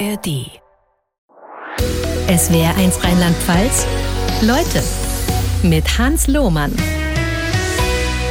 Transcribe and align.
ARD. 0.00 0.50
Es 2.26 2.52
wäre 2.52 2.74
eins 2.74 3.02
Rheinland-Pfalz. 3.04 3.86
Leute 4.42 4.82
mit 5.62 5.98
Hans 5.98 6.26
Lohmann. 6.26 6.72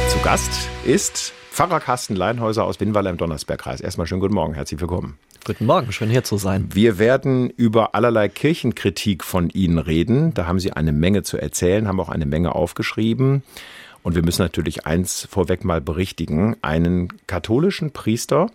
Zu 0.08 0.18
Gast 0.22 0.68
ist 0.84 1.32
Pfarrer 1.50 1.80
Carsten 1.80 2.16
Leinhäuser 2.16 2.64
aus 2.64 2.80
Winnweiler 2.80 3.10
im 3.10 3.16
Donnersbergkreis. 3.16 3.80
Erstmal 3.80 4.06
schönen 4.06 4.20
guten 4.20 4.34
Morgen, 4.34 4.54
herzlich 4.54 4.80
willkommen. 4.80 5.18
Guten 5.44 5.64
Morgen, 5.64 5.90
schön 5.92 6.10
hier 6.10 6.24
zu 6.24 6.36
sein. 6.36 6.68
Wir 6.72 6.98
werden 6.98 7.48
über 7.50 7.94
allerlei 7.94 8.28
Kirchenkritik 8.28 9.24
von 9.24 9.48
Ihnen 9.48 9.78
reden. 9.78 10.34
Da 10.34 10.46
haben 10.46 10.60
Sie 10.60 10.72
eine 10.72 10.92
Menge 10.92 11.22
zu 11.22 11.38
erzählen, 11.38 11.88
haben 11.88 12.00
auch 12.00 12.10
eine 12.10 12.26
Menge 12.26 12.54
aufgeschrieben. 12.54 13.42
Und 14.02 14.14
wir 14.14 14.22
müssen 14.22 14.42
natürlich 14.42 14.86
eins 14.86 15.26
vorweg 15.30 15.64
mal 15.64 15.80
berichtigen. 15.80 16.56
Einen 16.60 17.08
katholischen 17.26 17.92
Priester 17.92 18.50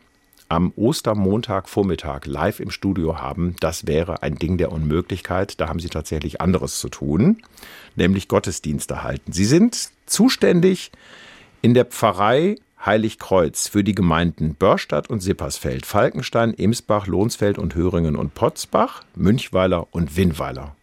am 0.49 0.73
Ostermontagvormittag 0.75 2.25
live 2.25 2.59
im 2.59 2.71
Studio 2.71 3.19
haben, 3.19 3.55
das 3.59 3.87
wäre 3.87 4.23
ein 4.23 4.35
Ding 4.35 4.57
der 4.57 4.71
Unmöglichkeit. 4.71 5.61
Da 5.61 5.69
haben 5.69 5.79
Sie 5.79 5.89
tatsächlich 5.89 6.41
anderes 6.41 6.79
zu 6.79 6.89
tun, 6.89 7.43
nämlich 7.95 8.27
Gottesdienste 8.27 9.03
halten. 9.03 9.31
Sie 9.31 9.45
sind 9.45 9.89
zuständig 10.05 10.91
in 11.61 11.73
der 11.73 11.85
Pfarrei 11.85 12.57
Heiligkreuz 12.85 13.67
für 13.67 13.83
die 13.83 13.93
Gemeinden 13.93 14.55
Börstadt 14.55 15.09
und 15.09 15.19
Sippersfeld, 15.19 15.85
Falkenstein, 15.85 16.57
Emsbach, 16.57 17.07
Lohnsfeld 17.07 17.57
und 17.57 17.75
Höringen 17.75 18.15
und 18.15 18.33
Potzbach, 18.33 19.03
Münchweiler 19.15 19.87
und 19.91 20.15
Winnweiler. 20.15 20.75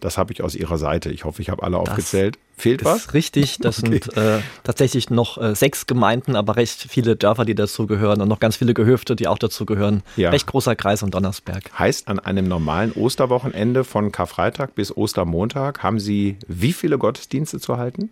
Das 0.00 0.16
habe 0.16 0.32
ich 0.32 0.42
aus 0.42 0.54
Ihrer 0.54 0.78
Seite. 0.78 1.10
Ich 1.10 1.24
hoffe, 1.24 1.42
ich 1.42 1.50
habe 1.50 1.62
alle 1.62 1.78
das 1.78 1.88
aufgezählt. 1.88 2.38
Fehlt 2.56 2.84
was? 2.84 3.14
Richtig. 3.14 3.58
Das 3.58 3.78
okay. 3.82 4.00
sind 4.02 4.16
äh, 4.16 4.40
tatsächlich 4.62 5.10
noch 5.10 5.38
äh, 5.38 5.54
sechs 5.54 5.86
Gemeinden, 5.86 6.36
aber 6.36 6.56
recht 6.56 6.86
viele 6.88 7.16
Dörfer, 7.16 7.44
die 7.44 7.54
dazugehören 7.54 8.20
und 8.20 8.28
noch 8.28 8.40
ganz 8.40 8.56
viele 8.56 8.74
Gehöfte, 8.74 9.16
die 9.16 9.26
auch 9.28 9.38
dazugehören. 9.38 10.02
Ja. 10.16 10.30
Recht 10.30 10.46
großer 10.46 10.76
Kreis 10.76 11.02
und 11.02 11.14
Donnersberg. 11.14 11.70
Heißt, 11.78 12.08
an 12.08 12.18
einem 12.18 12.46
normalen 12.46 12.92
Osterwochenende 12.92 13.84
von 13.84 14.12
Karfreitag 14.12 14.74
bis 14.74 14.96
Ostermontag 14.96 15.82
haben 15.82 15.98
Sie 15.98 16.36
wie 16.46 16.72
viele 16.72 16.98
Gottesdienste 16.98 17.58
zu 17.60 17.76
halten? 17.76 18.10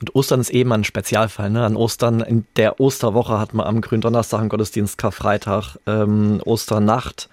Und 0.00 0.14
Ostern 0.14 0.40
ist 0.40 0.50
eben 0.50 0.72
ein 0.72 0.84
Spezialfall. 0.84 1.50
Ne? 1.50 1.64
An 1.64 1.76
Ostern, 1.76 2.20
in 2.20 2.46
der 2.56 2.80
Osterwoche 2.80 3.38
hat 3.38 3.54
man 3.54 3.66
am 3.66 3.80
Gründonnerstag 3.80 4.40
einen 4.40 4.48
Gottesdienst, 4.48 4.98
Karfreitag, 4.98 5.76
ähm, 5.86 6.40
Osternacht, 6.44 7.28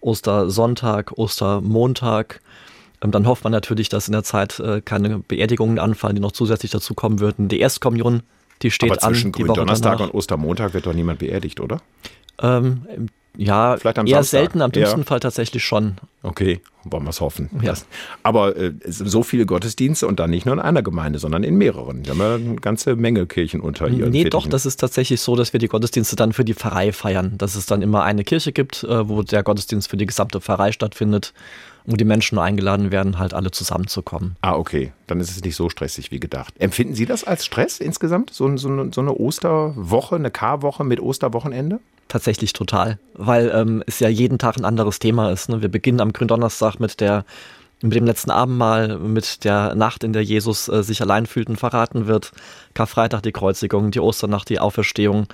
Ostersonntag, 0.00 1.12
Ostermontag. 1.16 2.40
Ähm, 3.02 3.10
dann 3.10 3.26
hofft 3.26 3.44
man 3.44 3.52
natürlich, 3.52 3.88
dass 3.88 4.08
in 4.08 4.12
der 4.12 4.22
Zeit 4.24 4.58
äh, 4.60 4.80
keine 4.80 5.18
Beerdigungen 5.18 5.78
anfallen, 5.78 6.16
die 6.16 6.22
noch 6.22 6.32
zusätzlich 6.32 6.70
dazukommen 6.70 7.20
würden. 7.20 7.48
Die 7.48 7.60
Erstkommunion, 7.60 8.22
die 8.62 8.70
steht 8.70 8.90
Aber 8.90 8.98
zwischen 9.00 9.06
an. 9.06 9.14
Zwischen 9.14 9.32
Gründonnerstag 9.32 10.00
und 10.00 10.14
Ostermontag 10.14 10.74
wird 10.74 10.86
doch 10.86 10.94
niemand 10.94 11.18
beerdigt, 11.18 11.60
oder? 11.60 11.80
Ähm, 12.40 12.82
ja, 13.38 13.76
Vielleicht 13.76 13.98
am 13.98 14.06
eher 14.06 14.16
Samstag. 14.16 14.38
selten, 14.38 14.62
am 14.62 14.72
dümmsten 14.72 15.00
ja. 15.00 15.04
Fall 15.04 15.20
tatsächlich 15.20 15.62
schon. 15.62 15.96
Okay, 16.22 16.60
wollen 16.84 17.04
wir 17.04 17.10
es 17.10 17.20
hoffen. 17.20 17.50
Ja. 17.62 17.74
aber 18.22 18.56
äh, 18.56 18.72
so 18.86 19.22
viele 19.22 19.44
Gottesdienste 19.44 20.06
und 20.06 20.18
dann 20.20 20.30
nicht 20.30 20.46
nur 20.46 20.54
in 20.54 20.60
einer 20.60 20.82
Gemeinde, 20.82 21.18
sondern 21.18 21.42
in 21.44 21.56
mehreren. 21.56 22.04
Wir 22.06 22.12
haben 22.12 22.20
ja 22.20 22.34
eine 22.36 22.56
ganze 22.56 22.96
Menge 22.96 23.26
Kirchen 23.26 23.60
unter 23.60 23.88
ihren 23.88 24.10
Nee, 24.10 24.24
Fittichen. 24.24 24.30
doch, 24.30 24.46
das 24.46 24.64
ist 24.64 24.78
tatsächlich 24.78 25.20
so, 25.20 25.36
dass 25.36 25.52
wir 25.52 25.60
die 25.60 25.68
Gottesdienste 25.68 26.16
dann 26.16 26.32
für 26.32 26.44
die 26.46 26.54
Pfarrei 26.54 26.92
feiern. 26.92 27.36
Dass 27.36 27.56
es 27.56 27.66
dann 27.66 27.82
immer 27.82 28.04
eine 28.04 28.24
Kirche 28.24 28.52
gibt, 28.52 28.84
äh, 28.84 29.06
wo 29.06 29.22
der 29.22 29.42
Gottesdienst 29.42 29.90
für 29.90 29.98
die 29.98 30.06
gesamte 30.06 30.40
Pfarrei 30.40 30.72
stattfindet 30.72 31.34
wo 31.86 31.96
die 31.96 32.04
Menschen 32.04 32.38
eingeladen 32.38 32.90
werden, 32.90 33.18
halt 33.18 33.32
alle 33.32 33.50
zusammenzukommen. 33.50 34.36
Ah, 34.42 34.54
okay. 34.54 34.92
Dann 35.06 35.20
ist 35.20 35.30
es 35.30 35.42
nicht 35.42 35.56
so 35.56 35.68
stressig 35.68 36.10
wie 36.10 36.20
gedacht. 36.20 36.54
Empfinden 36.58 36.94
Sie 36.94 37.06
das 37.06 37.24
als 37.24 37.44
Stress 37.44 37.80
insgesamt? 37.80 38.30
So, 38.32 38.56
so, 38.56 38.90
so 38.90 39.00
eine 39.00 39.14
Osterwoche, 39.14 40.16
eine 40.16 40.30
Karwoche 40.30 40.84
mit 40.84 41.00
Osterwochenende? 41.00 41.80
Tatsächlich 42.08 42.52
total, 42.52 42.98
weil 43.14 43.50
ähm, 43.54 43.82
es 43.86 43.98
ja 43.98 44.08
jeden 44.08 44.38
Tag 44.38 44.56
ein 44.56 44.64
anderes 44.64 44.98
Thema 44.98 45.30
ist. 45.30 45.48
Ne? 45.48 45.62
Wir 45.62 45.68
beginnen 45.68 46.00
am 46.00 46.12
Gründonnerstag 46.12 46.78
mit 46.78 47.00
der 47.00 47.24
mit 47.82 47.94
dem 47.94 48.06
letzten 48.06 48.30
Abendmahl, 48.30 48.98
mit 48.98 49.44
der 49.44 49.74
Nacht, 49.74 50.02
in 50.02 50.14
der 50.14 50.22
Jesus 50.22 50.66
äh, 50.68 50.82
sich 50.82 51.02
allein 51.02 51.26
fühlt 51.26 51.50
und 51.50 51.58
verraten 51.58 52.06
wird. 52.06 52.32
Karfreitag 52.72 53.22
die 53.22 53.32
Kreuzigung, 53.32 53.90
die 53.90 54.00
Osternacht 54.00 54.48
die 54.48 54.60
Auferstehung, 54.60 55.26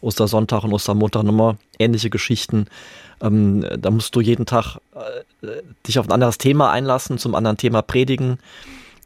Ostersonntag 0.00 0.64
und 0.64 0.72
Ostermontag 0.72 1.24
nochmal 1.24 1.56
ähnliche 1.78 2.10
Geschichten. 2.10 2.66
Ähm, 3.20 3.64
da 3.78 3.90
musst 3.90 4.14
du 4.14 4.20
jeden 4.20 4.46
Tag 4.46 4.78
äh, 4.94 5.48
dich 5.86 5.98
auf 5.98 6.06
ein 6.06 6.12
anderes 6.12 6.38
Thema 6.38 6.70
einlassen, 6.70 7.18
zum 7.18 7.34
anderen 7.34 7.56
Thema 7.56 7.82
predigen, 7.82 8.38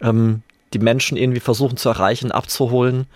ähm, 0.00 0.42
die 0.72 0.78
Menschen 0.78 1.16
irgendwie 1.16 1.40
versuchen 1.40 1.76
zu 1.76 1.88
erreichen, 1.88 2.32
abzuholen 2.32 3.06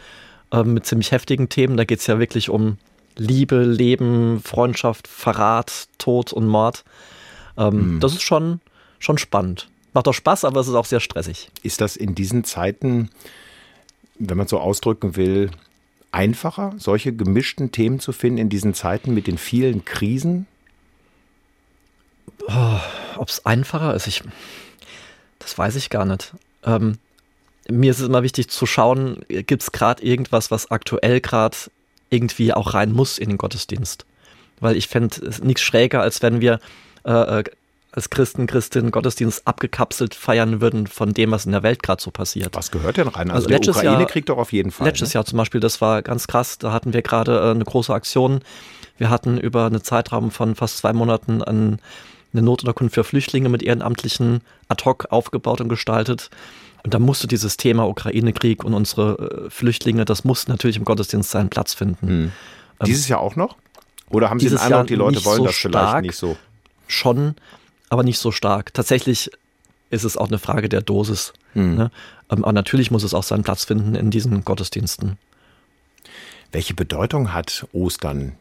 ähm, 0.53 0.75
mit 0.75 0.87
ziemlich 0.87 1.13
heftigen 1.13 1.49
Themen. 1.49 1.77
Da 1.77 1.85
geht 1.85 2.01
es 2.01 2.07
ja 2.07 2.19
wirklich 2.19 2.49
um 2.51 2.79
Liebe, 3.17 3.63
Leben, 3.63 4.41
Freundschaft, 4.43 5.07
Verrat, 5.07 5.89
Tod 5.99 6.33
und 6.33 6.49
Mord. 6.49 6.85
Mhm. 7.57 8.01
Das 8.01 8.13
ist 8.13 8.23
schon, 8.23 8.61
schon 8.99 9.19
spannend. 9.19 9.69
Macht 9.93 10.09
auch 10.09 10.13
Spaß, 10.13 10.45
aber 10.45 10.61
es 10.61 10.67
ist 10.67 10.75
auch 10.75 10.87
sehr 10.87 10.99
stressig. 10.99 11.51
Ist 11.63 11.81
das 11.81 11.95
in 11.95 12.17
diesen 12.17 12.43
Zeiten, 12.43 13.11
wenn 14.19 14.37
man 14.37 14.49
so 14.49 14.59
ausdrücken 14.59 15.15
will, 15.15 15.53
einfacher, 16.15 16.75
solche 16.79 17.13
gemischten 17.13 17.73
Themen 17.73 18.01
zu 18.01 18.13
finden 18.13 18.39
in 18.39 18.49
diesen 18.49 18.73
Zeiten 18.73 19.13
mit 19.13 19.27
den 19.27 19.37
vielen 19.37 19.85
Krisen? 19.85 20.47
Oh, 22.47 22.81
Ob 23.17 23.29
es 23.29 23.45
einfacher 23.45 23.95
ist, 23.95 24.07
ich, 24.07 24.23
das 25.39 25.59
weiß 25.59 25.77
ich 25.77 25.91
gar 25.91 26.05
nicht. 26.05 26.33
Ähm, 26.65 26.99
mir 27.69 27.91
ist 27.91 28.01
es 28.01 28.07
immer 28.07 28.23
wichtig 28.23 28.49
zu 28.49 28.67
schauen, 28.67 29.25
gibt 29.29 29.63
es 29.63 29.73
gerade 29.73 30.03
irgendwas, 30.05 30.51
was 30.51 30.71
aktuell 30.71 31.21
gerade 31.21 31.57
irgendwie 32.11 32.53
auch 32.53 32.75
rein 32.75 32.93
muss 32.93 33.19
in 33.19 33.31
den 33.31 33.39
Gottesdienst. 33.39 34.07
Weil 34.61 34.77
ich 34.77 34.89
fände 34.89 35.17
nichts 35.43 35.63
schräger, 35.63 36.01
als 36.01 36.23
wenn 36.23 36.41
wir 36.41 36.61
äh, 37.05 37.41
äh, 37.41 37.45
als 37.95 38.11
Christen, 38.11 38.47
Christinnen 38.47 38.91
Gottesdienst 38.91 39.47
abgekapselt 39.47 40.15
feiern 40.15 40.61
würden 40.61 40.87
von 40.87 41.15
dem, 41.15 41.31
was 41.31 41.47
in 41.47 41.53
der 41.53 41.63
Welt 41.63 41.83
gerade 41.83 42.03
so 42.03 42.11
passiert. 42.11 42.55
Was 42.57 42.71
gehört 42.71 42.97
denn 42.97 43.09
rein? 43.09 43.31
Also, 43.31 43.49
also 43.49 43.73
der 43.73 43.75
Ukraine-Krieg 43.75 44.27
doch 44.27 44.39
auf 44.39 44.53
jeden 44.53 44.73
Fall. 44.73 44.87
Letztes 44.87 45.11
ne? 45.11 45.15
Jahr 45.15 45.25
zum 45.25 45.37
Beispiel, 45.37 45.61
das 45.61 45.81
war 45.81 46.03
ganz 46.03 46.27
krass, 46.27 46.59
da 46.59 46.73
hatten 46.73 46.93
wir 46.93 47.03
gerade 47.03 47.39
äh, 47.39 47.51
eine 47.53 47.65
große 47.65 47.95
Aktion. 47.95 48.41
Wir 48.99 49.11
hatten 49.11 49.39
über 49.39 49.67
einen 49.67 49.83
Zeitraum 49.83 50.31
von 50.31 50.55
fast 50.55 50.79
zwei 50.79 50.93
Monaten 50.93 51.43
einen 51.43 51.81
eine 52.33 52.43
Notunterkunft 52.43 52.95
für 52.95 53.05
Flüchtlinge 53.05 53.49
mit 53.49 53.63
Ehrenamtlichen 53.63 54.41
ad 54.69 54.85
hoc 54.85 55.07
aufgebaut 55.11 55.61
und 55.61 55.69
gestaltet. 55.69 56.31
Und 56.83 56.93
da 56.93 56.99
musste 56.99 57.27
dieses 57.27 57.57
Thema 57.57 57.89
Ukraine-Krieg 57.89 58.65
und 58.65 58.75
unsere 58.75 59.47
äh, 59.47 59.51
Flüchtlinge, 59.51 60.05
das 60.05 60.25
musste 60.25 60.51
natürlich 60.51 60.77
im 60.77 60.85
Gottesdienst 60.85 61.31
seinen 61.31 61.49
Platz 61.49 61.73
finden. 61.75 62.09
Hm. 62.09 62.33
Dieses 62.85 63.09
Jahr 63.09 63.21
auch 63.21 63.37
noch? 63.37 63.57
Oder 64.11 64.29
haben 64.29 64.39
Sie 64.39 64.49
den 64.49 64.59
Eindruck, 64.59 64.89
die 64.89 64.97
Leute 64.97 65.25
wollen 65.25 65.39
so 65.39 65.47
das 65.47 65.57
vielleicht 65.57 65.89
stark, 65.89 66.03
nicht 66.03 66.17
so? 66.17 66.37
Schon, 66.87 67.37
aber 67.95 68.03
nicht 68.03 68.19
so 68.19 68.33
stark. 68.33 68.75
Tatsächlich 68.75 69.31
ist 69.91 70.05
es 70.05 70.17
auch 70.17 70.29
eine 70.29 70.39
Frage 70.39 70.69
der 70.69 70.83
Dosis. 70.83 71.33
Hm. 71.55 71.77
Ne? 71.77 71.91
Ähm, 72.31 72.45
aber 72.45 72.53
natürlich 72.53 72.91
muss 72.91 73.05
es 73.05 73.15
auch 73.15 73.23
seinen 73.23 73.45
Platz 73.45 73.65
finden 73.65 73.95
in 73.95 74.11
diesen 74.11 74.45
Gottesdiensten. 74.45 75.17
Welche 76.53 76.75
Bedeutung 76.75 77.33
hat 77.33 77.67
Ostern 77.73 78.33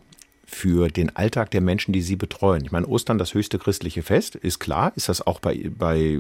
für 0.45 0.89
den 0.89 1.15
Alltag 1.15 1.51
der 1.51 1.61
Menschen, 1.61 1.93
die 1.93 2.01
Sie 2.01 2.15
betreuen? 2.15 2.65
Ich 2.65 2.71
meine, 2.71 2.87
Ostern, 2.87 3.17
das 3.17 3.33
höchste 3.33 3.59
christliche 3.59 4.03
Fest, 4.03 4.35
ist 4.35 4.59
klar. 4.59 4.91
Ist 4.95 5.09
das 5.09 5.25
auch 5.25 5.39
bei, 5.39 5.69
bei, 5.77 6.19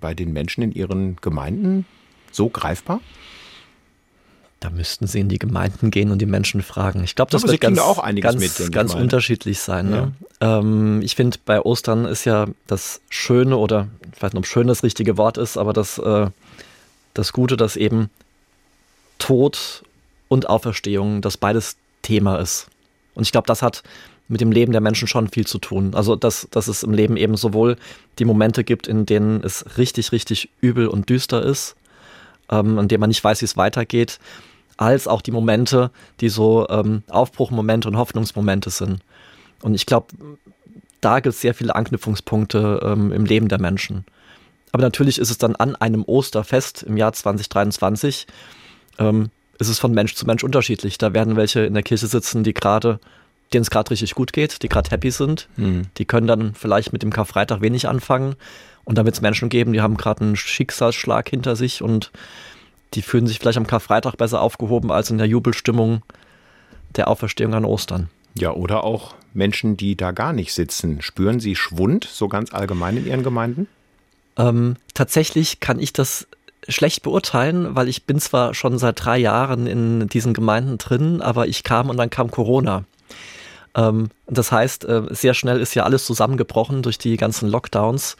bei 0.00 0.14
den 0.14 0.32
Menschen 0.32 0.62
in 0.62 0.72
Ihren 0.72 1.16
Gemeinden 1.16 1.86
so 2.32 2.48
greifbar? 2.48 3.00
Da 4.60 4.68
müssten 4.68 5.06
Sie 5.06 5.20
in 5.20 5.30
die 5.30 5.38
Gemeinden 5.38 5.90
gehen 5.90 6.10
und 6.10 6.18
die 6.18 6.26
Menschen 6.26 6.60
fragen. 6.60 7.02
Ich 7.02 7.14
glaube, 7.14 7.30
das 7.30 7.44
wird 7.44 7.62
ganz, 7.62 7.78
auch 7.78 8.04
ganz, 8.20 8.38
mit, 8.38 8.72
ganz 8.72 8.92
unterschiedlich 8.92 9.58
sein. 9.58 9.88
Ne? 9.88 10.12
Ähm, 10.42 11.00
ich 11.02 11.16
finde, 11.16 11.38
bei 11.46 11.62
Ostern 11.62 12.04
ist 12.04 12.26
ja 12.26 12.46
das 12.66 13.00
Schöne 13.08 13.56
oder 13.56 13.88
ich 14.14 14.22
weiß 14.22 14.34
nicht, 14.34 14.38
ob 14.38 14.46
schön 14.46 14.66
das 14.66 14.82
richtige 14.82 15.16
Wort 15.16 15.38
ist, 15.38 15.56
aber 15.56 15.72
das, 15.72 15.96
äh, 15.96 16.26
das 17.14 17.32
Gute, 17.32 17.56
dass 17.56 17.76
eben 17.76 18.10
Tod 19.18 19.82
und 20.28 20.48
Auferstehung, 20.50 21.22
dass 21.22 21.38
beides 21.38 21.76
Thema 22.02 22.36
ist. 22.36 22.68
Und 23.14 23.22
ich 23.22 23.32
glaube, 23.32 23.46
das 23.46 23.62
hat 23.62 23.82
mit 24.28 24.42
dem 24.42 24.52
Leben 24.52 24.72
der 24.72 24.82
Menschen 24.82 25.08
schon 25.08 25.28
viel 25.28 25.46
zu 25.46 25.58
tun. 25.58 25.94
Also, 25.94 26.16
dass, 26.16 26.48
dass 26.50 26.68
es 26.68 26.82
im 26.82 26.92
Leben 26.92 27.16
eben 27.16 27.36
sowohl 27.36 27.76
die 28.18 28.26
Momente 28.26 28.62
gibt, 28.62 28.86
in 28.86 29.06
denen 29.06 29.42
es 29.42 29.78
richtig, 29.78 30.12
richtig 30.12 30.50
übel 30.60 30.86
und 30.86 31.08
düster 31.08 31.42
ist, 31.42 31.76
ähm, 32.50 32.78
in 32.78 32.88
denen 32.88 33.00
man 33.00 33.08
nicht 33.08 33.24
weiß, 33.24 33.40
wie 33.40 33.46
es 33.46 33.56
weitergeht, 33.56 34.20
als 34.80 35.06
auch 35.06 35.20
die 35.20 35.30
Momente, 35.30 35.90
die 36.20 36.30
so 36.30 36.66
ähm, 36.70 37.02
Aufbruchmomente 37.08 37.86
und 37.86 37.98
Hoffnungsmomente 37.98 38.70
sind. 38.70 39.00
Und 39.60 39.74
ich 39.74 39.84
glaube, 39.84 40.06
da 41.02 41.20
gibt 41.20 41.34
es 41.34 41.40
sehr 41.42 41.52
viele 41.54 41.74
Anknüpfungspunkte 41.74 42.80
ähm, 42.82 43.12
im 43.12 43.26
Leben 43.26 43.48
der 43.48 43.60
Menschen. 43.60 44.06
Aber 44.72 44.82
natürlich 44.82 45.18
ist 45.18 45.30
es 45.30 45.36
dann 45.36 45.54
an 45.54 45.76
einem 45.76 46.02
Osterfest 46.02 46.82
im 46.82 46.96
Jahr 46.96 47.12
2023 47.12 48.26
ähm, 48.98 49.28
ist 49.58 49.68
es 49.68 49.78
von 49.78 49.92
Mensch 49.92 50.14
zu 50.14 50.24
Mensch 50.24 50.42
unterschiedlich. 50.42 50.96
Da 50.96 51.12
werden 51.12 51.36
welche 51.36 51.60
in 51.60 51.74
der 51.74 51.82
Kirche 51.82 52.06
sitzen, 52.06 52.42
die 52.42 52.54
gerade, 52.54 53.00
denen 53.52 53.62
es 53.62 53.70
gerade 53.70 53.90
richtig 53.90 54.14
gut 54.14 54.32
geht, 54.32 54.62
die 54.62 54.70
gerade 54.70 54.90
happy 54.90 55.10
sind. 55.10 55.46
Mhm. 55.56 55.88
Die 55.98 56.06
können 56.06 56.26
dann 56.26 56.54
vielleicht 56.54 56.94
mit 56.94 57.02
dem 57.02 57.12
Karfreitag 57.12 57.60
wenig 57.60 57.86
anfangen. 57.86 58.34
Und 58.84 58.96
da 58.96 59.04
wird 59.04 59.14
es 59.14 59.20
Menschen 59.20 59.50
geben, 59.50 59.74
die 59.74 59.82
haben 59.82 59.98
gerade 59.98 60.22
einen 60.22 60.36
Schicksalsschlag 60.36 61.28
hinter 61.28 61.54
sich 61.54 61.82
und 61.82 62.10
die 62.94 63.02
fühlen 63.02 63.26
sich 63.26 63.38
vielleicht 63.38 63.58
am 63.58 63.66
Karfreitag 63.66 64.16
besser 64.16 64.40
aufgehoben 64.40 64.90
als 64.90 65.10
in 65.10 65.18
der 65.18 65.26
Jubelstimmung 65.26 66.02
der 66.96 67.08
Auferstehung 67.08 67.54
an 67.54 67.64
Ostern. 67.64 68.10
Ja, 68.34 68.52
oder 68.52 68.84
auch 68.84 69.14
Menschen, 69.32 69.76
die 69.76 69.96
da 69.96 70.12
gar 70.12 70.32
nicht 70.32 70.52
sitzen. 70.52 71.02
Spüren 71.02 71.40
Sie 71.40 71.56
Schwund 71.56 72.04
so 72.04 72.28
ganz 72.28 72.52
allgemein 72.52 72.96
in 72.96 73.06
Ihren 73.06 73.22
Gemeinden? 73.22 73.68
Ähm, 74.36 74.76
tatsächlich 74.94 75.60
kann 75.60 75.78
ich 75.78 75.92
das 75.92 76.26
schlecht 76.68 77.02
beurteilen, 77.02 77.74
weil 77.74 77.88
ich 77.88 78.04
bin 78.04 78.18
zwar 78.20 78.54
schon 78.54 78.78
seit 78.78 79.04
drei 79.04 79.18
Jahren 79.18 79.66
in 79.66 80.08
diesen 80.08 80.34
Gemeinden 80.34 80.78
drin, 80.78 81.22
aber 81.22 81.48
ich 81.48 81.64
kam 81.64 81.90
und 81.90 81.96
dann 81.96 82.10
kam 82.10 82.30
Corona. 82.30 82.84
Ähm, 83.74 84.10
das 84.26 84.52
heißt, 84.52 84.84
äh, 84.84 85.02
sehr 85.10 85.34
schnell 85.34 85.60
ist 85.60 85.74
ja 85.74 85.84
alles 85.84 86.04
zusammengebrochen 86.04 86.82
durch 86.82 86.98
die 86.98 87.16
ganzen 87.16 87.48
Lockdowns, 87.48 88.16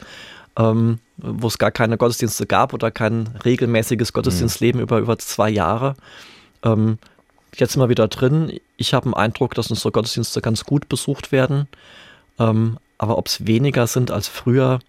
ähm, 0.57 0.99
wo 1.17 1.47
es 1.47 1.57
gar 1.57 1.71
keine 1.71 1.97
Gottesdienste 1.97 2.45
gab 2.45 2.73
oder 2.73 2.91
kein 2.91 3.27
regelmäßiges 3.45 4.13
Gottesdienstleben 4.13 4.79
mhm. 4.79 4.83
über, 4.83 4.99
über 4.99 5.17
zwei 5.17 5.49
Jahre. 5.49 5.95
Ähm, 6.63 6.97
jetzt 7.55 7.73
sind 7.73 7.81
wir 7.81 7.89
wieder 7.89 8.07
drin. 8.07 8.59
Ich 8.77 8.93
habe 8.93 9.09
den 9.09 9.13
Eindruck, 9.13 9.55
dass 9.55 9.69
unsere 9.69 9.91
Gottesdienste 9.91 10.41
ganz 10.41 10.63
gut 10.63 10.89
besucht 10.89 11.31
werden. 11.31 11.67
Ähm, 12.39 12.77
aber 12.97 13.17
ob 13.17 13.27
es 13.27 13.45
weniger 13.47 13.87
sind 13.87 14.11
als 14.11 14.27
früher, 14.27 14.79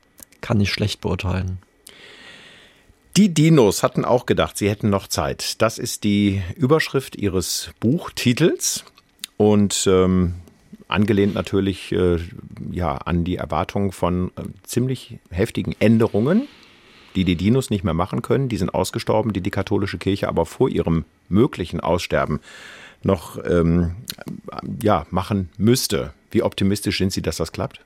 kann 0.41 0.61
ich 0.61 0.71
schlecht 0.73 1.01
beurteilen. 1.01 1.59
Die 3.17 3.33
Dinos 3.33 3.83
hatten 3.83 4.05
auch 4.05 4.25
gedacht, 4.25 4.57
sie 4.57 4.71
hätten 4.71 4.89
noch 4.89 5.07
Zeit. 5.07 5.61
Das 5.61 5.79
ist 5.79 6.03
die 6.03 6.43
Überschrift 6.57 7.15
ihres 7.15 7.71
Buchtitels. 7.79 8.85
Und 9.37 9.87
ähm, 9.87 10.35
angelehnt 10.93 11.35
natürlich 11.35 11.93
äh, 11.93 12.19
ja, 12.71 12.97
an 12.97 13.25
die 13.25 13.37
Erwartung 13.37 13.93
von 13.93 14.29
äh, 14.37 14.43
ziemlich 14.63 15.19
heftigen 15.31 15.75
Änderungen, 15.79 16.49
die 17.15 17.25
die 17.25 17.37
Dinos 17.37 17.71
nicht 17.71 17.85
mehr 17.85 17.95
machen 17.95 18.23
können. 18.23 18.49
Die 18.49 18.57
sind 18.57 18.75
ausgestorben, 18.75 19.33
die 19.33 19.41
die 19.41 19.51
katholische 19.51 19.99
Kirche 19.99 20.29
aber 20.29 20.47
vor 20.47 20.69
ihrem 20.69 21.05
möglichen 21.29 21.81
Aussterben 21.81 22.41
noch 23.03 23.39
ähm, 23.45 23.97
ja, 24.81 25.07
machen 25.11 25.49
müsste. 25.59 26.13
Wie 26.31 26.43
optimistisch 26.43 26.99
sind 26.99 27.13
Sie, 27.13 27.23
dass 27.23 27.37
das 27.37 27.53
klappt? 27.53 27.81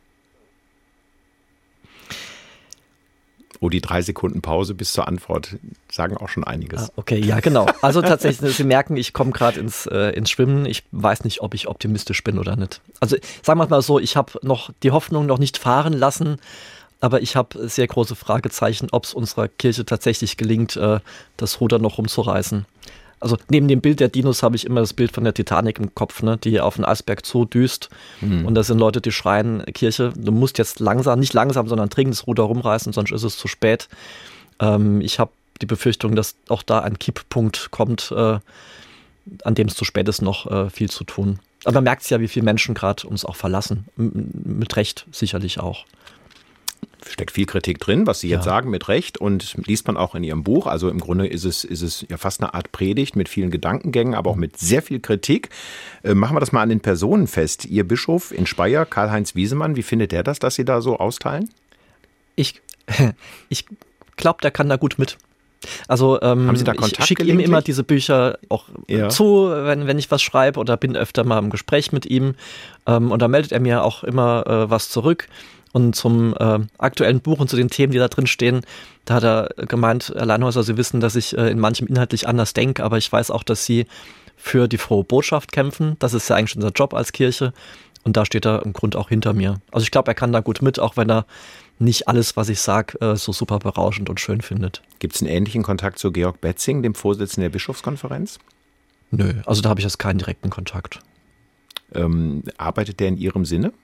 Oh, 3.60 3.68
die 3.68 3.80
drei 3.80 4.02
Sekunden 4.02 4.42
Pause 4.42 4.74
bis 4.74 4.92
zur 4.92 5.08
Antwort 5.08 5.56
sagen 5.90 6.16
auch 6.16 6.28
schon 6.28 6.44
einiges. 6.44 6.90
Ah, 6.90 6.92
okay, 6.96 7.18
ja, 7.18 7.40
genau. 7.40 7.66
Also 7.82 8.02
tatsächlich, 8.02 8.56
Sie 8.56 8.64
merken, 8.64 8.96
ich 8.96 9.12
komme 9.12 9.32
gerade 9.32 9.60
ins, 9.60 9.86
äh, 9.86 10.10
ins 10.10 10.30
Schwimmen. 10.30 10.66
Ich 10.66 10.84
weiß 10.92 11.24
nicht, 11.24 11.40
ob 11.40 11.54
ich 11.54 11.68
optimistisch 11.68 12.22
bin 12.22 12.38
oder 12.38 12.56
nicht. 12.56 12.80
Also 13.00 13.16
sagen 13.42 13.58
wir 13.58 13.66
mal 13.68 13.82
so, 13.82 13.98
ich 13.98 14.16
habe 14.16 14.32
noch 14.42 14.70
die 14.82 14.90
Hoffnung 14.90 15.26
noch 15.26 15.38
nicht 15.38 15.58
fahren 15.58 15.92
lassen, 15.92 16.38
aber 17.00 17.22
ich 17.22 17.36
habe 17.36 17.68
sehr 17.68 17.86
große 17.86 18.16
Fragezeichen, 18.16 18.88
ob 18.92 19.04
es 19.04 19.14
unserer 19.14 19.48
Kirche 19.48 19.84
tatsächlich 19.84 20.36
gelingt, 20.36 20.76
äh, 20.76 21.00
das 21.36 21.60
Ruder 21.60 21.78
noch 21.78 21.98
rumzureißen 21.98 22.66
also 23.20 23.36
neben 23.48 23.68
dem 23.68 23.80
Bild 23.80 24.00
der 24.00 24.08
Dinos 24.08 24.42
habe 24.42 24.56
ich 24.56 24.66
immer 24.66 24.80
das 24.80 24.92
Bild 24.92 25.12
von 25.12 25.24
der 25.24 25.34
Titanic 25.34 25.78
im 25.78 25.94
Kopf, 25.94 26.22
ne, 26.22 26.36
die 26.36 26.60
auf 26.60 26.76
den 26.76 26.84
Eisberg 26.84 27.24
zudüst. 27.24 27.88
Mhm. 28.20 28.44
Und 28.44 28.54
da 28.54 28.62
sind 28.62 28.78
Leute, 28.78 29.00
die 29.00 29.12
schreien, 29.12 29.64
Kirche, 29.72 30.12
du 30.16 30.32
musst 30.32 30.58
jetzt 30.58 30.80
langsam, 30.80 31.18
nicht 31.18 31.32
langsam, 31.32 31.68
sondern 31.68 31.88
dringend 31.88 32.14
das 32.14 32.26
Ruder 32.26 32.44
rumreißen, 32.44 32.92
sonst 32.92 33.12
ist 33.12 33.22
es 33.22 33.38
zu 33.38 33.48
spät. 33.48 33.88
Ähm, 34.60 35.00
ich 35.00 35.18
habe 35.18 35.30
die 35.62 35.66
Befürchtung, 35.66 36.14
dass 36.14 36.36
auch 36.48 36.62
da 36.62 36.80
ein 36.80 36.98
Kipppunkt 36.98 37.70
kommt, 37.70 38.12
äh, 38.14 38.38
an 39.44 39.54
dem 39.54 39.68
es 39.68 39.74
zu 39.74 39.84
spät 39.84 40.08
ist, 40.08 40.22
noch 40.22 40.50
äh, 40.50 40.70
viel 40.70 40.90
zu 40.90 41.04
tun. 41.04 41.38
Aber 41.64 41.74
man 41.74 41.84
merkt 41.84 42.02
es 42.02 42.10
ja, 42.10 42.20
wie 42.20 42.28
viele 42.28 42.44
Menschen 42.44 42.74
gerade 42.74 43.08
uns 43.08 43.24
auch 43.24 43.36
verlassen. 43.36 43.86
M 43.98 44.30
mit 44.44 44.76
Recht 44.76 45.06
sicherlich 45.10 45.58
auch 45.58 45.84
steckt 47.08 47.30
viel 47.30 47.46
Kritik 47.46 47.78
drin, 47.78 48.06
was 48.06 48.20
Sie 48.20 48.28
jetzt 48.28 48.44
ja. 48.44 48.52
sagen, 48.52 48.70
mit 48.70 48.88
Recht 48.88 49.18
und 49.18 49.56
liest 49.66 49.86
man 49.86 49.96
auch 49.96 50.14
in 50.14 50.24
Ihrem 50.24 50.42
Buch. 50.42 50.66
Also 50.66 50.88
im 50.88 50.98
Grunde 50.98 51.26
ist 51.26 51.44
es, 51.44 51.64
ist 51.64 51.82
es 51.82 52.06
ja 52.08 52.16
fast 52.16 52.40
eine 52.40 52.54
Art 52.54 52.72
Predigt 52.72 53.16
mit 53.16 53.28
vielen 53.28 53.50
Gedankengängen, 53.50 54.14
aber 54.14 54.30
auch 54.30 54.36
mit 54.36 54.58
sehr 54.58 54.82
viel 54.82 55.00
Kritik. 55.00 55.50
Äh, 56.02 56.14
machen 56.14 56.36
wir 56.36 56.40
das 56.40 56.52
mal 56.52 56.62
an 56.62 56.68
den 56.68 56.80
Personen 56.80 57.26
fest. 57.26 57.64
Ihr 57.64 57.86
Bischof 57.86 58.32
in 58.32 58.46
Speyer, 58.46 58.86
Karl-Heinz 58.86 59.34
Wiesemann, 59.34 59.76
wie 59.76 59.82
findet 59.82 60.12
der 60.12 60.22
das, 60.22 60.38
dass 60.38 60.54
Sie 60.54 60.64
da 60.64 60.80
so 60.80 60.98
austeilen? 60.98 61.50
Ich, 62.34 62.60
ich 63.48 63.64
glaube, 64.16 64.40
der 64.42 64.50
kann 64.50 64.68
da 64.68 64.76
gut 64.76 64.98
mit. 64.98 65.18
Also 65.88 66.20
ähm, 66.20 66.46
Haben 66.46 66.56
Sie 66.56 66.64
da 66.64 66.74
Kontakt 66.74 67.00
ich 67.00 67.06
schicke 67.06 67.24
ihm 67.24 67.40
immer 67.40 67.62
diese 67.62 67.82
Bücher 67.82 68.38
auch 68.48 68.64
ja. 68.88 69.08
zu, 69.08 69.48
wenn, 69.50 69.86
wenn 69.86 69.98
ich 69.98 70.10
was 70.10 70.22
schreibe 70.22 70.60
oder 70.60 70.76
bin 70.76 70.96
öfter 70.96 71.24
mal 71.24 71.38
im 71.38 71.50
Gespräch 71.50 71.92
mit 71.92 72.06
ihm. 72.06 72.34
Ähm, 72.86 73.10
und 73.10 73.22
da 73.22 73.28
meldet 73.28 73.52
er 73.52 73.60
mir 73.60 73.82
auch 73.82 74.04
immer 74.04 74.46
äh, 74.46 74.70
was 74.70 74.88
zurück. 74.88 75.28
Und 75.76 75.94
zum 75.94 76.34
äh, 76.40 76.60
aktuellen 76.78 77.20
Buch 77.20 77.38
und 77.38 77.50
zu 77.50 77.56
den 77.56 77.68
Themen, 77.68 77.92
die 77.92 77.98
da 77.98 78.08
drin 78.08 78.26
stehen, 78.26 78.62
da 79.04 79.16
hat 79.16 79.24
er 79.24 79.66
gemeint, 79.66 80.10
Herr 80.16 80.24
Leinhäuser, 80.24 80.62
Sie 80.62 80.78
wissen, 80.78 81.00
dass 81.00 81.16
ich 81.16 81.36
äh, 81.36 81.50
in 81.50 81.58
manchem 81.58 81.86
inhaltlich 81.86 82.26
anders 82.26 82.54
denke, 82.54 82.82
aber 82.82 82.96
ich 82.96 83.12
weiß 83.12 83.30
auch, 83.30 83.42
dass 83.42 83.66
Sie 83.66 83.84
für 84.38 84.68
die 84.68 84.78
frohe 84.78 85.04
Botschaft 85.04 85.52
kämpfen. 85.52 85.96
Das 85.98 86.14
ist 86.14 86.30
ja 86.30 86.36
eigentlich 86.36 86.56
unser 86.56 86.70
Job 86.70 86.94
als 86.94 87.12
Kirche. 87.12 87.52
Und 88.04 88.16
da 88.16 88.24
steht 88.24 88.46
er 88.46 88.64
im 88.64 88.72
Grund 88.72 88.96
auch 88.96 89.10
hinter 89.10 89.34
mir. 89.34 89.60
Also 89.70 89.84
ich 89.84 89.90
glaube, 89.90 90.10
er 90.10 90.14
kann 90.14 90.32
da 90.32 90.40
gut 90.40 90.62
mit, 90.62 90.80
auch 90.80 90.96
wenn 90.96 91.10
er 91.10 91.26
nicht 91.78 92.08
alles, 92.08 92.38
was 92.38 92.48
ich 92.48 92.62
sage, 92.62 92.98
äh, 93.02 93.14
so 93.16 93.34
super 93.34 93.58
berauschend 93.58 94.08
und 94.08 94.18
schön 94.18 94.40
findet. 94.40 94.80
Gibt 94.98 95.14
es 95.14 95.20
einen 95.20 95.30
ähnlichen 95.30 95.62
Kontakt 95.62 95.98
zu 95.98 96.10
Georg 96.10 96.40
Betzing, 96.40 96.82
dem 96.82 96.94
Vorsitzenden 96.94 97.42
der 97.42 97.50
Bischofskonferenz? 97.50 98.38
Nö, 99.10 99.42
also 99.44 99.60
da 99.60 99.68
habe 99.68 99.80
ich 99.80 99.84
jetzt 99.84 99.98
keinen 99.98 100.20
direkten 100.20 100.48
Kontakt. 100.48 101.00
Ähm, 101.94 102.44
arbeitet 102.56 102.98
der 102.98 103.08
in 103.08 103.18
Ihrem 103.18 103.44
Sinne? 103.44 103.74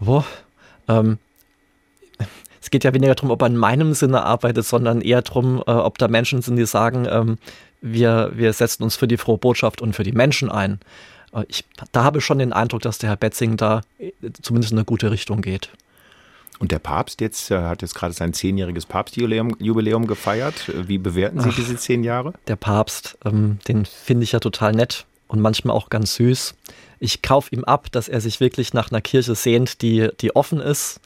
Boah, 0.00 0.24
ähm, 0.88 1.18
es 2.60 2.70
geht 2.70 2.84
ja 2.84 2.94
weniger 2.94 3.14
darum, 3.14 3.30
ob 3.30 3.42
er 3.42 3.46
in 3.46 3.56
meinem 3.56 3.94
Sinne 3.94 4.22
arbeitet, 4.22 4.66
sondern 4.66 5.00
eher 5.00 5.22
darum, 5.22 5.62
äh, 5.66 5.70
ob 5.70 5.98
da 5.98 6.08
Menschen 6.08 6.42
sind, 6.42 6.56
die 6.56 6.66
sagen, 6.66 7.06
ähm, 7.08 7.38
wir, 7.80 8.32
wir 8.34 8.52
setzen 8.52 8.82
uns 8.82 8.96
für 8.96 9.08
die 9.08 9.16
frohe 9.16 9.38
Botschaft 9.38 9.80
und 9.80 9.94
für 9.94 10.02
die 10.02 10.12
Menschen 10.12 10.50
ein. 10.50 10.80
Äh, 11.32 11.44
ich, 11.48 11.64
da 11.92 12.04
habe 12.04 12.18
ich 12.18 12.24
schon 12.24 12.38
den 12.38 12.52
Eindruck, 12.52 12.82
dass 12.82 12.98
der 12.98 13.10
Herr 13.10 13.16
Betzing 13.16 13.56
da 13.56 13.82
äh, 13.98 14.12
zumindest 14.42 14.72
in 14.72 14.78
eine 14.78 14.84
gute 14.84 15.10
Richtung 15.10 15.42
geht. 15.42 15.70
Und 16.58 16.72
der 16.72 16.78
Papst 16.78 17.20
jetzt 17.20 17.50
äh, 17.50 17.58
hat 17.58 17.82
jetzt 17.82 17.94
gerade 17.94 18.14
sein 18.14 18.32
zehnjähriges 18.32 18.86
Papstjubiläum 18.86 20.06
gefeiert. 20.06 20.72
Wie 20.88 20.98
bewerten 20.98 21.40
Sie 21.40 21.50
Ach, 21.50 21.56
diese 21.56 21.76
zehn 21.76 22.02
Jahre? 22.02 22.32
Der 22.46 22.56
Papst, 22.56 23.18
ähm, 23.24 23.58
den 23.68 23.84
finde 23.84 24.24
ich 24.24 24.32
ja 24.32 24.40
total 24.40 24.72
nett 24.72 25.06
und 25.28 25.40
manchmal 25.40 25.76
auch 25.76 25.90
ganz 25.90 26.14
süß 26.14 26.54
ich 26.98 27.22
kaufe 27.22 27.54
ihm 27.54 27.64
ab, 27.64 27.90
dass 27.92 28.08
er 28.08 28.20
sich 28.20 28.40
wirklich 28.40 28.72
nach 28.72 28.90
einer 28.90 29.00
Kirche 29.00 29.34
sehnt, 29.34 29.82
die, 29.82 30.08
die 30.20 30.34
offen 30.34 30.60
ist 30.60 31.00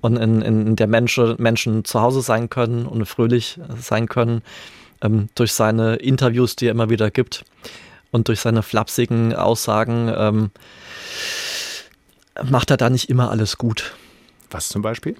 und 0.00 0.16
in, 0.16 0.42
in 0.42 0.76
der 0.76 0.86
Menschen, 0.86 1.36
Menschen 1.38 1.84
zu 1.84 2.00
Hause 2.00 2.22
sein 2.22 2.48
können 2.48 2.86
und 2.86 3.06
fröhlich 3.06 3.58
sein 3.78 4.08
können. 4.08 4.42
Ähm, 5.02 5.28
durch 5.34 5.52
seine 5.52 5.96
Interviews, 5.96 6.56
die 6.56 6.66
er 6.66 6.70
immer 6.70 6.88
wieder 6.88 7.10
gibt 7.10 7.44
und 8.12 8.28
durch 8.28 8.40
seine 8.40 8.62
flapsigen 8.62 9.34
Aussagen 9.34 10.10
ähm, 10.16 10.50
macht 12.42 12.70
er 12.70 12.78
da 12.78 12.88
nicht 12.88 13.10
immer 13.10 13.30
alles 13.30 13.58
gut. 13.58 13.94
Was 14.50 14.68
zum 14.68 14.80
Beispiel? 14.80 15.16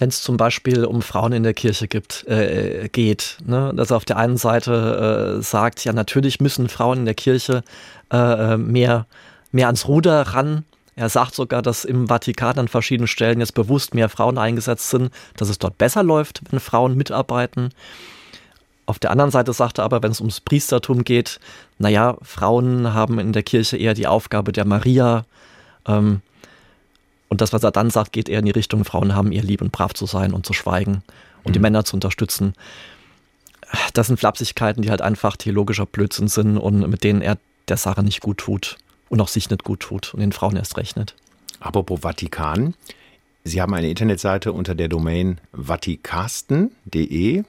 Wenn 0.00 0.08
es 0.08 0.22
zum 0.22 0.38
Beispiel 0.38 0.86
um 0.86 1.02
Frauen 1.02 1.34
in 1.34 1.42
der 1.42 1.52
Kirche 1.52 1.86
gibt, 1.86 2.26
äh, 2.26 2.88
geht. 2.90 3.36
Ne? 3.44 3.70
Dass 3.76 3.90
er 3.90 3.98
auf 3.98 4.06
der 4.06 4.16
einen 4.16 4.38
Seite 4.38 5.36
äh, 5.38 5.42
sagt, 5.42 5.84
ja, 5.84 5.92
natürlich 5.92 6.40
müssen 6.40 6.70
Frauen 6.70 7.00
in 7.00 7.04
der 7.04 7.12
Kirche 7.12 7.62
äh, 8.10 8.56
mehr, 8.56 9.06
mehr 9.52 9.66
ans 9.66 9.86
Ruder 9.86 10.22
ran. 10.22 10.64
Er 10.96 11.10
sagt 11.10 11.34
sogar, 11.34 11.60
dass 11.60 11.84
im 11.84 12.08
Vatikan 12.08 12.58
an 12.58 12.68
verschiedenen 12.68 13.08
Stellen 13.08 13.40
jetzt 13.40 13.52
bewusst 13.52 13.92
mehr 13.92 14.08
Frauen 14.08 14.38
eingesetzt 14.38 14.88
sind, 14.88 15.10
dass 15.36 15.50
es 15.50 15.58
dort 15.58 15.76
besser 15.76 16.02
läuft, 16.02 16.40
wenn 16.50 16.60
Frauen 16.60 16.96
mitarbeiten. 16.96 17.68
Auf 18.86 18.98
der 18.98 19.10
anderen 19.10 19.30
Seite 19.30 19.52
sagt 19.52 19.76
er 19.76 19.84
aber, 19.84 20.02
wenn 20.02 20.12
es 20.12 20.20
ums 20.20 20.40
Priestertum 20.40 21.04
geht, 21.04 21.40
naja, 21.78 22.16
Frauen 22.22 22.94
haben 22.94 23.18
in 23.18 23.34
der 23.34 23.42
Kirche 23.42 23.76
eher 23.76 23.92
die 23.92 24.06
Aufgabe 24.06 24.52
der 24.52 24.64
Maria. 24.64 25.26
Ähm, 25.86 26.22
und 27.30 27.40
das, 27.40 27.54
was 27.54 27.62
er 27.62 27.70
dann 27.70 27.88
sagt, 27.90 28.12
geht 28.12 28.28
eher 28.28 28.40
in 28.40 28.44
die 28.44 28.50
Richtung, 28.50 28.84
Frauen 28.84 29.14
haben 29.14 29.32
ihr 29.32 29.42
lieb 29.42 29.62
und 29.62 29.72
brav 29.72 29.94
zu 29.94 30.04
sein 30.04 30.34
und 30.34 30.44
zu 30.44 30.52
schweigen 30.52 31.02
und 31.44 31.50
mhm. 31.50 31.52
die 31.54 31.58
Männer 31.60 31.84
zu 31.84 31.96
unterstützen. 31.96 32.54
Das 33.94 34.08
sind 34.08 34.18
Flapsigkeiten, 34.18 34.82
die 34.82 34.90
halt 34.90 35.00
einfach 35.00 35.36
theologischer 35.36 35.86
Blödsinn 35.86 36.26
sind 36.26 36.58
und 36.58 36.90
mit 36.90 37.04
denen 37.04 37.22
er 37.22 37.38
der 37.68 37.76
Sache 37.76 38.02
nicht 38.02 38.20
gut 38.20 38.38
tut 38.38 38.78
und 39.08 39.20
auch 39.20 39.28
sich 39.28 39.48
nicht 39.48 39.62
gut 39.62 39.78
tut 39.80 40.12
und 40.12 40.20
den 40.20 40.32
Frauen 40.32 40.56
erst 40.56 40.76
rechnet. 40.76 41.14
Apropos 41.60 42.00
Vatikan. 42.00 42.74
Sie 43.44 43.62
haben 43.62 43.72
eine 43.74 43.88
Internetseite 43.88 44.52
unter 44.52 44.74
der 44.74 44.88
Domain 44.88 45.40
vatikasten.de. 45.52 47.44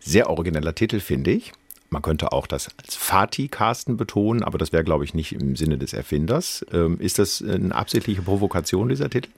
Sehr 0.00 0.28
origineller 0.28 0.74
Titel, 0.74 0.98
finde 0.98 1.30
ich. 1.30 1.52
Man 1.92 2.00
könnte 2.00 2.32
auch 2.32 2.46
das 2.46 2.70
als 2.82 2.96
Fatih-Casten 2.96 3.98
betonen, 3.98 4.42
aber 4.42 4.56
das 4.56 4.72
wäre, 4.72 4.82
glaube 4.82 5.04
ich, 5.04 5.12
nicht 5.12 5.32
im 5.32 5.56
Sinne 5.56 5.76
des 5.76 5.92
Erfinders. 5.92 6.64
Ähm, 6.72 6.98
ist 6.98 7.18
das 7.18 7.42
eine 7.42 7.74
absichtliche 7.74 8.22
Provokation, 8.22 8.88
dieser 8.88 9.10
Titel? 9.10 9.28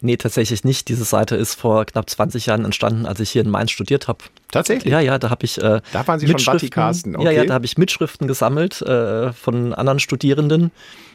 Nee, 0.00 0.16
tatsächlich 0.16 0.64
nicht. 0.64 0.88
Diese 0.88 1.04
Seite 1.04 1.36
ist 1.36 1.54
vor 1.54 1.84
knapp 1.84 2.08
20 2.08 2.46
Jahren 2.46 2.64
entstanden, 2.64 3.04
als 3.04 3.20
ich 3.20 3.30
hier 3.30 3.42
in 3.42 3.50
Mainz 3.50 3.70
studiert 3.70 4.08
habe. 4.08 4.20
Tatsächlich? 4.50 4.90
Ja, 4.90 5.00
ja, 5.00 5.18
da 5.18 5.28
habe 5.28 5.44
ich. 5.44 5.58
Äh, 5.58 5.80
da 5.92 6.06
waren 6.06 6.18
Sie 6.18 6.28
schon 6.28 6.38
Vaticasten, 6.38 7.14
okay. 7.14 7.26
Ja, 7.26 7.30
ja, 7.30 7.44
da 7.44 7.54
habe 7.54 7.66
ich 7.66 7.76
Mitschriften 7.76 8.26
gesammelt 8.26 8.80
äh, 8.82 9.32
von 9.32 9.74
anderen 9.74 9.98
Studierenden 9.98 10.70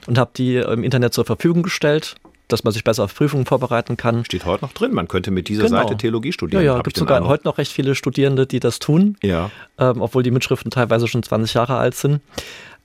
und 0.05 0.17
habe 0.17 0.31
die 0.35 0.57
im 0.57 0.83
Internet 0.83 1.13
zur 1.13 1.25
Verfügung 1.25 1.63
gestellt. 1.63 2.15
Dass 2.47 2.63
man 2.63 2.73
sich 2.73 2.83
besser 2.83 3.03
auf 3.03 3.15
Prüfungen 3.15 3.45
vorbereiten 3.45 3.97
kann. 3.97 4.23
Steht 4.25 4.45
heute 4.45 4.63
noch 4.63 4.73
drin, 4.73 4.93
man 4.93 5.07
könnte 5.07 5.31
mit 5.31 5.49
dieser 5.49 5.65
genau. 5.65 5.81
Seite 5.81 5.97
Theologie 5.97 6.31
studieren. 6.31 6.63
Ja, 6.63 6.75
ja, 6.75 6.81
gibt 6.81 6.97
sogar 6.97 7.17
Eindruck. 7.17 7.31
heute 7.31 7.47
noch 7.47 7.57
recht 7.57 7.71
viele 7.71 7.95
Studierende, 7.95 8.47
die 8.47 8.59
das 8.59 8.79
tun, 8.79 9.17
ja. 9.21 9.51
ähm, 9.77 10.01
obwohl 10.01 10.23
die 10.23 10.31
Mitschriften 10.31 10.71
teilweise 10.71 11.07
schon 11.07 11.23
20 11.23 11.53
Jahre 11.53 11.77
alt 11.77 11.95
sind. 11.95 12.21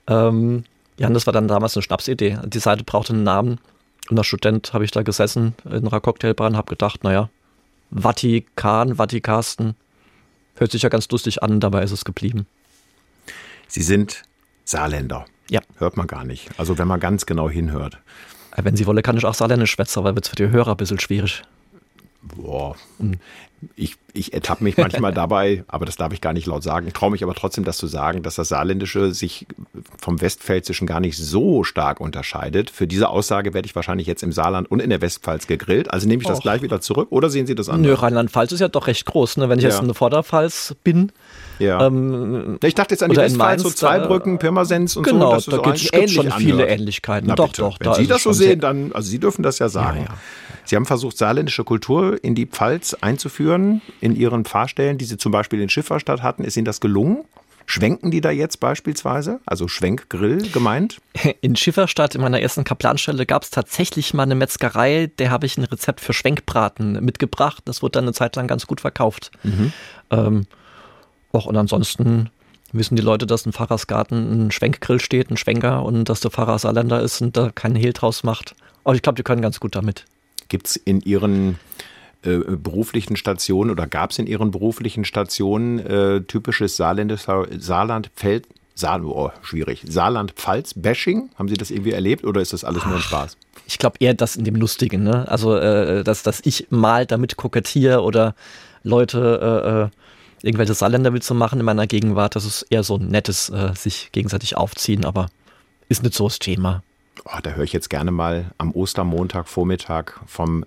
Ähm, 0.07 0.65
ja, 0.97 1.07
und 1.07 1.13
das 1.13 1.25
war 1.25 1.33
dann 1.33 1.47
damals 1.47 1.75
eine 1.75 1.83
Schnapsidee. 1.83 2.37
Die 2.45 2.59
Seite 2.59 2.83
brauchte 2.83 3.13
einen 3.13 3.23
Namen. 3.23 3.59
Und 4.09 4.17
als 4.17 4.27
Student 4.27 4.73
habe 4.73 4.83
ich 4.83 4.91
da 4.91 5.01
gesessen 5.01 5.55
in 5.65 5.87
einer 5.87 6.01
Cocktailbar 6.01 6.47
und 6.47 6.57
habe 6.57 6.69
gedacht, 6.69 7.03
naja, 7.03 7.29
Vatikan, 7.89 8.95
Vatikasten, 8.95 9.75
hört 10.55 10.71
sich 10.71 10.81
ja 10.81 10.89
ganz 10.89 11.09
lustig 11.09 11.41
an, 11.41 11.59
dabei 11.59 11.83
ist 11.83 11.91
es 11.91 12.05
geblieben. 12.05 12.45
Sie 13.67 13.81
sind 13.81 14.23
Saarländer. 14.65 15.25
Ja. 15.49 15.61
Hört 15.77 15.97
man 15.97 16.07
gar 16.07 16.25
nicht. 16.25 16.49
Also 16.57 16.77
wenn 16.77 16.87
man 16.87 16.99
ganz 16.99 17.25
genau 17.25 17.49
hinhört. 17.49 17.99
Wenn 18.61 18.75
sie 18.75 18.85
wolle, 18.85 19.01
kann 19.01 19.17
ich 19.17 19.25
auch 19.25 19.33
Saarländisch 19.33 19.71
schwätzen, 19.71 20.03
weil 20.03 20.15
wird 20.15 20.25
es 20.25 20.29
für 20.29 20.35
die 20.35 20.49
Hörer 20.49 20.71
ein 20.71 20.77
bisschen 20.77 20.99
schwierig. 20.99 21.43
Boah. 22.21 22.75
Ich, 23.75 23.95
ich 24.13 24.33
ertappe 24.33 24.63
mich 24.63 24.77
manchmal 24.77 25.13
dabei, 25.13 25.63
aber 25.67 25.85
das 25.85 25.95
darf 25.95 26.13
ich 26.13 26.21
gar 26.21 26.33
nicht 26.33 26.47
laut 26.47 26.63
sagen. 26.63 26.87
Ich 26.87 26.93
traue 26.93 27.11
mich 27.11 27.23
aber 27.23 27.33
trotzdem, 27.33 27.63
das 27.63 27.77
zu 27.77 27.87
sagen, 27.87 28.23
dass 28.23 28.35
das 28.35 28.49
Saarländische 28.49 29.13
sich 29.13 29.45
vom 29.97 30.21
Westpfälzischen 30.21 30.87
gar 30.87 30.99
nicht 30.99 31.17
so 31.17 31.63
stark 31.63 31.99
unterscheidet. 31.99 32.69
Für 32.69 32.87
diese 32.87 33.09
Aussage 33.09 33.53
werde 33.53 33.65
ich 33.65 33.75
wahrscheinlich 33.75 34.07
jetzt 34.07 34.23
im 34.23 34.31
Saarland 34.31 34.69
und 34.71 34.81
in 34.81 34.89
der 34.89 35.01
Westpfalz 35.01 35.47
gegrillt. 35.47 35.91
Also 35.91 36.07
nehme 36.07 36.21
ich 36.21 36.27
das 36.27 36.39
Och. 36.39 36.43
gleich 36.43 36.61
wieder 36.61 36.81
zurück 36.81 37.07
oder 37.11 37.29
sehen 37.29 37.47
Sie 37.47 37.55
das 37.55 37.69
an? 37.69 37.81
Nö, 37.81 37.93
Rheinland-Pfalz 37.93 38.51
ist 38.53 38.59
ja 38.59 38.69
doch 38.69 38.87
recht 38.87 39.05
groß. 39.05 39.37
Ne? 39.37 39.49
Wenn 39.49 39.59
ich 39.59 39.63
ja. 39.63 39.69
jetzt 39.69 39.79
in 39.79 39.87
der 39.87 39.95
Vorderpfalz 39.95 40.75
bin, 40.83 41.11
ja. 41.59 41.85
Ähm, 41.85 42.57
ich 42.63 42.75
dachte 42.75 42.93
jetzt 42.93 43.03
an 43.03 43.11
die 43.11 43.17
Westpfalz, 43.17 43.61
so 43.61 43.69
Zweibrücken, 43.69 44.39
Pirmasens 44.39 44.95
und 44.97 45.03
genau, 45.03 45.39
so. 45.39 45.51
Genau, 45.51 45.63
da 45.63 45.71
gibt 45.71 45.93
es 45.93 46.11
schon 46.11 46.31
viele 46.31 46.67
Ähnlichkeiten. 46.67 47.27
Na, 47.27 47.35
doch, 47.35 47.47
bitte. 47.47 47.61
doch. 47.61 47.79
Wenn 47.79 47.85
da 47.85 47.95
Sie 47.95 48.07
das 48.07 48.23
so 48.23 48.33
sehen, 48.33 48.59
dann, 48.59 48.91
also 48.93 49.09
Sie 49.09 49.19
dürfen 49.19 49.43
das 49.43 49.59
ja 49.59 49.69
sagen. 49.69 49.99
Ja, 49.99 50.05
ja. 50.05 50.17
Sie 50.65 50.75
haben 50.75 50.85
versucht, 50.85 51.17
saarländische 51.17 51.63
Kultur 51.63 52.23
in 52.23 52.35
die 52.35 52.45
Pfalz 52.45 52.95
einzuführen, 53.01 53.81
in 54.01 54.15
Ihren 54.15 54.45
Fahrstellen, 54.45 54.97
die 54.97 55.05
Sie 55.05 55.17
zum 55.17 55.31
Beispiel 55.31 55.61
in 55.61 55.69
Schifferstadt 55.69 56.21
hatten. 56.21 56.43
Ist 56.43 56.57
Ihnen 56.57 56.65
das 56.65 56.79
gelungen? 56.79 57.25
Schwenken 57.65 58.11
die 58.11 58.21
da 58.21 58.29
jetzt 58.31 58.59
beispielsweise? 58.59 59.39
Also 59.45 59.67
Schwenkgrill 59.67 60.49
gemeint? 60.51 60.97
In 61.41 61.55
Schifferstadt, 61.55 62.15
in 62.15 62.21
meiner 62.21 62.41
ersten 62.41 62.63
Kaplanstelle, 62.63 63.25
gab 63.25 63.43
es 63.43 63.51
tatsächlich 63.51 64.13
mal 64.13 64.23
eine 64.23 64.35
Metzgerei, 64.35 65.09
der 65.17 65.31
habe 65.31 65.45
ich 65.45 65.57
ein 65.57 65.63
Rezept 65.63 66.01
für 66.01 66.13
Schwenkbraten 66.13 67.03
mitgebracht. 67.03 67.63
Das 67.65 67.81
wurde 67.81 67.93
dann 67.93 68.05
eine 68.05 68.13
Zeit 68.13 68.35
lang 68.35 68.47
ganz 68.47 68.67
gut 68.67 68.81
verkauft. 68.81 69.31
Mhm. 69.43 69.71
Ähm, 70.11 70.45
Och, 71.35 71.47
und 71.47 71.57
ansonsten 71.57 72.29
wissen 72.71 72.95
die 72.95 73.01
Leute, 73.01 73.25
dass 73.25 73.45
ein 73.45 73.53
Pfarrersgarten 73.53 74.47
ein 74.47 74.51
Schwenkgrill 74.51 74.99
steht, 74.99 75.31
ein 75.31 75.37
Schwenker 75.37 75.83
und 75.83 76.05
dass 76.05 76.19
der 76.19 76.31
Pfarrer 76.31 76.59
Saarländer 76.59 77.01
ist 77.01 77.21
und 77.21 77.35
da 77.35 77.49
keinen 77.49 77.75
Hehl 77.75 77.91
draus 77.91 78.23
macht. 78.23 78.55
Aber 78.83 78.95
ich 78.95 79.01
glaube, 79.01 79.15
die 79.15 79.23
können 79.23 79.41
ganz 79.41 79.59
gut 79.59 79.75
damit. 79.75 80.05
Gibt 80.47 80.67
es 80.67 80.75
in 80.75 81.01
Ihren 81.01 81.57
äh, 82.21 82.37
beruflichen 82.37 83.15
Stationen 83.15 83.71
oder 83.71 83.87
gab 83.87 84.11
es 84.11 84.19
in 84.19 84.27
Ihren 84.27 84.51
beruflichen 84.51 85.05
Stationen 85.05 85.79
äh, 85.79 86.21
typisches 86.21 86.77
Saarländischer 86.77 87.47
Saarland-Feld, 87.57 88.47
Saar, 88.75 89.03
oh, 89.03 89.31
schwierig, 89.41 89.83
Saarland-Pfalz-Bashing? 89.87 91.29
Haben 91.35 91.47
Sie 91.47 91.55
das 91.55 91.71
irgendwie 91.71 91.91
erlebt 91.91 92.25
oder 92.25 92.41
ist 92.41 92.53
das 92.53 92.63
alles 92.63 92.83
Ach, 92.83 92.87
nur 92.87 92.95
ein 92.97 93.01
Spaß? 93.01 93.37
Ich 93.65 93.79
glaube 93.79 93.97
eher 93.99 94.13
das 94.13 94.35
in 94.35 94.43
dem 94.43 94.55
Lustigen, 94.55 95.03
ne? 95.03 95.27
Also, 95.27 95.55
äh, 95.55 96.03
dass, 96.03 96.21
dass 96.21 96.41
ich 96.43 96.67
mal 96.69 97.07
damit 97.07 97.37
kokettiere 97.37 98.01
oder 98.01 98.35
Leute 98.83 99.89
äh, 99.93 99.97
äh 99.97 100.02
irgendwelche 100.43 100.75
Saarländer 100.75 101.13
will 101.13 101.21
zu 101.21 101.33
machen 101.33 101.59
in 101.59 101.65
meiner 101.65 101.87
Gegenwart. 101.87 102.35
Das 102.35 102.45
ist 102.45 102.63
eher 102.69 102.83
so 102.83 102.97
ein 102.97 103.07
nettes 103.07 103.49
äh, 103.49 103.73
sich 103.75 104.11
gegenseitig 104.11 104.55
aufziehen, 104.55 105.05
aber 105.05 105.29
ist 105.89 106.03
nicht 106.03 106.13
so 106.13 106.25
das 106.25 106.37
Thema. 106.37 106.83
Oh, 107.25 107.39
da 107.41 107.51
höre 107.51 107.63
ich 107.63 107.73
jetzt 107.73 107.89
gerne 107.89 108.11
mal 108.11 108.51
am 108.57 108.71
Ostermontag 108.71 109.47
Vormittag 109.47 110.19
vom 110.27 110.65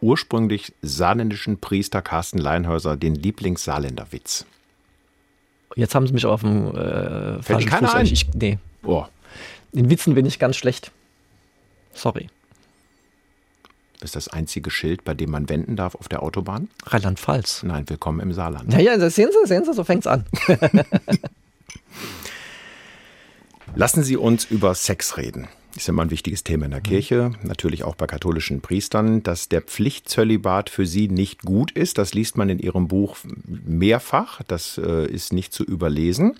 ursprünglich 0.00 0.72
saarländischen 0.80 1.58
Priester 1.58 2.00
Carsten 2.00 2.38
Leinhäuser 2.38 2.96
den 2.96 3.16
Lieblings-Saarländer-Witz. 3.16 4.46
Jetzt 5.74 5.94
haben 5.94 6.06
sie 6.06 6.12
mich 6.12 6.24
auf 6.24 6.40
dem 6.42 6.74
äh, 6.76 7.42
falschen 7.42 7.68
Fuß. 7.68 7.94
Ein? 7.94 8.06
Ich, 8.06 8.32
nee. 8.34 8.58
Oh. 8.84 9.04
In 9.72 9.90
Witzen 9.90 10.14
bin 10.14 10.24
ich 10.26 10.38
ganz 10.38 10.56
schlecht. 10.56 10.92
Sorry. 11.92 12.28
Das 14.00 14.10
ist 14.10 14.16
das 14.16 14.28
einzige 14.28 14.70
Schild, 14.70 15.04
bei 15.04 15.14
dem 15.14 15.30
man 15.30 15.48
wenden 15.48 15.74
darf 15.74 15.96
auf 15.96 16.08
der 16.08 16.22
Autobahn? 16.22 16.68
Rheinland-Pfalz. 16.86 17.64
Nein, 17.64 17.88
willkommen 17.88 18.20
im 18.20 18.32
Saarland. 18.32 18.68
Naja, 18.68 18.96
das 18.96 19.16
sehen 19.16 19.30
Sie, 19.32 19.48
sehen 19.48 19.64
Sie, 19.64 19.74
so 19.74 19.82
fängt 19.82 20.02
es 20.02 20.06
an. 20.06 20.24
Lassen 23.74 24.04
Sie 24.04 24.16
uns 24.16 24.44
über 24.44 24.74
Sex 24.76 25.16
reden. 25.16 25.48
Das 25.74 25.82
ist 25.82 25.88
immer 25.88 26.02
ein 26.02 26.10
wichtiges 26.12 26.44
Thema 26.44 26.66
in 26.66 26.70
der 26.70 26.80
Kirche, 26.80 27.32
natürlich 27.42 27.84
auch 27.84 27.94
bei 27.96 28.06
katholischen 28.06 28.60
Priestern, 28.60 29.22
dass 29.22 29.48
der 29.48 29.62
Pflichtzölibat 29.62 30.70
für 30.70 30.86
sie 30.86 31.08
nicht 31.08 31.42
gut 31.42 31.72
ist. 31.72 31.98
Das 31.98 32.14
liest 32.14 32.36
man 32.36 32.48
in 32.48 32.58
ihrem 32.58 32.88
Buch 32.88 33.16
mehrfach. 33.44 34.42
Das 34.46 34.78
äh, 34.78 35.06
ist 35.06 35.32
nicht 35.32 35.52
zu 35.52 35.64
überlesen. 35.64 36.38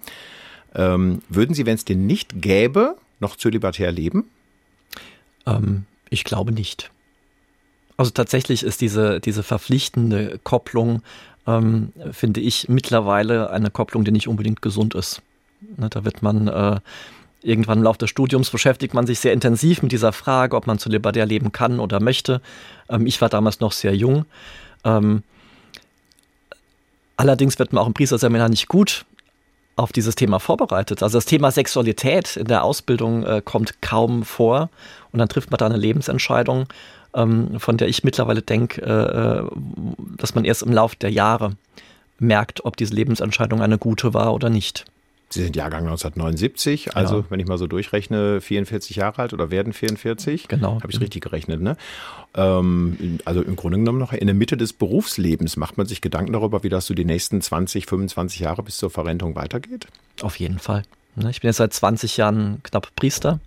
Ähm, 0.75 1.23
würden 1.29 1.55
Sie, 1.55 1.67
wenn 1.67 1.75
es 1.75 1.85
den 1.85 2.07
nicht 2.07 2.41
gäbe, 2.41 2.97
noch 3.21 3.37
zölibatär 3.37 3.91
leben? 3.93 4.25
Ähm, 5.47 5.87
ich 6.09 6.25
glaube 6.25 6.53
nicht. 6.53 6.91
Also 7.99 8.13
tatsächlich 8.13 8.63
ist 8.63 8.81
diese, 8.81 9.19
diese 9.19 9.43
verpflichtende 9.43 10.39
Kopplung, 10.45 11.03
ähm, 11.49 11.93
finde 12.13 12.41
ich, 12.41 12.69
mittlerweile 12.69 13.51
eine 13.51 13.71
Kopplung, 13.71 14.05
die 14.05 14.13
nicht 14.13 14.29
unbedingt 14.29 14.63
gesund 14.63 14.95
ist. 14.95 15.21
Ne, 15.77 15.91
da 15.91 16.05
wird 16.05 16.23
man 16.23 16.47
äh, 16.47 16.79
irgendwann 17.43 17.79
im 17.79 17.85
Laufe 17.85 17.99
des 17.99 18.11
Studiums 18.11 18.51
beschäftigt 18.51 18.95
man 18.95 19.07
sich 19.09 19.19
sehr 19.19 19.33
intensiv 19.33 19.83
mit 19.83 19.91
dieser 19.91 20.13
Frage, 20.13 20.57
ob 20.57 20.69
man 20.69 20.79
zölibatär 20.79 21.27
leben 21.27 21.51
kann 21.51 21.81
oder 21.81 21.99
möchte. 22.01 22.41
Ähm, 22.89 23.05
ich 23.05 23.21
war 23.21 23.29
damals 23.29 23.59
noch 23.59 23.73
sehr 23.73 23.97
jung. 23.97 24.27
Ähm, 24.85 25.25
allerdings 27.17 27.59
wird 27.59 27.73
man 27.73 27.83
auch 27.83 27.89
im 27.89 27.95
Priesterseminar 27.95 28.49
nicht 28.49 28.69
gut 28.69 29.07
auf 29.75 29.91
dieses 29.93 30.15
Thema 30.15 30.39
vorbereitet. 30.39 31.03
Also 31.03 31.19
das 31.19 31.25
Thema 31.27 31.51
Sexualität 31.51 32.37
in 32.37 32.47
der 32.47 32.63
Ausbildung 32.63 33.25
äh, 33.25 33.43
kommt 33.45 33.83
kaum 33.83 34.25
vor 34.25 34.71
und 35.11 35.19
dann 35.19 35.29
trifft 35.29 35.51
man 35.51 35.59
da 35.59 35.67
eine 35.67 35.77
Lebensentscheidung 35.77 36.69
ähm, 37.19 37.59
von 37.59 37.77
der 37.77 37.89
ich 37.89 38.05
mittlerweile 38.05 38.43
denke, 38.43 38.81
äh, 38.83 39.41
äh, 39.41 39.51
dass 40.17 40.35
man 40.35 40.45
erst 40.45 40.63
im 40.63 40.73
Laufe 40.73 40.97
der 40.97 41.11
Jahre 41.11 41.57
merkt, 42.19 42.65
ob 42.65 42.77
diese 42.77 42.95
Lebensentscheidung 42.95 43.61
eine 43.61 43.79
gute 43.79 44.15
war 44.15 44.35
oder 44.35 44.51
nicht. 44.51 44.85
Sie 45.31 45.43
sind 45.43 45.57
Jahrgang 45.57 45.81
1979, 45.81 46.97
also 46.97 47.19
ja. 47.19 47.25
wenn 47.29 47.39
ich 47.39 47.47
mal 47.47 47.59
so 47.59 47.67
durchrechne, 47.67 48.41
44 48.41 48.97
Jahre 48.97 49.21
alt 49.21 49.35
oder 49.35 49.51
werden 49.51 49.75
44. 49.75 50.49
Genau. 50.49 50.77
Habe 50.77 50.91
ich 50.91 51.01
richtig 51.03 51.23
gerechnet, 51.23 51.61
ne? 51.61 51.77
Ähm, 52.35 53.19
also 53.27 53.43
im 53.43 53.55
Grunde 53.55 53.77
genommen 53.77 53.99
noch 53.99 54.15
in 54.15 54.27
der 54.27 54.35
Mitte 54.35 54.57
des 54.57 54.73
Berufslebens 54.73 55.59
macht 55.59 55.77
man 55.77 55.87
sich 55.87 56.01
Gedanken 56.01 56.33
darüber, 56.33 56.63
wie 56.63 56.71
das 56.71 56.87
so 56.87 56.95
die 56.95 57.05
nächsten 57.05 57.43
20, 57.43 57.85
25 57.85 58.41
Jahre 58.41 58.63
bis 58.63 58.79
zur 58.79 58.89
Verrentung 58.89 59.35
weitergeht? 59.37 59.87
Auf 60.23 60.37
jeden 60.37 60.59
Fall. 60.59 60.83
Ne, 61.15 61.31
ich 61.31 61.43
bin 61.43 61.49
jetzt 61.49 61.59
seit 61.59 61.75
20 61.75 62.17
Jahren 62.17 62.63
knapp 62.63 62.89
Priester. 62.97 63.39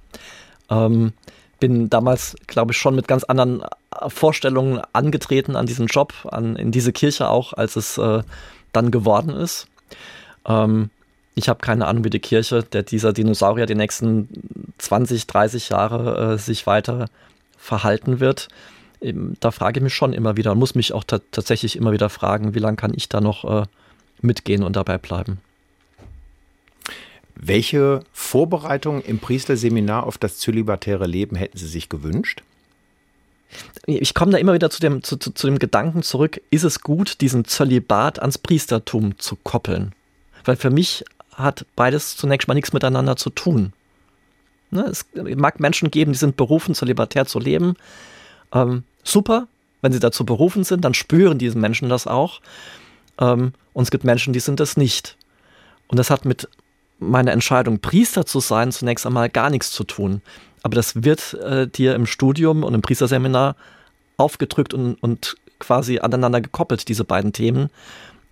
Ähm, 0.70 1.14
bin 1.62 1.90
damals, 1.90 2.36
glaube 2.48 2.74
ich, 2.74 2.78
schon 2.78 2.96
mit 2.96 3.08
ganz 3.08 3.24
anderen 3.24 3.62
äh, 3.62 4.10
Vorstellungen 4.10 4.82
angetreten 4.92 5.56
an 5.56 5.68
diesen 5.68 5.88
Job, 5.88 6.14
an, 6.30 6.58
in 6.58 6.72
diese 6.72 6.92
Kirche 6.92 7.30
auch, 7.30 7.54
als 7.54 7.78
es 7.78 7.98
äh, 7.98 8.24
dann 8.74 8.92
geworden 8.92 9.30
ist. 9.30 9.68
Ähm, 10.46 10.90
ich 11.36 11.48
habe 11.48 11.62
keine 11.62 11.88
Ahnung, 11.88 12.04
wie 12.04 12.10
die 12.10 12.20
Kirche, 12.20 12.64
der 12.64 12.84
dieser 12.84 13.14
Dinosaurier 13.14 13.66
die 13.66 13.76
nächsten 13.76 14.28
20, 14.80 15.28
30 15.28 15.70
Jahre 15.70 16.34
äh, 16.34 16.38
sich 16.38 16.68
weiter 16.68 17.06
verhalten 17.58 18.20
wird. 18.20 18.50
Da 19.40 19.50
frage 19.50 19.80
ich 19.80 19.84
mich 19.84 19.96
schon 19.96 20.14
immer 20.14 20.38
wieder 20.38 20.52
und 20.52 20.60
muss 20.60 20.76
mich 20.76 20.94
auch 20.94 21.04
tatsächlich 21.04 21.76
immer 21.76 21.92
wieder 21.92 22.10
fragen, 22.10 22.54
wie 22.54 22.60
lange 22.60 22.78
kann 22.78 22.94
ich 22.94 23.10
da 23.10 23.22
noch 23.22 23.46
äh, 23.46 23.66
mitgehen 24.22 24.64
und 24.64 24.76
dabei 24.76 24.98
bleiben. 24.98 25.40
Welche 27.44 28.04
Vorbereitung 28.14 29.02
im 29.02 29.18
Priesterseminar 29.18 30.06
auf 30.06 30.20
das 30.20 30.38
zölibatäre 30.38 31.08
Leben 31.08 31.36
hätten 31.36 31.58
Sie 31.58 31.68
sich 31.68 31.90
gewünscht? 31.90 32.44
Ich 33.88 34.14
komme 34.14 34.32
da 34.32 34.38
immer 34.38 34.54
wieder 34.54 34.70
zu 34.70 34.80
dem, 34.80 35.02
zu, 35.02 35.18
zu, 35.18 35.32
zu 35.32 35.48
dem 35.48 35.58
Gedanken 35.58 36.04
zurück, 36.04 36.40
ist 36.52 36.64
es 36.64 36.82
gut, 36.82 37.20
diesen 37.20 37.44
Zölibat 37.46 38.20
ans 38.20 38.38
Priestertum 38.38 39.18
zu 39.18 39.36
koppeln? 39.36 39.94
Weil 40.46 40.56
für 40.56 40.70
mich 40.70 41.04
hat 41.34 41.66
beides 41.76 42.16
zunächst 42.16 42.48
mal 42.48 42.54
nichts 42.54 42.74
miteinander 42.74 43.16
zu 43.16 43.32
tun. 43.32 43.74
Ne, 44.70 44.84
es 44.84 45.08
mag 45.36 45.60
Menschen 45.60 45.90
geben, 45.90 46.14
die 46.14 46.20
sind 46.20 46.38
berufen, 46.38 46.76
zölibatär 46.76 47.26
zu 47.26 47.40
leben. 47.40 47.74
Ähm, 48.54 48.84
super, 49.04 49.48
wenn 49.82 49.92
sie 49.92 50.00
dazu 50.00 50.26
berufen 50.26 50.64
sind, 50.64 50.86
dann 50.86 50.94
spüren 50.94 51.40
diese 51.40 51.58
Menschen 51.58 51.90
das 51.90 52.06
auch. 52.06 52.40
Ähm, 53.20 53.54
und 53.74 53.84
es 53.84 53.92
gibt 53.92 54.04
Menschen, 54.04 54.32
die 54.32 54.40
sind 54.40 54.60
das 54.60 54.78
nicht. 54.78 55.18
Und 55.88 55.98
das 55.98 56.12
hat 56.12 56.24
mit 56.24 56.48
meine 57.02 57.32
Entscheidung, 57.32 57.80
Priester 57.80 58.26
zu 58.26 58.40
sein, 58.40 58.72
zunächst 58.72 59.06
einmal 59.06 59.30
gar 59.30 59.50
nichts 59.50 59.72
zu 59.72 59.84
tun. 59.84 60.22
Aber 60.64 60.76
das 60.76 61.04
wird 61.04 61.34
äh, 61.34 61.68
dir 61.68 61.96
im 61.96 62.06
Studium 62.06 62.64
und 62.64 62.74
im 62.74 62.82
Priesterseminar 62.82 63.56
aufgedrückt 64.18 64.74
und, 64.74 64.96
und 64.96 65.36
quasi 65.60 66.00
aneinander 66.00 66.42
gekoppelt, 66.42 66.88
diese 66.88 67.04
beiden 67.04 67.34
Themen. 67.34 67.70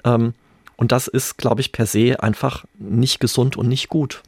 Ähm, 0.06 0.34
und 0.78 0.92
das 0.92 1.08
ist, 1.08 1.38
glaube 1.38 1.62
ich, 1.62 1.72
per 1.72 1.86
se 1.86 2.22
einfach 2.22 2.66
nicht 2.78 3.20
gesund 3.20 3.58
und 3.58 3.68
nicht 3.68 3.90
gut. 3.90 4.22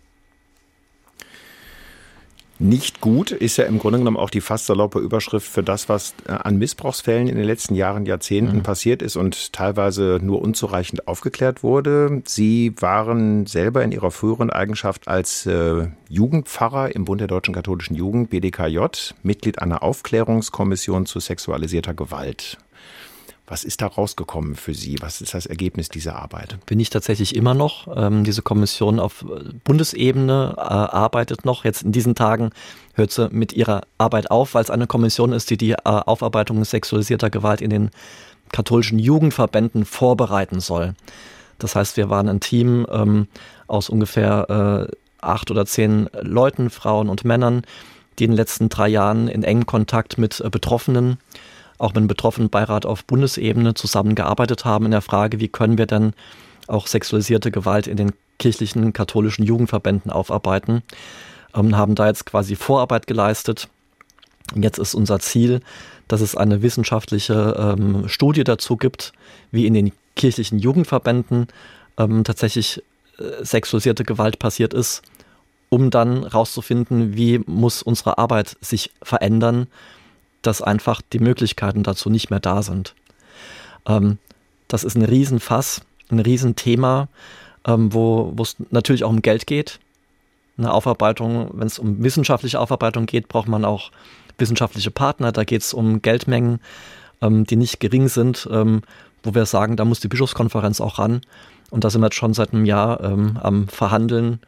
Nicht 2.62 3.02
gut 3.02 3.32
ist 3.32 3.58
ja 3.58 3.66
im 3.66 3.80
Grunde 3.80 3.98
genommen 3.98 4.18
auch 4.18 4.30
die 4.30 4.40
fast 4.40 4.68
saloppe 4.68 5.00
Überschrift 5.00 5.48
für 5.48 5.64
das, 5.64 5.90
was 5.90 6.14
äh, 6.28 6.34
an 6.34 6.58
Missbrauchsfällen 6.60 7.28
in 7.28 7.36
den 7.36 7.44
letzten 7.44 7.74
Jahren, 7.74 8.06
Jahrzehnten 8.06 8.58
mhm. 8.58 8.62
passiert 8.62 9.02
ist 9.02 9.16
und 9.16 9.52
teilweise 9.52 10.20
nur 10.22 10.44
unzureichend 10.44 11.08
aufgeklärt 11.08 11.64
wurde. 11.64 12.22
Sie 12.26 12.76
waren 12.80 13.48
selber 13.48 13.84
in 13.84 13.92
ihrer 13.92 14.12
früheren 14.12 14.52
Eigenschaft 14.52 15.08
als 15.08 15.48
äh, 15.48 15.88
Jugendpfarrer 16.08 16.96
im 16.96 17.06
Bund 17.06 17.20
der 17.20 17.28
Deutschen 17.28 17.56
Katholischen 17.56 17.96
Jugend, 17.96 18.30
BDKJ, 18.30 18.78
Mitglied 19.24 19.58
einer 19.58 19.82
Aufklärungskommission 19.82 21.08
zu 21.08 21.20
sexualisierter 21.20 21.96
Gewalt. 21.96 22.60
Was 23.52 23.66
ist 23.66 23.82
da 23.82 23.88
rausgekommen 23.88 24.56
für 24.56 24.74
Sie? 24.74 24.96
Was 25.02 25.20
ist 25.20 25.34
das 25.34 25.46
Ergebnis 25.46 25.90
dieser 25.90 26.16
Arbeit? 26.16 26.58
Bin 26.68 26.80
ich 26.80 26.90
tatsächlich 26.90 27.36
immer 27.36 27.54
noch. 27.54 27.86
Ähm, 27.98 28.24
diese 28.24 28.42
Kommission 28.42 28.98
auf 28.98 29.26
Bundesebene 29.66 30.54
äh, 30.56 30.62
arbeitet 30.62 31.44
noch. 31.44 31.66
Jetzt 31.66 31.84
in 31.84 31.92
diesen 31.92 32.16
Tagen 32.16 32.52
hört 32.94 33.12
sie 33.12 33.28
mit 33.30 33.52
ihrer 33.52 33.82
Arbeit 33.98 34.32
auf, 34.32 34.54
weil 34.54 34.64
es 34.64 34.70
eine 34.70 34.88
Kommission 34.88 35.34
ist, 35.34 35.50
die 35.50 35.58
die 35.58 35.72
äh, 35.72 35.80
Aufarbeitung 35.84 36.64
sexualisierter 36.64 37.30
Gewalt 37.30 37.60
in 37.60 37.70
den 37.70 37.90
katholischen 38.54 39.00
Jugendverbänden 39.00 39.84
vorbereiten 39.84 40.62
soll. 40.62 40.94
Das 41.60 41.76
heißt, 41.76 41.98
wir 41.98 42.10
waren 42.10 42.30
ein 42.30 42.40
Team 42.40 42.88
ähm, 42.90 43.28
aus 43.68 43.90
ungefähr 43.90 44.88
äh, 44.90 44.96
acht 45.20 45.52
oder 45.52 45.66
zehn 45.66 46.08
Leuten, 46.22 46.70
Frauen 46.70 47.10
und 47.10 47.26
Männern, 47.26 47.64
die 48.18 48.24
in 48.24 48.32
den 48.32 48.38
letzten 48.38 48.70
drei 48.70 48.88
Jahren 48.88 49.28
in 49.28 49.44
engem 49.44 49.66
Kontakt 49.66 50.18
mit 50.18 50.40
äh, 50.40 50.50
Betroffenen 50.50 51.18
auch 51.82 51.90
mit 51.90 51.98
dem 51.98 52.08
betroffenen 52.08 52.50
Beirat 52.50 52.86
auf 52.86 53.04
Bundesebene 53.06 53.74
zusammengearbeitet 53.74 54.66
haben 54.66 54.86
in 54.86 54.92
der 54.92 55.02
Frage, 55.02 55.40
wie 55.40 55.48
können 55.48 55.78
wir 55.78 55.88
dann 55.88 56.14
auch 56.68 56.88
sexualisierte 56.88 57.52
Gewalt 57.52 57.88
in 57.88 57.98
den 57.98 58.14
kirchlichen 58.40 58.94
katholischen 58.94 59.46
Jugendverbänden 59.46 60.12
aufarbeiten. 60.12 60.84
Ähm, 61.56 61.76
haben 61.76 61.96
da 61.96 62.08
jetzt 62.08 62.26
quasi 62.26 62.56
Vorarbeit 62.56 63.08
geleistet. 63.08 63.68
Jetzt 64.56 64.80
ist 64.80 64.94
unser 64.94 65.20
Ziel, 65.20 65.62
dass 66.08 66.22
es 66.22 66.36
eine 66.36 66.62
wissenschaftliche 66.62 67.56
ähm, 67.58 68.08
Studie 68.08 68.44
dazu 68.44 68.78
gibt, 68.78 69.14
wie 69.52 69.66
in 69.66 69.74
den 69.74 69.92
kirchlichen 70.16 70.60
Jugendverbänden 70.60 71.48
ähm, 71.98 72.24
tatsächlich 72.24 72.84
äh, 73.18 73.44
sexualisierte 73.44 74.04
Gewalt 74.04 74.40
passiert 74.40 74.74
ist, 74.74 75.02
um 75.70 75.90
dann 75.90 76.24
herauszufinden, 76.24 77.16
wie 77.16 77.40
muss 77.46 77.82
unsere 77.82 78.18
Arbeit 78.18 78.58
sich 78.62 78.92
verändern, 79.02 79.68
dass 80.42 80.62
einfach 80.62 81.02
die 81.14 81.20
Möglichkeiten 81.20 81.84
dazu 81.84 82.10
nicht 82.10 82.30
mehr 82.30 82.40
da 82.40 82.64
sind. 82.64 82.96
Ähm, 83.88 84.18
das 84.68 84.84
ist 84.84 84.96
ein 84.96 85.04
Riesenfass, 85.04 85.82
ein 86.10 86.20
Riesenthema, 86.20 87.08
ähm, 87.66 87.94
wo 87.94 88.34
es 88.42 88.56
natürlich 88.70 89.04
auch 89.04 89.10
um 89.10 89.22
Geld 89.22 89.48
geht. 89.48 89.80
Eine 90.58 90.74
Aufarbeitung, 90.74 91.50
wenn 91.54 91.68
es 91.68 91.80
um 91.80 92.04
wissenschaftliche 92.04 92.60
Aufarbeitung 92.60 93.06
geht, 93.06 93.28
braucht 93.28 93.48
man 93.48 93.66
auch 93.66 93.92
wissenschaftliche 94.38 94.92
Partner. 94.92 95.32
Da 95.32 95.44
geht 95.44 95.62
es 95.62 95.74
um 95.74 96.02
Geldmengen, 96.02 96.60
ähm, 97.22 97.46
die 97.46 97.56
nicht 97.56 97.80
gering 97.80 98.08
sind, 98.08 98.48
ähm, 98.52 98.82
wo 99.24 99.34
wir 99.34 99.46
sagen, 99.46 99.78
da 99.78 99.86
muss 99.86 100.00
die 100.00 100.08
Bischofskonferenz 100.08 100.82
auch 100.82 101.00
ran. 101.00 101.22
Und 101.70 101.84
da 101.84 101.90
sind 101.90 102.02
wir 102.02 102.08
jetzt 102.08 102.16
schon 102.16 102.34
seit 102.34 102.54
einem 102.54 102.66
Jahr 102.66 103.02
ähm, 103.02 103.38
am 103.42 103.68
Verhandeln, 103.68 104.40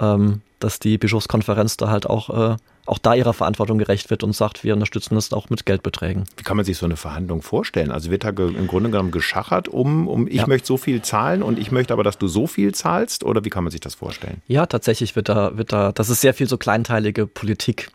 ähm, 0.00 0.42
dass 0.60 0.78
die 0.78 0.98
Bischofskonferenz 0.98 1.76
da 1.76 1.88
halt 1.88 2.06
auch 2.06 2.52
äh, 2.52 2.56
auch 2.88 2.98
da 2.98 3.14
ihrer 3.14 3.34
Verantwortung 3.34 3.78
gerecht 3.78 4.08
wird 4.10 4.24
und 4.24 4.34
sagt, 4.34 4.64
wir 4.64 4.72
unterstützen 4.72 5.14
das 5.14 5.32
auch 5.32 5.50
mit 5.50 5.66
Geldbeträgen. 5.66 6.24
Wie 6.36 6.42
kann 6.42 6.56
man 6.56 6.64
sich 6.64 6.78
so 6.78 6.86
eine 6.86 6.96
Verhandlung 6.96 7.42
vorstellen? 7.42 7.90
Also 7.90 8.10
wird 8.10 8.24
da 8.24 8.30
im 8.30 8.66
Grunde 8.66 8.90
genommen 8.90 9.10
geschachert 9.10 9.68
um, 9.68 10.08
um 10.08 10.26
ich 10.26 10.36
ja. 10.36 10.46
möchte 10.46 10.66
so 10.66 10.78
viel 10.78 11.02
zahlen 11.02 11.42
und 11.42 11.58
ich 11.58 11.70
möchte 11.70 11.92
aber, 11.92 12.02
dass 12.02 12.16
du 12.16 12.28
so 12.28 12.46
viel 12.46 12.74
zahlst? 12.74 13.24
Oder 13.24 13.44
wie 13.44 13.50
kann 13.50 13.62
man 13.62 13.70
sich 13.70 13.80
das 13.80 13.94
vorstellen? 13.94 14.40
Ja, 14.46 14.64
tatsächlich 14.64 15.14
wird 15.16 15.28
da, 15.28 15.56
wird 15.58 15.72
da, 15.72 15.92
das 15.92 16.08
ist 16.08 16.22
sehr 16.22 16.32
viel 16.32 16.48
so 16.48 16.56
kleinteilige 16.56 17.26
Politik. 17.26 17.90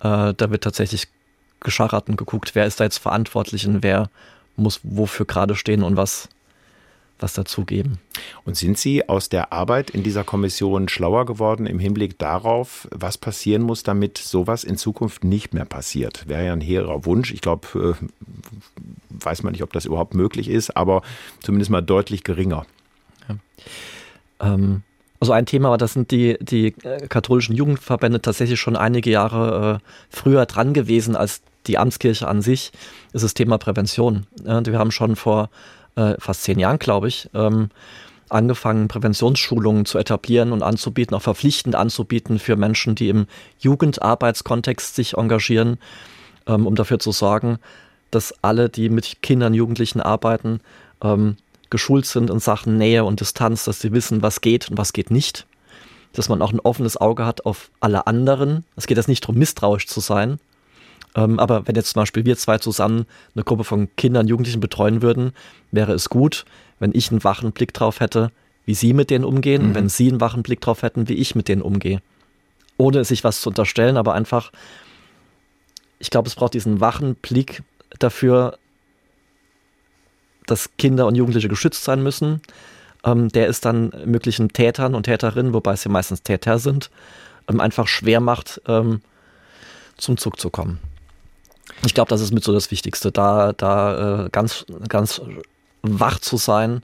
Äh, 0.00 0.34
da 0.34 0.50
wird 0.50 0.64
tatsächlich 0.64 1.06
geschachert 1.60 2.08
und 2.08 2.16
geguckt, 2.16 2.54
wer 2.54 2.66
ist 2.66 2.80
da 2.80 2.84
jetzt 2.84 2.98
verantwortlich 2.98 3.66
und 3.66 3.82
wer 3.82 4.10
muss 4.56 4.80
wofür 4.82 5.26
gerade 5.26 5.54
stehen 5.54 5.82
und 5.82 5.96
was 5.96 6.28
was 7.24 7.32
dazugeben. 7.32 7.98
Und 8.44 8.56
sind 8.56 8.78
Sie 8.78 9.08
aus 9.08 9.30
der 9.30 9.52
Arbeit 9.52 9.90
in 9.90 10.02
dieser 10.02 10.22
Kommission 10.24 10.88
schlauer 10.88 11.24
geworden 11.24 11.66
im 11.66 11.78
Hinblick 11.78 12.18
darauf, 12.18 12.86
was 12.90 13.16
passieren 13.18 13.62
muss, 13.62 13.82
damit 13.82 14.18
sowas 14.18 14.62
in 14.62 14.76
Zukunft 14.76 15.24
nicht 15.24 15.54
mehr 15.54 15.64
passiert? 15.64 16.28
Wäre 16.28 16.46
ja 16.46 16.52
ein 16.52 16.60
hehrer 16.60 17.06
Wunsch. 17.06 17.32
Ich 17.32 17.40
glaube, 17.40 17.96
äh, 18.00 19.24
weiß 19.24 19.42
man 19.42 19.52
nicht, 19.52 19.62
ob 19.62 19.72
das 19.72 19.86
überhaupt 19.86 20.14
möglich 20.14 20.48
ist, 20.48 20.76
aber 20.76 21.02
zumindest 21.40 21.70
mal 21.70 21.80
deutlich 21.80 22.24
geringer. 22.24 22.66
Ja. 23.28 23.36
Ähm, 24.40 24.82
also 25.18 25.32
ein 25.32 25.46
Thema 25.46 25.70
war, 25.70 25.78
das 25.78 25.94
sind 25.94 26.10
die, 26.10 26.36
die 26.40 26.74
äh, 26.82 27.06
katholischen 27.08 27.56
Jugendverbände 27.56 28.20
tatsächlich 28.20 28.60
schon 28.60 28.76
einige 28.76 29.10
Jahre 29.10 29.80
äh, 29.82 29.88
früher 30.10 30.44
dran 30.44 30.74
gewesen 30.74 31.16
als 31.16 31.40
die 31.66 31.78
Amtskirche 31.78 32.28
an 32.28 32.42
sich, 32.42 32.72
ist 33.14 33.24
das 33.24 33.32
Thema 33.32 33.56
Prävention. 33.56 34.26
wir 34.44 34.78
haben 34.78 34.90
schon 34.90 35.16
vor 35.16 35.48
äh, 35.96 36.14
fast 36.18 36.42
zehn 36.42 36.58
Jahren, 36.58 36.78
glaube 36.78 37.08
ich, 37.08 37.28
ähm, 37.34 37.70
angefangen, 38.28 38.88
Präventionsschulungen 38.88 39.84
zu 39.84 39.98
etablieren 39.98 40.52
und 40.52 40.62
anzubieten, 40.62 41.14
auch 41.14 41.22
verpflichtend 41.22 41.74
anzubieten 41.74 42.38
für 42.38 42.56
Menschen, 42.56 42.94
die 42.94 43.08
im 43.08 43.26
Jugendarbeitskontext 43.60 44.94
sich 44.94 45.14
engagieren, 45.14 45.78
ähm, 46.46 46.66
um 46.66 46.74
dafür 46.74 46.98
zu 46.98 47.12
sorgen, 47.12 47.58
dass 48.10 48.34
alle, 48.42 48.68
die 48.68 48.88
mit 48.88 49.22
Kindern, 49.22 49.54
Jugendlichen 49.54 50.00
arbeiten, 50.00 50.60
ähm, 51.02 51.36
geschult 51.70 52.06
sind 52.06 52.30
in 52.30 52.38
Sachen 52.38 52.76
Nähe 52.76 53.04
und 53.04 53.20
Distanz, 53.20 53.64
dass 53.64 53.80
sie 53.80 53.92
wissen, 53.92 54.22
was 54.22 54.40
geht 54.40 54.70
und 54.70 54.78
was 54.78 54.92
geht 54.92 55.10
nicht. 55.10 55.46
Dass 56.12 56.28
man 56.28 56.42
auch 56.42 56.52
ein 56.52 56.60
offenes 56.60 56.96
Auge 56.96 57.26
hat 57.26 57.44
auf 57.44 57.70
alle 57.80 58.06
anderen. 58.06 58.64
Es 58.76 58.86
geht 58.86 58.96
jetzt 58.96 59.08
nicht 59.08 59.24
darum, 59.24 59.38
misstrauisch 59.38 59.88
zu 59.88 60.00
sein, 60.00 60.38
ähm, 61.14 61.38
aber 61.38 61.66
wenn 61.66 61.76
jetzt 61.76 61.92
zum 61.92 62.02
Beispiel 62.02 62.24
wir 62.24 62.36
zwei 62.36 62.58
zusammen 62.58 63.06
eine 63.34 63.44
Gruppe 63.44 63.64
von 63.64 63.88
Kindern, 63.96 64.26
Jugendlichen 64.26 64.60
betreuen 64.60 65.02
würden, 65.02 65.32
wäre 65.70 65.92
es 65.92 66.08
gut, 66.08 66.44
wenn 66.78 66.92
ich 66.94 67.10
einen 67.10 67.24
wachen 67.24 67.52
Blick 67.52 67.72
drauf 67.72 68.00
hätte, 68.00 68.30
wie 68.64 68.74
sie 68.74 68.92
mit 68.92 69.10
denen 69.10 69.24
umgehen 69.24 69.62
mhm. 69.62 69.68
und 69.68 69.74
wenn 69.74 69.88
sie 69.88 70.08
einen 70.08 70.20
wachen 70.20 70.42
Blick 70.42 70.60
drauf 70.60 70.82
hätten, 70.82 71.08
wie 71.08 71.14
ich 71.14 71.34
mit 71.34 71.48
denen 71.48 71.62
umgehe. 71.62 72.02
Ohne 72.76 73.04
sich 73.04 73.22
was 73.22 73.40
zu 73.40 73.50
unterstellen, 73.50 73.96
aber 73.96 74.14
einfach, 74.14 74.50
ich 75.98 76.10
glaube, 76.10 76.28
es 76.28 76.34
braucht 76.34 76.54
diesen 76.54 76.80
wachen 76.80 77.14
Blick 77.14 77.62
dafür, 78.00 78.58
dass 80.46 80.76
Kinder 80.76 81.06
und 81.06 81.14
Jugendliche 81.14 81.48
geschützt 81.48 81.84
sein 81.84 82.02
müssen. 82.02 82.40
Ähm, 83.04 83.28
der 83.28 83.46
ist 83.46 83.64
dann 83.64 83.92
möglichen 84.04 84.48
Tätern 84.48 84.94
und 84.94 85.04
Täterinnen, 85.04 85.54
wobei 85.54 85.74
es 85.74 85.84
ja 85.84 85.90
meistens 85.90 86.22
Täter 86.22 86.58
sind, 86.58 86.90
ähm, 87.48 87.60
einfach 87.60 87.86
schwer 87.86 88.20
macht, 88.20 88.60
ähm, 88.66 89.00
zum 89.96 90.16
Zug 90.16 90.40
zu 90.40 90.50
kommen. 90.50 90.80
Ich 91.86 91.94
glaube, 91.94 92.08
das 92.08 92.20
ist 92.20 92.32
mit 92.32 92.44
so 92.44 92.52
das 92.52 92.70
Wichtigste, 92.70 93.12
da, 93.12 93.52
da 93.52 94.26
äh, 94.26 94.28
ganz, 94.30 94.64
ganz 94.88 95.20
wach 95.82 96.18
zu 96.18 96.36
sein 96.36 96.82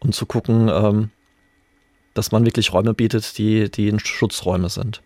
und 0.00 0.14
zu 0.14 0.26
gucken, 0.26 0.68
ähm, 0.68 1.10
dass 2.14 2.32
man 2.32 2.44
wirklich 2.44 2.72
Räume 2.72 2.94
bietet, 2.94 3.38
die, 3.38 3.70
die 3.70 3.96
Schutzräume 4.02 4.68
sind. 4.68 5.02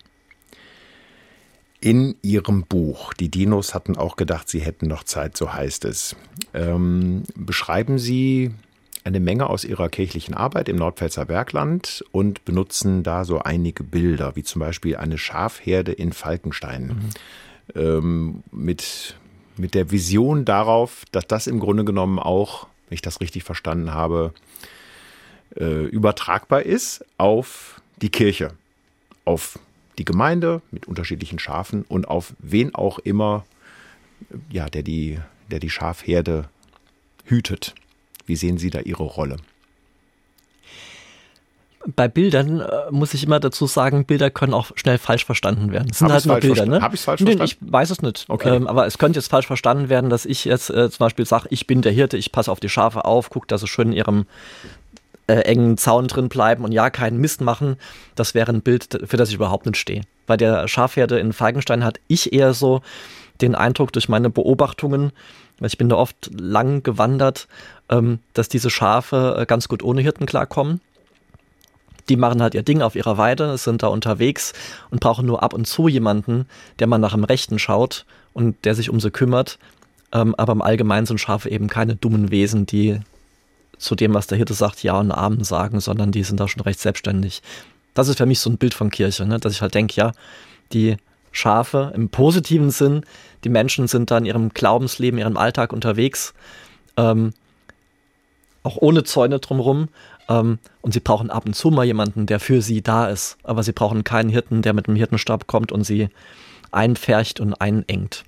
In 1.80 2.16
Ihrem 2.22 2.64
Buch, 2.64 3.14
die 3.14 3.30
Dinos 3.30 3.74
hatten 3.74 3.96
auch 3.96 4.16
gedacht, 4.16 4.48
sie 4.48 4.60
hätten 4.60 4.86
noch 4.86 5.04
Zeit, 5.04 5.36
so 5.36 5.52
heißt 5.52 5.86
es. 5.86 6.14
Ähm, 6.52 7.22
beschreiben 7.34 7.98
Sie 7.98 8.50
eine 9.02 9.18
Menge 9.18 9.48
aus 9.48 9.64
Ihrer 9.64 9.88
kirchlichen 9.88 10.34
Arbeit 10.34 10.68
im 10.68 10.76
Nordpfälzer 10.76 11.24
Bergland 11.24 12.04
und 12.12 12.44
benutzen 12.44 13.02
da 13.02 13.24
so 13.24 13.38
einige 13.38 13.82
Bilder, 13.82 14.36
wie 14.36 14.42
zum 14.42 14.60
Beispiel 14.60 14.96
eine 14.96 15.16
Schafherde 15.16 15.92
in 15.92 16.12
Falkenstein. 16.12 16.86
Mhm 16.88 17.10
ähm, 17.74 18.42
mit, 18.50 19.16
mit 19.60 19.74
der 19.74 19.90
Vision 19.90 20.44
darauf, 20.44 21.04
dass 21.12 21.26
das 21.26 21.46
im 21.46 21.60
Grunde 21.60 21.84
genommen 21.84 22.18
auch, 22.18 22.66
wenn 22.88 22.94
ich 22.94 23.02
das 23.02 23.20
richtig 23.20 23.44
verstanden 23.44 23.92
habe, 23.92 24.32
äh, 25.56 25.84
übertragbar 25.84 26.62
ist 26.62 27.04
auf 27.18 27.80
die 28.00 28.10
Kirche, 28.10 28.52
auf 29.24 29.58
die 29.98 30.04
Gemeinde 30.04 30.62
mit 30.70 30.86
unterschiedlichen 30.86 31.38
Schafen 31.38 31.84
und 31.88 32.08
auf 32.08 32.32
wen 32.38 32.74
auch 32.74 32.98
immer, 32.98 33.44
ja, 34.50 34.68
der 34.68 34.82
die, 34.82 35.18
der 35.50 35.60
die 35.60 35.70
Schafherde 35.70 36.48
hütet. 37.24 37.74
Wie 38.26 38.36
sehen 38.36 38.58
Sie 38.58 38.70
da 38.70 38.80
Ihre 38.80 39.02
Rolle? 39.02 39.36
Bei 41.86 42.08
Bildern 42.08 42.60
äh, 42.60 42.90
muss 42.90 43.14
ich 43.14 43.24
immer 43.24 43.40
dazu 43.40 43.66
sagen, 43.66 44.04
Bilder 44.04 44.30
können 44.30 44.52
auch 44.52 44.70
schnell 44.74 44.98
falsch 44.98 45.24
verstanden 45.24 45.72
werden. 45.72 45.88
Es 45.90 45.98
sind 45.98 46.08
Hab 46.08 46.14
halt 46.14 46.26
nur 46.26 46.36
Bilder, 46.36 46.66
ne? 46.66 46.82
Habe 46.82 46.94
ich 46.94 47.00
es 47.00 47.04
falsch 47.04 47.22
verstanden? 47.22 47.44
Ich 47.44 47.56
weiß 47.60 47.90
es 47.90 48.02
nicht. 48.02 48.26
Okay. 48.28 48.54
Ähm, 48.54 48.66
aber 48.66 48.86
es 48.86 48.98
könnte 48.98 49.18
jetzt 49.18 49.30
falsch 49.30 49.46
verstanden 49.46 49.88
werden, 49.88 50.10
dass 50.10 50.26
ich 50.26 50.44
jetzt 50.44 50.68
äh, 50.70 50.90
zum 50.90 50.98
Beispiel 50.98 51.24
sage, 51.24 51.48
ich 51.50 51.66
bin 51.66 51.80
der 51.80 51.92
Hirte, 51.92 52.18
ich 52.18 52.32
passe 52.32 52.52
auf 52.52 52.60
die 52.60 52.68
Schafe 52.68 53.06
auf, 53.06 53.30
gucke, 53.30 53.46
dass 53.46 53.62
sie 53.62 53.66
schön 53.66 53.88
in 53.88 53.92
ihrem 53.94 54.26
äh, 55.26 55.36
engen 55.40 55.78
Zaun 55.78 56.06
drin 56.06 56.28
bleiben 56.28 56.64
und 56.64 56.72
ja, 56.72 56.90
keinen 56.90 57.18
Mist 57.18 57.40
machen. 57.40 57.76
Das 58.14 58.34
wäre 58.34 58.52
ein 58.52 58.60
Bild, 58.60 59.00
für 59.06 59.16
das 59.16 59.30
ich 59.30 59.36
überhaupt 59.36 59.64
nicht 59.64 59.78
stehe. 59.78 60.02
Bei 60.26 60.36
der 60.36 60.68
Schafherde 60.68 61.18
in 61.18 61.32
Falkenstein 61.32 61.82
hatte 61.82 62.00
ich 62.08 62.32
eher 62.32 62.52
so 62.52 62.82
den 63.40 63.54
Eindruck 63.54 63.92
durch 63.94 64.10
meine 64.10 64.28
Beobachtungen, 64.28 65.12
weil 65.58 65.68
ich 65.68 65.78
bin 65.78 65.88
da 65.88 65.96
oft 65.96 66.30
lang 66.38 66.82
gewandert, 66.82 67.48
ähm, 67.88 68.18
dass 68.34 68.50
diese 68.50 68.68
Schafe 68.68 69.36
äh, 69.38 69.46
ganz 69.46 69.66
gut 69.66 69.82
ohne 69.82 70.02
Hirten 70.02 70.26
klarkommen 70.26 70.82
Die 72.08 72.16
machen 72.16 72.42
halt 72.42 72.54
ihr 72.54 72.62
Ding 72.62 72.82
auf 72.82 72.96
ihrer 72.96 73.18
Weide, 73.18 73.56
sind 73.58 73.82
da 73.82 73.88
unterwegs 73.88 74.52
und 74.90 75.00
brauchen 75.00 75.26
nur 75.26 75.42
ab 75.42 75.52
und 75.54 75.66
zu 75.66 75.88
jemanden, 75.88 76.46
der 76.78 76.86
mal 76.86 76.98
nach 76.98 77.12
dem 77.12 77.24
Rechten 77.24 77.58
schaut 77.58 78.06
und 78.32 78.64
der 78.64 78.74
sich 78.74 78.90
um 78.90 79.00
sie 79.00 79.10
kümmert. 79.10 79.58
Ähm, 80.12 80.34
aber 80.36 80.52
im 80.52 80.62
Allgemeinen 80.62 81.06
sind 81.06 81.18
Schafe 81.18 81.50
eben 81.50 81.68
keine 81.68 81.96
dummen 81.96 82.30
Wesen, 82.30 82.66
die 82.66 83.00
zu 83.78 83.94
dem, 83.94 84.14
was 84.14 84.26
der 84.26 84.38
Hirte 84.38 84.54
sagt, 84.54 84.82
Ja 84.82 84.98
und 84.98 85.12
Amen 85.12 85.44
sagen, 85.44 85.80
sondern 85.80 86.12
die 86.12 86.22
sind 86.22 86.40
da 86.40 86.48
schon 86.48 86.62
recht 86.62 86.80
selbstständig. 86.80 87.42
Das 87.94 88.08
ist 88.08 88.18
für 88.18 88.26
mich 88.26 88.40
so 88.40 88.50
ein 88.50 88.58
Bild 88.58 88.74
von 88.74 88.90
Kirche, 88.90 89.24
ne? 89.26 89.38
dass 89.38 89.52
ich 89.52 89.62
halt 89.62 89.74
denke, 89.74 89.94
ja, 89.96 90.12
die 90.72 90.96
Schafe 91.32 91.92
im 91.94 92.08
positiven 92.08 92.70
Sinn, 92.70 93.02
die 93.44 93.48
Menschen 93.48 93.88
sind 93.88 94.10
da 94.10 94.18
in 94.18 94.26
ihrem 94.26 94.50
Glaubensleben, 94.50 95.18
ihrem 95.18 95.36
Alltag 95.36 95.72
unterwegs, 95.72 96.34
ähm, 96.96 97.32
auch 98.62 98.76
ohne 98.76 99.04
Zäune 99.04 99.38
drumherum. 99.38 99.88
Ähm, 100.30 100.58
und 100.80 100.94
sie 100.94 101.00
brauchen 101.00 101.30
ab 101.30 101.44
und 101.44 101.54
zu 101.54 101.70
mal 101.70 101.84
jemanden, 101.84 102.24
der 102.24 102.40
für 102.40 102.62
sie 102.62 102.80
da 102.80 103.08
ist. 103.08 103.36
Aber 103.42 103.62
sie 103.62 103.72
brauchen 103.72 104.04
keinen 104.04 104.30
Hirten, 104.30 104.62
der 104.62 104.72
mit 104.72 104.86
dem 104.86 104.96
Hirtenstab 104.96 105.46
kommt 105.46 105.72
und 105.72 105.84
sie 105.84 106.08
einfärcht 106.70 107.40
und 107.40 107.54
einengt. 107.54 108.24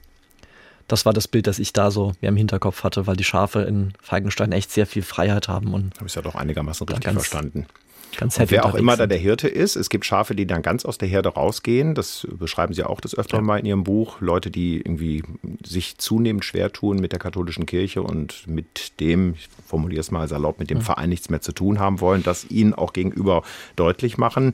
Das 0.89 1.07
war 1.07 1.13
das 1.13 1.29
Bild, 1.29 1.47
das 1.47 1.59
ich 1.59 1.73
da 1.73 1.91
so 1.91 2.13
mehr 2.21 2.31
im 2.31 2.37
Hinterkopf 2.37 2.85
hatte, 2.85 3.07
weil 3.07 3.17
die 3.17 3.25
Schafe 3.25 3.63
in 3.63 3.95
Falkenstein 4.03 4.53
echt 4.53 4.71
sehr 4.71 4.87
viel 4.87 5.03
Freiheit 5.03 5.49
haben. 5.49 5.73
Und 5.73 5.95
Habe 5.97 6.07
ich 6.07 6.15
ja 6.15 6.23
doch 6.23 6.35
einigermaßen 6.35 6.87
richtig 6.87 7.05
ganz, 7.05 7.15
verstanden. 7.15 7.67
Ganz 8.17 8.39
wer 8.39 8.67
auch 8.67 8.75
immer 8.75 8.97
da 8.97 9.07
der 9.07 9.19
Hirte 9.19 9.49
ist, 9.49 9.77
es 9.77 9.89
gibt 9.89 10.05
Schafe, 10.05 10.35
die 10.35 10.47
dann 10.47 10.63
ganz 10.63 10.85
aus 10.85 10.99
der 10.99 11.09
Herde 11.09 11.31
rausgehen. 11.31 11.95
Das 11.95 12.27
beschreiben 12.31 12.75
Sie 12.75 12.85
auch 12.85 13.01
das 13.01 13.17
öfter 13.17 13.39
ja. 13.39 13.43
mal 13.43 13.59
in 13.59 13.67
Ihrem 13.67 13.85
Buch. 13.85 14.21
Leute, 14.21 14.51
die 14.51 14.79
irgendwie 14.79 15.23
sich 15.65 15.99
zunehmend 15.99 16.45
schwer 16.45 16.73
tun 16.73 16.99
mit 16.99 17.13
der 17.13 17.19
katholischen 17.19 17.67
Kirche 17.67 18.03
und 18.03 18.47
mit 18.47 19.01
dem, 19.01 19.35
ich 19.35 19.49
formuliere 19.67 20.01
es 20.01 20.11
mal 20.11 20.29
salopp, 20.29 20.59
mit 20.59 20.71
dem 20.71 20.79
ja. 20.79 20.85
Verein 20.85 21.09
nichts 21.09 21.31
mehr 21.31 21.41
zu 21.41 21.53
tun 21.53 21.79
haben 21.79 22.01
wollen, 22.01 22.23
das 22.23 22.51
ihnen 22.51 22.75
auch 22.75 22.93
gegenüber 22.93 23.43
deutlich 23.77 24.19
machen. 24.19 24.53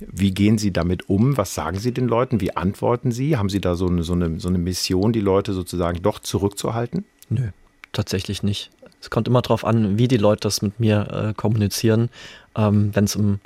Wie 0.00 0.32
gehen 0.32 0.58
Sie 0.58 0.72
damit 0.72 1.08
um? 1.08 1.36
Was 1.36 1.54
sagen 1.54 1.78
Sie 1.78 1.92
den 1.92 2.06
Leuten? 2.06 2.40
Wie 2.40 2.56
antworten 2.56 3.12
Sie? 3.12 3.36
Haben 3.36 3.48
Sie 3.48 3.60
da 3.60 3.74
so 3.74 3.86
eine, 3.86 4.02
so 4.02 4.12
eine, 4.12 4.38
so 4.40 4.48
eine 4.48 4.58
Mission, 4.58 5.12
die 5.12 5.20
Leute 5.20 5.52
sozusagen 5.52 6.02
doch 6.02 6.18
zurückzuhalten? 6.18 7.04
Nö, 7.28 7.48
tatsächlich 7.92 8.42
nicht. 8.42 8.70
Es 9.06 9.10
kommt 9.10 9.28
immer 9.28 9.40
darauf 9.40 9.64
an, 9.64 9.98
wie 9.98 10.08
die 10.08 10.16
Leute 10.16 10.40
das 10.40 10.62
mit 10.62 10.80
mir 10.80 11.28
äh, 11.28 11.32
kommunizieren. 11.32 12.10
Ähm, 12.56 12.90
Wenn 12.92 13.04
es 13.04 13.14
im 13.14 13.38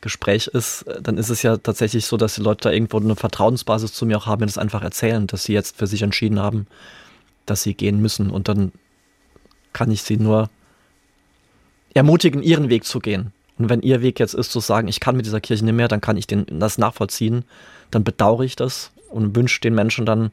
Gespräch 0.00 0.48
ist, 0.48 0.84
dann 1.00 1.18
ist 1.18 1.28
es 1.30 1.42
ja 1.42 1.56
tatsächlich 1.56 2.04
so, 2.04 2.16
dass 2.16 2.34
die 2.34 2.40
Leute 2.40 2.62
da 2.68 2.72
irgendwo 2.72 2.98
eine 2.98 3.14
Vertrauensbasis 3.14 3.92
zu 3.92 4.06
mir 4.06 4.18
auch 4.18 4.26
haben, 4.26 4.40
wenn 4.40 4.48
das 4.48 4.58
einfach 4.58 4.82
erzählen, 4.82 5.28
dass 5.28 5.44
sie 5.44 5.52
jetzt 5.52 5.76
für 5.76 5.86
sich 5.86 6.02
entschieden 6.02 6.40
haben, 6.40 6.66
dass 7.46 7.62
sie 7.62 7.74
gehen 7.74 8.02
müssen. 8.02 8.28
Und 8.28 8.48
dann 8.48 8.72
kann 9.72 9.92
ich 9.92 10.02
sie 10.02 10.16
nur 10.16 10.50
ermutigen, 11.94 12.42
ihren 12.42 12.68
Weg 12.68 12.84
zu 12.84 12.98
gehen. 12.98 13.32
Und 13.56 13.68
wenn 13.68 13.82
ihr 13.82 14.02
Weg 14.02 14.18
jetzt 14.18 14.34
ist 14.34 14.50
zu 14.50 14.58
sagen, 14.58 14.88
ich 14.88 14.98
kann 14.98 15.14
mit 15.14 15.26
dieser 15.26 15.40
Kirche 15.40 15.64
nicht 15.64 15.74
mehr, 15.74 15.86
dann 15.86 16.00
kann 16.00 16.16
ich 16.16 16.26
den, 16.26 16.44
das 16.58 16.76
nachvollziehen, 16.76 17.44
dann 17.92 18.02
bedauere 18.02 18.42
ich 18.42 18.56
das 18.56 18.90
und 19.10 19.36
wünsche 19.36 19.60
den 19.60 19.76
Menschen 19.76 20.06
dann 20.06 20.32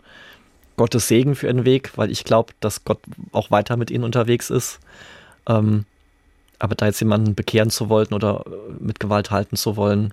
Gottes 0.81 1.07
Segen 1.07 1.35
für 1.35 1.45
ihren 1.45 1.63
Weg, 1.63 1.91
weil 1.95 2.09
ich 2.09 2.23
glaube, 2.23 2.53
dass 2.59 2.83
Gott 2.85 2.97
auch 3.33 3.51
weiter 3.51 3.77
mit 3.77 3.91
ihnen 3.91 4.03
unterwegs 4.03 4.49
ist. 4.49 4.79
Ähm, 5.47 5.85
aber 6.57 6.73
da 6.73 6.87
jetzt 6.87 6.99
jemanden 6.99 7.35
bekehren 7.35 7.69
zu 7.69 7.87
wollen 7.87 8.07
oder 8.13 8.43
äh, 8.47 8.83
mit 8.83 8.99
Gewalt 8.99 9.29
halten 9.29 9.57
zu 9.57 9.77
wollen, 9.77 10.11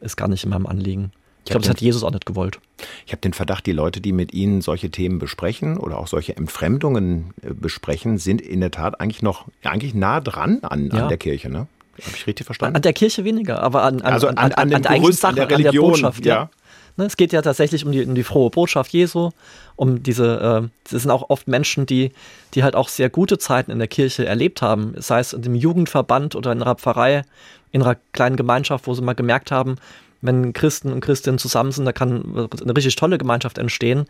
ist 0.00 0.16
gar 0.16 0.26
nicht 0.26 0.42
in 0.42 0.50
meinem 0.50 0.66
Anliegen. 0.66 1.12
Ich 1.44 1.52
glaube, 1.52 1.62
das 1.62 1.70
hat 1.70 1.80
Jesus 1.80 2.02
auch 2.02 2.10
nicht 2.10 2.26
gewollt. 2.26 2.58
Ich 3.06 3.12
habe 3.12 3.20
den 3.20 3.32
Verdacht, 3.32 3.64
die 3.64 3.70
Leute, 3.70 4.00
die 4.00 4.10
mit 4.10 4.34
Ihnen 4.34 4.60
solche 4.60 4.90
Themen 4.90 5.20
besprechen 5.20 5.76
oder 5.76 5.98
auch 5.98 6.08
solche 6.08 6.36
Entfremdungen 6.36 7.32
äh, 7.42 7.54
besprechen, 7.54 8.18
sind 8.18 8.40
in 8.40 8.58
der 8.58 8.72
Tat 8.72 9.00
eigentlich 9.00 9.22
noch 9.22 9.46
eigentlich 9.62 9.94
nah 9.94 10.20
dran 10.20 10.58
an, 10.62 10.88
ja. 10.88 11.04
an 11.04 11.08
der 11.08 11.18
Kirche. 11.18 11.48
Ne? 11.48 11.68
Habe 12.02 12.16
ich 12.16 12.26
richtig 12.26 12.44
verstanden? 12.44 12.74
An 12.74 12.82
der 12.82 12.92
Kirche 12.92 13.24
weniger, 13.24 13.62
aber 13.62 13.84
an, 13.84 14.00
an, 14.00 14.14
also 14.14 14.26
an, 14.26 14.36
an, 14.36 14.52
an, 14.52 14.74
an 14.74 14.82
der 14.82 14.90
eigentlichen 14.90 15.16
Sache, 15.16 15.54
an 15.54 15.62
der 15.62 15.72
Botschaft. 15.72 16.24
Ja. 16.24 16.50
Ne, 16.98 17.04
es 17.04 17.16
geht 17.16 17.32
ja 17.32 17.42
tatsächlich 17.42 17.86
um 17.86 17.92
die, 17.92 18.04
um 18.04 18.16
die 18.16 18.24
frohe 18.24 18.50
Botschaft 18.50 18.92
Jesu, 18.92 19.30
um 19.76 20.02
diese, 20.02 20.64
äh, 20.64 20.68
das 20.90 21.02
sind 21.02 21.12
auch 21.12 21.30
oft 21.30 21.46
Menschen, 21.46 21.86
die, 21.86 22.10
die 22.54 22.64
halt 22.64 22.74
auch 22.74 22.88
sehr 22.88 23.08
gute 23.08 23.38
Zeiten 23.38 23.70
in 23.70 23.78
der 23.78 23.86
Kirche 23.86 24.26
erlebt 24.26 24.62
haben, 24.62 24.94
sei 24.96 25.20
es 25.20 25.32
in 25.32 25.42
dem 25.42 25.54
Jugendverband 25.54 26.34
oder 26.34 26.50
in 26.50 26.60
einer 26.60 26.74
Pfarrei, 26.74 27.22
in 27.70 27.82
einer 27.82 27.96
kleinen 28.12 28.34
Gemeinschaft, 28.34 28.88
wo 28.88 28.94
sie 28.94 29.02
mal 29.02 29.14
gemerkt 29.14 29.52
haben, 29.52 29.76
wenn 30.22 30.52
Christen 30.52 30.92
und 30.92 31.00
Christinnen 31.00 31.38
zusammen 31.38 31.70
sind, 31.70 31.84
da 31.84 31.92
kann 31.92 32.48
eine 32.60 32.76
richtig 32.76 32.96
tolle 32.96 33.16
Gemeinschaft 33.16 33.58
entstehen, 33.58 34.06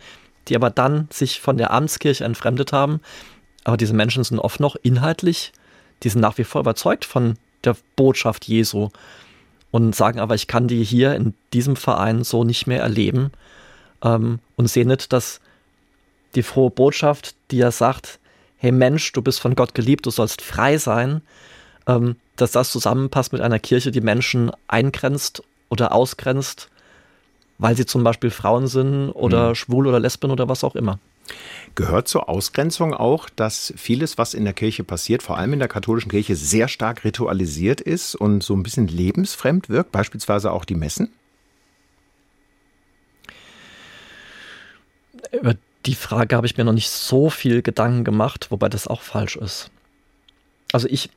die 0.48 0.56
aber 0.56 0.70
dann 0.70 1.08
sich 1.12 1.42
von 1.42 1.58
der 1.58 1.74
Amtskirche 1.74 2.24
entfremdet 2.24 2.72
haben. 2.72 3.00
Aber 3.64 3.76
diese 3.76 3.92
Menschen 3.92 4.24
sind 4.24 4.38
oft 4.38 4.60
noch 4.60 4.76
inhaltlich, 4.82 5.52
die 6.02 6.08
sind 6.08 6.22
nach 6.22 6.38
wie 6.38 6.44
vor 6.44 6.62
überzeugt 6.62 7.04
von 7.04 7.34
der 7.64 7.76
Botschaft 7.96 8.46
Jesu 8.46 8.88
und 9.70 9.94
sagen 9.94 10.20
aber, 10.20 10.34
ich 10.34 10.46
kann 10.46 10.68
die 10.68 10.82
hier 10.82 11.14
in 11.14 11.34
diesem 11.52 11.76
Verein 11.76 12.24
so 12.24 12.44
nicht 12.44 12.66
mehr 12.66 12.80
erleben 12.80 13.30
ähm, 14.02 14.38
und 14.56 14.68
sehe 14.68 14.86
nicht, 14.86 15.12
dass 15.12 15.40
die 16.34 16.42
frohe 16.42 16.70
Botschaft, 16.70 17.34
die 17.50 17.58
ja 17.58 17.70
sagt, 17.70 18.18
hey 18.56 18.72
Mensch, 18.72 19.12
du 19.12 19.22
bist 19.22 19.40
von 19.40 19.54
Gott 19.54 19.74
geliebt, 19.74 20.06
du 20.06 20.10
sollst 20.10 20.42
frei 20.42 20.78
sein, 20.78 21.22
ähm, 21.86 22.16
dass 22.36 22.52
das 22.52 22.70
zusammenpasst 22.70 23.32
mit 23.32 23.42
einer 23.42 23.58
Kirche, 23.58 23.90
die 23.90 24.00
Menschen 24.00 24.50
eingrenzt 24.68 25.42
oder 25.68 25.92
ausgrenzt, 25.92 26.70
weil 27.58 27.76
sie 27.76 27.86
zum 27.86 28.04
Beispiel 28.04 28.30
Frauen 28.30 28.66
sind 28.66 29.10
oder 29.10 29.50
mhm. 29.50 29.54
schwul 29.54 29.86
oder 29.86 30.00
lesben 30.00 30.30
oder 30.30 30.48
was 30.48 30.64
auch 30.64 30.76
immer. 30.76 30.98
Gehört 31.74 32.08
zur 32.08 32.28
Ausgrenzung 32.28 32.94
auch, 32.94 33.28
dass 33.30 33.72
vieles, 33.76 34.18
was 34.18 34.34
in 34.34 34.44
der 34.44 34.54
Kirche 34.54 34.84
passiert, 34.84 35.22
vor 35.22 35.38
allem 35.38 35.52
in 35.52 35.58
der 35.58 35.68
katholischen 35.68 36.10
Kirche, 36.10 36.34
sehr 36.34 36.68
stark 36.68 37.04
ritualisiert 37.04 37.80
ist 37.80 38.14
und 38.14 38.42
so 38.42 38.54
ein 38.54 38.62
bisschen 38.62 38.88
lebensfremd 38.88 39.68
wirkt, 39.68 39.92
beispielsweise 39.92 40.52
auch 40.52 40.64
die 40.64 40.74
Messen? 40.74 41.12
Über 45.32 45.54
die 45.86 45.94
Frage 45.94 46.36
habe 46.36 46.46
ich 46.46 46.56
mir 46.56 46.64
noch 46.64 46.72
nicht 46.72 46.90
so 46.90 47.30
viel 47.30 47.62
Gedanken 47.62 48.04
gemacht, 48.04 48.50
wobei 48.50 48.68
das 48.68 48.86
auch 48.86 49.02
falsch 49.02 49.36
ist. 49.36 49.70
Also 50.72 50.88
ich, 50.88 51.10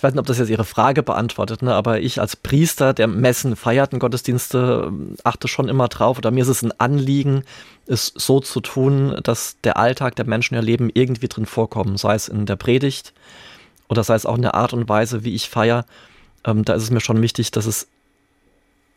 ich 0.00 0.02
weiß 0.02 0.14
nicht, 0.14 0.20
ob 0.20 0.26
das 0.26 0.38
jetzt 0.38 0.48
Ihre 0.48 0.64
Frage 0.64 1.02
beantwortet, 1.02 1.60
ne? 1.60 1.74
aber 1.74 2.00
ich 2.00 2.22
als 2.22 2.34
Priester, 2.34 2.94
der 2.94 3.06
Messen 3.06 3.54
feiert 3.54 3.92
und 3.92 3.98
Gottesdienste, 3.98 4.90
achte 5.24 5.46
schon 5.46 5.68
immer 5.68 5.88
drauf. 5.88 6.16
Oder 6.16 6.30
mir 6.30 6.40
ist 6.40 6.48
es 6.48 6.62
ein 6.62 6.72
Anliegen, 6.80 7.44
es 7.86 8.10
so 8.16 8.40
zu 8.40 8.60
tun, 8.60 9.20
dass 9.22 9.56
der 9.62 9.76
Alltag 9.76 10.16
der 10.16 10.24
Menschen 10.24 10.54
ihr 10.54 10.62
Leben 10.62 10.88
irgendwie 10.94 11.28
drin 11.28 11.44
vorkommen, 11.44 11.98
sei 11.98 12.14
es 12.14 12.28
in 12.28 12.46
der 12.46 12.56
Predigt 12.56 13.12
oder 13.90 14.02
sei 14.02 14.14
es 14.14 14.24
auch 14.24 14.36
in 14.36 14.40
der 14.40 14.54
Art 14.54 14.72
und 14.72 14.88
Weise, 14.88 15.22
wie 15.22 15.34
ich 15.34 15.50
feiere. 15.50 15.84
Ähm, 16.46 16.64
da 16.64 16.72
ist 16.72 16.84
es 16.84 16.90
mir 16.90 17.02
schon 17.02 17.20
wichtig, 17.20 17.50
dass 17.50 17.66
es, 17.66 17.86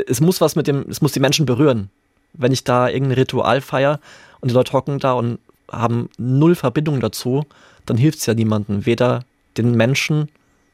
es 0.08 0.22
muss 0.22 0.40
was 0.40 0.56
mit 0.56 0.68
dem, 0.68 0.86
es 0.90 1.02
muss 1.02 1.12
die 1.12 1.20
Menschen 1.20 1.46
berühren. 1.46 1.90
Wenn 2.32 2.54
ich 2.54 2.64
da 2.64 2.88
irgendein 2.88 3.18
Ritual 3.18 3.60
feiere 3.60 4.00
und 4.40 4.52
die 4.52 4.56
Leute 4.56 4.72
hocken 4.72 5.00
da 5.00 5.12
und 5.12 5.40
haben 5.70 6.10
null 6.18 6.56
Verbindung 6.56 7.02
dazu, 7.02 7.46
dann 7.86 7.98
hilft 7.98 8.20
es 8.20 8.26
ja 8.26 8.36
niemandem, 8.36 8.86
weder 8.86 9.26
den 9.58 9.76
Menschen 9.76 10.30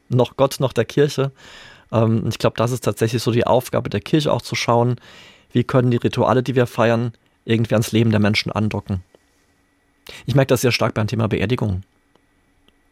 noch 0.09 0.37
Gott 0.37 0.59
noch 0.59 0.73
der 0.73 0.85
Kirche. 0.85 1.31
Ähm, 1.91 2.25
ich 2.29 2.37
glaube, 2.37 2.57
das 2.57 2.71
ist 2.71 2.83
tatsächlich 2.83 3.23
so 3.23 3.31
die 3.31 3.47
Aufgabe 3.47 3.89
der 3.89 4.01
Kirche 4.01 4.31
auch 4.31 4.41
zu 4.41 4.55
schauen, 4.55 4.97
wie 5.51 5.63
können 5.63 5.91
die 5.91 5.97
Rituale, 5.97 6.43
die 6.43 6.55
wir 6.55 6.67
feiern, 6.67 7.13
irgendwie 7.45 7.73
ans 7.73 7.91
Leben 7.91 8.11
der 8.11 8.19
Menschen 8.19 8.51
andocken. 8.51 9.03
Ich 10.25 10.35
merke 10.35 10.49
das 10.49 10.61
sehr 10.61 10.71
stark 10.71 10.93
beim 10.93 11.07
Thema 11.07 11.27
Beerdigung. 11.27 11.83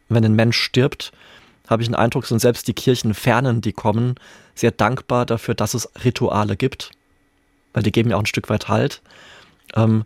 Wenn 0.08 0.24
ein 0.24 0.34
Mensch 0.34 0.58
stirbt, 0.58 1.12
habe 1.68 1.82
ich 1.82 1.88
den 1.88 1.94
Eindruck, 1.94 2.26
sind 2.26 2.40
selbst 2.40 2.66
die 2.66 2.74
Kirchenfernen, 2.74 3.60
die 3.60 3.72
kommen, 3.72 4.14
sehr 4.54 4.70
dankbar 4.70 5.26
dafür, 5.26 5.54
dass 5.54 5.74
es 5.74 5.88
Rituale 6.04 6.56
gibt, 6.56 6.90
weil 7.72 7.82
die 7.82 7.92
geben 7.92 8.10
ja 8.10 8.16
auch 8.16 8.22
ein 8.22 8.26
Stück 8.26 8.48
weit 8.48 8.68
Halt. 8.68 9.02
Ähm, 9.74 10.04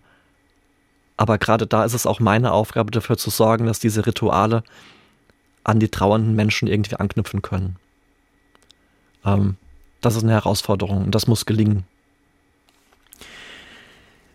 aber 1.16 1.38
gerade 1.38 1.66
da 1.66 1.84
ist 1.84 1.94
es 1.94 2.06
auch 2.06 2.18
meine 2.18 2.52
Aufgabe, 2.52 2.90
dafür 2.90 3.16
zu 3.16 3.30
sorgen, 3.30 3.66
dass 3.66 3.78
diese 3.78 4.06
Rituale 4.06 4.64
an 5.64 5.80
die 5.80 5.88
trauernden 5.88 6.34
Menschen 6.34 6.68
irgendwie 6.68 6.96
anknüpfen 6.96 7.42
können. 7.42 7.76
Ähm, 9.24 9.56
das 10.00 10.16
ist 10.16 10.22
eine 10.22 10.32
Herausforderung 10.32 11.04
und 11.04 11.14
das 11.14 11.26
muss 11.26 11.46
gelingen. 11.46 11.84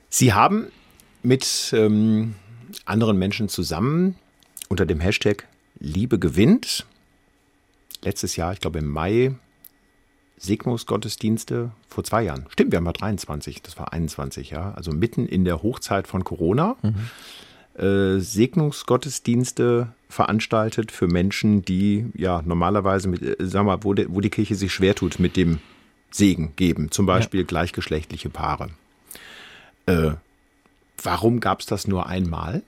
Sie 0.09 0.33
haben 0.33 0.67
mit 1.23 1.73
ähm, 1.73 2.35
anderen 2.85 3.17
Menschen 3.17 3.49
zusammen 3.49 4.15
unter 4.69 4.85
dem 4.85 4.99
Hashtag 4.99 5.47
Liebe 5.79 6.17
gewinnt 6.17 6.85
letztes 8.01 8.35
Jahr, 8.35 8.53
ich 8.53 8.61
glaube 8.61 8.79
im 8.79 8.87
Mai, 8.87 9.35
Segnungsgottesdienste 10.37 11.71
vor 11.89 12.03
zwei 12.03 12.23
Jahren. 12.23 12.45
Stimmt, 12.49 12.71
wir 12.71 12.77
haben 12.77 12.83
mal 12.83 12.93
23, 12.93 13.61
das 13.63 13.77
war 13.77 13.91
21, 13.91 14.51
ja. 14.51 14.71
Also 14.75 14.91
mitten 14.91 15.25
in 15.25 15.45
der 15.45 15.63
Hochzeit 15.63 16.07
von 16.07 16.23
Corona. 16.23 16.77
Mhm 16.83 17.09
äh, 17.77 18.19
Segnungsgottesdienste 18.19 19.93
veranstaltet 20.09 20.91
für 20.91 21.07
Menschen, 21.07 21.63
die 21.63 22.05
ja 22.13 22.41
normalerweise 22.43 23.07
mit, 23.07 23.21
äh, 23.21 23.35
sag 23.39 23.65
mal, 23.65 23.79
wo, 23.81 23.93
de, 23.93 24.07
wo 24.09 24.21
die 24.21 24.29
Kirche 24.29 24.55
sich 24.55 24.73
schwer 24.73 24.95
tut 24.95 25.19
mit 25.19 25.35
dem 25.35 25.59
Segen 26.11 26.53
geben, 26.55 26.91
zum 26.91 27.05
Beispiel 27.05 27.41
ja. 27.41 27.45
gleichgeschlechtliche 27.45 28.29
Paare. 28.29 28.69
Äh, 29.85 30.11
warum 31.03 31.39
gab 31.39 31.59
es 31.59 31.65
das 31.65 31.87
nur 31.87 32.07
einmal? 32.07 32.63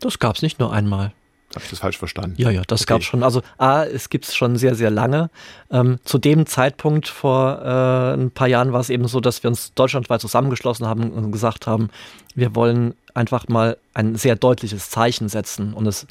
Das 0.00 0.18
gab 0.18 0.36
es 0.36 0.42
nicht 0.42 0.58
nur 0.60 0.72
einmal. 0.72 1.12
Habe 1.54 1.64
ich 1.64 1.70
das 1.70 1.78
falsch 1.78 1.98
verstanden? 1.98 2.34
Ja, 2.36 2.50
ja, 2.50 2.62
das 2.66 2.82
okay. 2.82 2.88
gab 2.94 3.00
es 3.00 3.06
schon. 3.06 3.22
Also 3.22 3.42
A, 3.58 3.84
es 3.84 4.10
gibt 4.10 4.26
es 4.26 4.34
schon 4.34 4.56
sehr, 4.56 4.74
sehr 4.74 4.90
lange. 4.90 5.30
Ähm, 5.70 5.98
zu 6.04 6.18
dem 6.18 6.46
Zeitpunkt 6.46 7.06
vor 7.06 7.60
äh, 7.62 8.14
ein 8.14 8.30
paar 8.32 8.48
Jahren 8.48 8.72
war 8.72 8.80
es 8.80 8.90
eben 8.90 9.06
so, 9.06 9.20
dass 9.20 9.42
wir 9.42 9.48
uns 9.48 9.72
deutschlandweit 9.74 10.20
zusammengeschlossen 10.20 10.86
haben 10.86 11.12
und 11.12 11.30
gesagt 11.30 11.66
haben, 11.66 11.90
wir 12.34 12.56
wollen 12.56 12.94
einfach 13.14 13.46
mal 13.46 13.76
ein 13.94 14.16
sehr 14.16 14.34
deutliches 14.34 14.90
Zeichen 14.90 15.28
setzen 15.28 15.74
und, 15.74 15.86
es, 15.86 16.06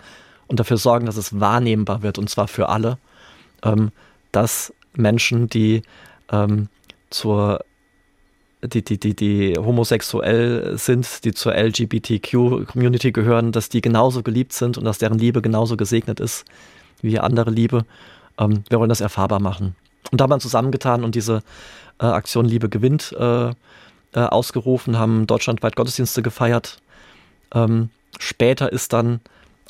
und 0.53 0.59
dafür 0.59 0.77
sorgen, 0.77 1.07
dass 1.07 1.17
es 1.17 1.39
wahrnehmbar 1.39 2.03
wird, 2.03 2.19
und 2.19 2.29
zwar 2.29 2.47
für 2.47 2.69
alle, 2.69 2.99
ähm, 3.63 3.89
dass 4.31 4.71
Menschen, 4.95 5.49
die 5.49 5.81
ähm, 6.31 6.69
zur 7.09 7.65
die, 8.61 8.83
die, 8.83 8.99
die, 8.99 9.15
die 9.15 9.55
homosexuell 9.57 10.77
sind, 10.77 11.25
die 11.25 11.33
zur 11.33 11.55
LGBTQ-Community 11.55 13.11
gehören, 13.11 13.51
dass 13.51 13.69
die 13.69 13.81
genauso 13.81 14.21
geliebt 14.21 14.53
sind 14.53 14.77
und 14.77 14.85
dass 14.85 14.99
deren 14.99 15.17
Liebe 15.17 15.41
genauso 15.41 15.75
gesegnet 15.75 16.19
ist 16.19 16.45
wie 17.01 17.17
andere 17.17 17.49
Liebe. 17.49 17.83
Ähm, 18.37 18.63
wir 18.69 18.79
wollen 18.79 18.89
das 18.89 19.01
erfahrbar 19.01 19.39
machen. 19.39 19.75
Und 20.11 20.21
da 20.21 20.25
haben 20.25 20.29
wir 20.29 20.39
zusammengetan 20.39 21.03
und 21.03 21.15
diese 21.15 21.41
äh, 21.99 22.05
Aktion 22.05 22.45
Liebe 22.45 22.69
gewinnt 22.69 23.11
äh, 23.19 23.49
äh, 23.49 23.53
ausgerufen, 24.13 24.99
haben 24.99 25.25
deutschlandweit 25.25 25.75
Gottesdienste 25.75 26.21
gefeiert. 26.21 26.77
Ähm, 27.55 27.89
später 28.19 28.71
ist 28.71 28.93
dann 28.93 29.19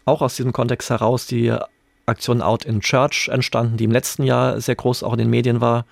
auch 0.05 0.21
aus 0.21 0.35
diesem 0.35 0.53
Kontext 0.53 0.89
heraus 0.89 1.27
die 1.27 1.55
Aktion 2.05 2.41
Out 2.41 2.65
in 2.65 2.81
Church 2.81 3.29
entstanden, 3.31 3.77
die 3.77 3.85
im 3.85 3.91
letzten 3.91 4.23
Jahr 4.23 4.59
sehr 4.59 4.75
groß 4.75 5.03
auch 5.03 5.13
in 5.13 5.19
den 5.19 5.29
Medien 5.29 5.61
war, 5.61 5.85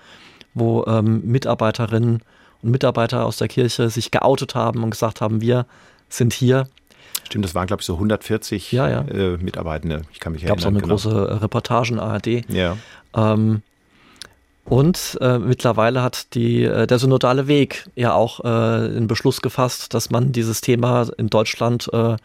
wo 0.54 0.84
ähm, 0.86 1.22
Mitarbeiterinnen 1.24 2.22
und 2.62 2.70
Mitarbeiter 2.70 3.24
aus 3.24 3.38
der 3.38 3.48
Kirche 3.48 3.88
sich 3.90 4.10
geoutet 4.10 4.54
haben 4.54 4.82
und 4.82 4.90
gesagt 4.90 5.20
haben, 5.20 5.40
wir 5.40 5.66
sind 6.08 6.32
hier. 6.32 6.68
Stimmt, 7.24 7.44
das 7.44 7.54
waren, 7.54 7.66
glaube 7.66 7.80
ich, 7.80 7.86
so 7.86 7.94
140 7.94 8.72
ja, 8.72 8.88
ja. 8.88 9.00
Äh, 9.02 9.38
Mitarbeitende. 9.38 10.02
Ich 10.12 10.20
kann 10.20 10.32
mich 10.32 10.44
Gab 10.44 10.58
erinnern. 10.58 10.82
Gab 10.82 10.98
es 10.98 11.06
auch 11.06 11.10
eine 11.10 11.20
genau. 11.20 11.28
große 11.30 11.42
Reportage 11.42 11.92
in 11.94 11.98
ARD. 11.98 12.50
Ja. 12.50 12.76
Ähm, 13.16 13.62
und 14.64 15.18
äh, 15.20 15.38
mittlerweile 15.38 16.02
hat 16.02 16.34
die, 16.34 16.64
äh, 16.64 16.86
der 16.86 16.98
synodale 16.98 17.48
Weg 17.48 17.88
ja 17.96 18.14
auch 18.14 18.40
äh, 18.40 18.46
einen 18.46 19.08
Beschluss 19.08 19.40
gefasst, 19.40 19.92
dass 19.94 20.10
man 20.10 20.32
dieses 20.32 20.60
Thema 20.60 21.08
in 21.16 21.28
Deutschland 21.28 21.90
äh, 21.92 22.16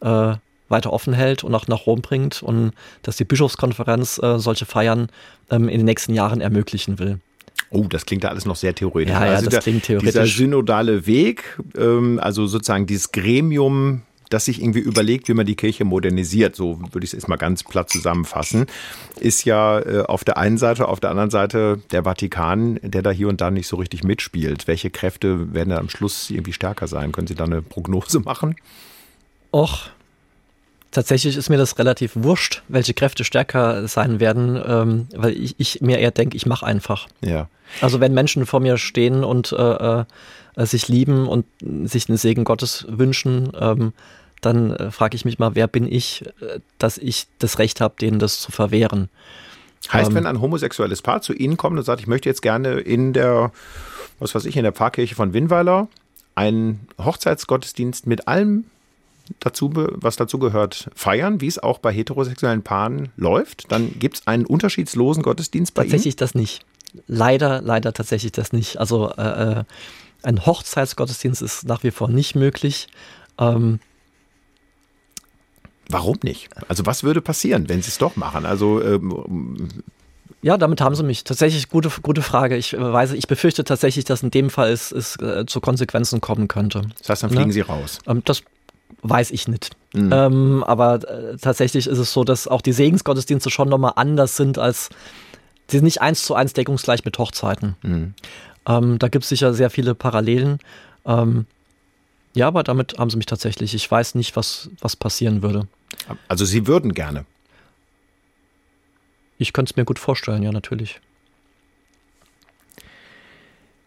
äh, 0.00 0.36
weiter 0.68 0.92
offen 0.92 1.12
hält 1.12 1.44
und 1.44 1.54
auch 1.54 1.68
nach 1.68 1.86
Rom 1.86 2.00
bringt 2.00 2.42
und 2.42 2.72
dass 3.02 3.16
die 3.16 3.24
Bischofskonferenz 3.24 4.18
äh, 4.22 4.38
solche 4.38 4.66
Feiern 4.66 5.08
ähm, 5.50 5.68
in 5.68 5.78
den 5.78 5.86
nächsten 5.86 6.14
Jahren 6.14 6.40
ermöglichen 6.40 6.98
will. 6.98 7.20
Oh, 7.70 7.86
das 7.88 8.04
klingt 8.04 8.24
da 8.24 8.28
alles 8.28 8.44
noch 8.44 8.56
sehr 8.56 8.74
theoretisch. 8.74 9.14
Ja, 9.14 9.24
ja 9.24 9.32
also 9.32 9.46
das 9.46 9.52
der, 9.52 9.62
klingt 9.62 9.84
theoretisch. 9.84 10.12
Dieser 10.12 10.26
synodale 10.26 11.06
Weg, 11.06 11.58
ähm, 11.76 12.20
also 12.22 12.46
sozusagen 12.46 12.86
dieses 12.86 13.12
Gremium, 13.12 14.02
das 14.28 14.46
sich 14.46 14.60
irgendwie 14.60 14.80
überlegt, 14.80 15.28
wie 15.28 15.34
man 15.34 15.46
die 15.46 15.56
Kirche 15.56 15.84
modernisiert, 15.84 16.56
so 16.56 16.80
würde 16.92 17.04
ich 17.04 17.10
es 17.10 17.12
jetzt 17.12 17.28
mal 17.28 17.36
ganz 17.36 17.64
platt 17.64 17.90
zusammenfassen, 17.90 18.66
ist 19.20 19.44
ja 19.44 19.80
äh, 19.80 20.02
auf 20.02 20.24
der 20.24 20.36
einen 20.36 20.58
Seite, 20.58 20.88
auf 20.88 21.00
der 21.00 21.10
anderen 21.10 21.30
Seite 21.30 21.80
der 21.92 22.04
Vatikan, 22.04 22.78
der 22.82 23.02
da 23.02 23.10
hier 23.10 23.28
und 23.28 23.40
da 23.40 23.50
nicht 23.50 23.68
so 23.68 23.76
richtig 23.76 24.04
mitspielt. 24.04 24.66
Welche 24.66 24.90
Kräfte 24.90 25.54
werden 25.54 25.70
da 25.70 25.78
am 25.78 25.88
Schluss 25.88 26.30
irgendwie 26.30 26.52
stärker 26.52 26.88
sein? 26.88 27.12
Können 27.12 27.26
Sie 27.26 27.34
da 27.34 27.44
eine 27.44 27.62
Prognose 27.62 28.20
machen? 28.20 28.56
Och, 29.50 29.90
Tatsächlich 30.92 31.38
ist 31.38 31.48
mir 31.48 31.56
das 31.56 31.78
relativ 31.78 32.12
wurscht, 32.14 32.62
welche 32.68 32.92
Kräfte 32.92 33.24
stärker 33.24 33.88
sein 33.88 34.20
werden, 34.20 34.62
ähm, 34.64 35.08
weil 35.14 35.32
ich, 35.32 35.54
ich, 35.56 35.80
mir 35.80 35.98
eher 35.98 36.10
denke, 36.10 36.36
ich 36.36 36.44
mache 36.44 36.66
einfach. 36.66 37.08
Ja. 37.22 37.48
Also 37.80 37.98
wenn 37.98 38.12
Menschen 38.12 38.44
vor 38.44 38.60
mir 38.60 38.76
stehen 38.76 39.24
und 39.24 39.52
äh, 39.52 40.04
äh, 40.54 40.66
sich 40.66 40.88
lieben 40.88 41.28
und 41.28 41.46
sich 41.84 42.06
den 42.06 42.18
Segen 42.18 42.44
Gottes 42.44 42.84
wünschen, 42.88 43.52
ähm, 43.58 43.94
dann 44.42 44.72
äh, 44.72 44.90
frage 44.90 45.16
ich 45.16 45.24
mich 45.24 45.38
mal, 45.38 45.54
wer 45.54 45.66
bin 45.66 45.90
ich, 45.90 46.26
äh, 46.40 46.60
dass 46.76 46.98
ich 46.98 47.26
das 47.38 47.58
Recht 47.58 47.80
habe, 47.80 47.94
denen 47.98 48.18
das 48.18 48.40
zu 48.40 48.52
verwehren. 48.52 49.08
Heißt, 49.90 50.10
ähm, 50.10 50.16
wenn 50.16 50.26
ein 50.26 50.42
homosexuelles 50.42 51.00
Paar 51.00 51.22
zu 51.22 51.32
Ihnen 51.32 51.56
kommt 51.56 51.78
und 51.78 51.84
sagt, 51.84 52.02
ich 52.02 52.06
möchte 52.06 52.28
jetzt 52.28 52.42
gerne 52.42 52.80
in 52.80 53.14
der, 53.14 53.50
was 54.18 54.34
weiß 54.34 54.44
ich, 54.44 54.56
in 54.58 54.62
der 54.62 54.72
Pfarrkirche 54.72 55.14
von 55.14 55.32
Winnweiler 55.32 55.88
einen 56.34 56.86
Hochzeitsgottesdienst 57.02 58.06
mit 58.06 58.28
allem 58.28 58.64
dazu, 59.40 59.70
was 59.74 60.16
dazu 60.16 60.38
gehört, 60.38 60.90
feiern, 60.94 61.40
wie 61.40 61.46
es 61.46 61.58
auch 61.58 61.78
bei 61.78 61.92
heterosexuellen 61.92 62.62
Paaren 62.62 63.10
läuft? 63.16 63.70
Dann 63.70 63.98
gibt 63.98 64.16
es 64.16 64.26
einen 64.26 64.46
unterschiedslosen 64.46 65.22
Gottesdienst 65.22 65.74
bei 65.74 65.82
Tatsächlich 65.82 66.14
Ihnen? 66.14 66.18
das 66.18 66.34
nicht. 66.34 66.64
Leider, 67.06 67.62
leider 67.62 67.92
tatsächlich 67.92 68.32
das 68.32 68.52
nicht. 68.52 68.78
Also 68.78 69.10
äh, 69.12 69.60
äh, 69.60 69.64
ein 70.22 70.44
Hochzeitsgottesdienst 70.44 71.42
ist 71.42 71.64
nach 71.64 71.82
wie 71.82 71.90
vor 71.90 72.08
nicht 72.08 72.34
möglich. 72.34 72.88
Ähm, 73.38 73.80
Warum 75.88 76.18
nicht? 76.22 76.48
Also 76.68 76.86
was 76.86 77.02
würde 77.02 77.20
passieren, 77.20 77.68
wenn 77.68 77.82
Sie 77.82 77.88
es 77.88 77.98
doch 77.98 78.16
machen? 78.16 78.46
Also 78.46 78.82
ähm, 78.82 79.68
ja, 80.42 80.58
damit 80.58 80.80
haben 80.80 80.94
sie 80.96 81.04
mich. 81.04 81.22
Tatsächlich 81.22 81.68
gute, 81.68 81.88
gute 82.02 82.20
Frage. 82.20 82.56
Ich 82.56 82.72
weiß, 82.72 83.12
ich 83.12 83.28
befürchte 83.28 83.62
tatsächlich, 83.62 84.04
dass 84.04 84.24
in 84.24 84.30
dem 84.30 84.50
Fall 84.50 84.72
es, 84.72 84.90
es 84.90 85.16
äh, 85.16 85.46
zu 85.46 85.60
Konsequenzen 85.60 86.20
kommen 86.20 86.48
könnte. 86.48 86.82
Das 86.98 87.08
heißt, 87.08 87.22
dann 87.22 87.30
fliegen 87.30 87.48
ne? 87.48 87.52
Sie 87.52 87.60
raus. 87.60 88.00
Ähm, 88.08 88.22
das 88.24 88.42
weiß 89.02 89.30
ich 89.32 89.48
nicht. 89.48 89.76
Mhm. 89.92 90.12
Ähm, 90.12 90.64
aber 90.64 91.08
äh, 91.08 91.36
tatsächlich 91.36 91.86
ist 91.86 91.98
es 91.98 92.12
so, 92.12 92.24
dass 92.24 92.48
auch 92.48 92.62
die 92.62 92.72
Segensgottesdienste 92.72 93.50
schon 93.50 93.68
nochmal 93.68 93.92
anders 93.96 94.36
sind 94.36 94.58
als, 94.58 94.88
sie 95.68 95.78
sind 95.78 95.84
nicht 95.84 96.00
eins 96.00 96.24
zu 96.24 96.34
eins 96.34 96.52
deckungsgleich 96.52 97.04
mit 97.04 97.18
Hochzeiten. 97.18 97.76
Mhm. 97.82 98.14
Ähm, 98.66 98.98
da 98.98 99.08
gibt 99.08 99.24
es 99.24 99.28
sicher 99.28 99.52
sehr 99.54 99.70
viele 99.70 99.94
Parallelen. 99.94 100.58
Ähm, 101.04 101.46
ja, 102.34 102.46
aber 102.46 102.62
damit 102.62 102.98
haben 102.98 103.10
sie 103.10 103.16
mich 103.16 103.26
tatsächlich. 103.26 103.74
Ich 103.74 103.90
weiß 103.90 104.14
nicht, 104.14 104.36
was, 104.36 104.70
was 104.80 104.96
passieren 104.96 105.42
würde. 105.42 105.66
Also 106.28 106.44
Sie 106.44 106.66
würden 106.66 106.94
gerne. 106.94 107.26
Ich 109.36 109.52
könnte 109.52 109.72
es 109.72 109.76
mir 109.76 109.84
gut 109.84 109.98
vorstellen, 109.98 110.42
ja, 110.42 110.52
natürlich. 110.52 111.00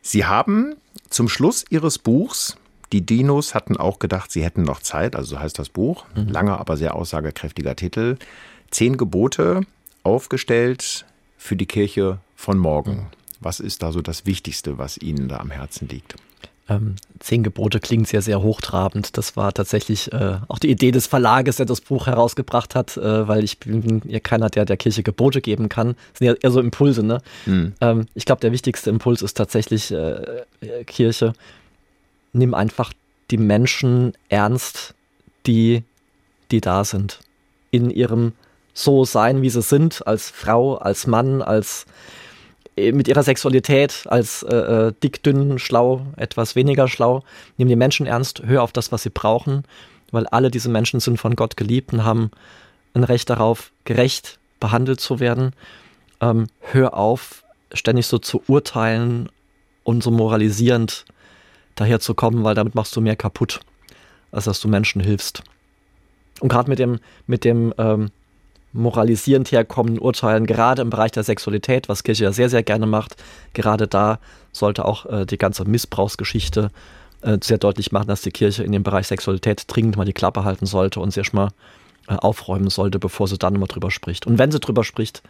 Sie 0.01 0.25
haben 0.25 0.75
zum 1.09 1.29
Schluss 1.29 1.65
Ihres 1.69 1.97
Buchs 1.97 2.57
die 2.91 3.05
Dinos 3.05 3.53
hatten 3.53 3.77
auch 3.77 3.99
gedacht, 3.99 4.31
sie 4.31 4.43
hätten 4.43 4.63
noch 4.63 4.81
Zeit, 4.81 5.15
also 5.15 5.35
so 5.35 5.39
heißt 5.39 5.57
das 5.57 5.69
Buch. 5.69 6.05
Mhm. 6.15 6.29
Langer, 6.29 6.59
aber 6.59 6.77
sehr 6.77 6.95
aussagekräftiger 6.95 7.75
Titel. 7.75 8.17
Zehn 8.71 8.97
Gebote 8.97 9.61
aufgestellt 10.03 11.05
für 11.37 11.55
die 11.55 11.65
Kirche 11.65 12.19
von 12.35 12.57
morgen. 12.57 12.91
Mhm. 12.91 13.05
Was 13.39 13.59
ist 13.59 13.83
da 13.83 13.91
so 13.91 14.01
das 14.01 14.25
Wichtigste, 14.25 14.77
was 14.77 14.97
Ihnen 14.97 15.27
da 15.27 15.37
am 15.37 15.51
Herzen 15.51 15.87
liegt? 15.87 16.15
Ähm, 16.67 16.95
Zehn 17.19 17.43
Gebote 17.43 17.79
klingt 17.79 18.07
sehr, 18.07 18.21
sehr 18.21 18.41
hochtrabend. 18.41 19.17
Das 19.17 19.37
war 19.37 19.53
tatsächlich 19.53 20.11
äh, 20.11 20.37
auch 20.47 20.57
die 20.57 20.71
Idee 20.71 20.91
des 20.91 21.05
Verlages, 21.05 21.57
der 21.57 21.67
das 21.67 21.81
Buch 21.81 22.07
herausgebracht 22.07 22.73
hat, 22.73 22.97
äh, 22.97 23.27
weil 23.27 23.43
ich 23.43 23.59
bin 23.59 24.01
ja 24.05 24.19
keiner, 24.19 24.49
der 24.49 24.65
der 24.65 24.77
Kirche 24.77 25.03
Gebote 25.03 25.41
geben 25.41 25.69
kann. 25.69 25.95
Das 26.13 26.19
sind 26.19 26.27
ja 26.27 26.33
eher 26.33 26.51
so 26.51 26.59
Impulse, 26.59 27.03
ne? 27.03 27.21
Mhm. 27.45 27.73
Ähm, 27.81 28.05
ich 28.15 28.25
glaube, 28.25 28.41
der 28.41 28.51
wichtigste 28.51 28.89
Impuls 28.89 29.21
ist 29.21 29.35
tatsächlich 29.35 29.91
äh, 29.91 30.43
äh 30.61 30.83
Kirche 30.85 31.33
nimm 32.35 32.53
einfach 32.53 32.93
die 33.31 33.37
Menschen 33.37 34.13
ernst, 34.29 34.93
die, 35.47 35.83
die 36.51 36.61
da 36.61 36.83
sind. 36.83 37.19
In 37.71 37.89
ihrem 37.89 38.33
so 38.73 39.05
sein, 39.05 39.41
wie 39.41 39.49
sie 39.49 39.61
sind, 39.61 40.05
als 40.05 40.29
Frau, 40.29 40.75
als 40.75 41.07
Mann, 41.07 41.41
als 41.41 41.85
äh, 42.75 42.91
mit 42.91 43.07
ihrer 43.07 43.23
Sexualität, 43.23 44.03
als 44.05 44.43
äh, 44.43 44.55
äh, 44.55 44.93
dick, 45.01 45.23
dünn, 45.23 45.57
schlau, 45.59 46.05
etwas 46.17 46.55
weniger 46.55 46.87
schlau. 46.87 47.23
Nimm 47.57 47.67
die 47.67 47.75
Menschen 47.75 48.05
ernst, 48.05 48.43
hör 48.45 48.63
auf 48.63 48.71
das, 48.71 48.91
was 48.91 49.03
sie 49.03 49.09
brauchen, 49.09 49.63
weil 50.11 50.27
alle 50.27 50.51
diese 50.51 50.69
Menschen 50.69 50.99
sind 50.99 51.17
von 51.17 51.35
Gott 51.35 51.57
geliebt 51.57 51.93
und 51.93 52.03
haben 52.03 52.31
ein 52.93 53.03
Recht 53.03 53.29
darauf, 53.29 53.71
gerecht 53.85 54.39
behandelt 54.59 54.99
zu 54.99 55.19
werden. 55.19 55.53
Ähm, 56.21 56.47
hör 56.59 56.95
auf, 56.95 57.43
ständig 57.73 58.07
so 58.07 58.19
zu 58.19 58.41
urteilen 58.47 59.29
und 59.83 60.03
so 60.03 60.11
moralisierend 60.11 61.05
daher 61.75 61.99
zu 61.99 62.13
kommen, 62.13 62.43
weil 62.43 62.55
damit 62.55 62.75
machst 62.75 62.95
du 62.95 63.01
mehr 63.01 63.15
kaputt, 63.15 63.59
als 64.31 64.45
dass 64.45 64.59
du 64.59 64.67
Menschen 64.67 65.01
hilfst. 65.01 65.43
Und 66.39 66.49
gerade 66.49 66.69
mit 66.69 66.79
dem, 66.79 66.99
mit 67.27 67.43
dem 67.43 67.73
ähm, 67.77 68.11
moralisierend 68.73 69.51
herkommenden 69.51 69.99
Urteilen, 69.99 70.45
gerade 70.45 70.81
im 70.81 70.89
Bereich 70.89 71.11
der 71.11 71.23
Sexualität, 71.23 71.87
was 71.87 72.03
Kirche 72.03 72.25
ja 72.25 72.31
sehr, 72.33 72.49
sehr 72.49 72.63
gerne 72.63 72.85
macht, 72.85 73.15
gerade 73.53 73.87
da 73.87 74.19
sollte 74.51 74.85
auch 74.85 75.05
äh, 75.05 75.25
die 75.25 75.37
ganze 75.37 75.65
Missbrauchsgeschichte 75.65 76.71
äh, 77.21 77.37
sehr 77.41 77.57
deutlich 77.57 77.91
machen, 77.91 78.07
dass 78.07 78.21
die 78.21 78.31
Kirche 78.31 78.63
in 78.63 78.71
dem 78.71 78.83
Bereich 78.83 79.07
Sexualität 79.07 79.63
dringend 79.67 79.95
mal 79.95 80.05
die 80.05 80.13
Klappe 80.13 80.43
halten 80.43 80.65
sollte 80.65 80.99
und 80.99 81.11
sich 81.11 81.31
mal 81.31 81.49
äh, 82.07 82.15
aufräumen 82.15 82.69
sollte, 82.69 82.99
bevor 82.99 83.27
sie 83.27 83.37
dann 83.37 83.55
immer 83.55 83.67
drüber 83.67 83.91
spricht. 83.91 84.27
Und 84.27 84.37
wenn 84.37 84.51
sie 84.51 84.59
drüber 84.59 84.83
spricht, 84.83 85.23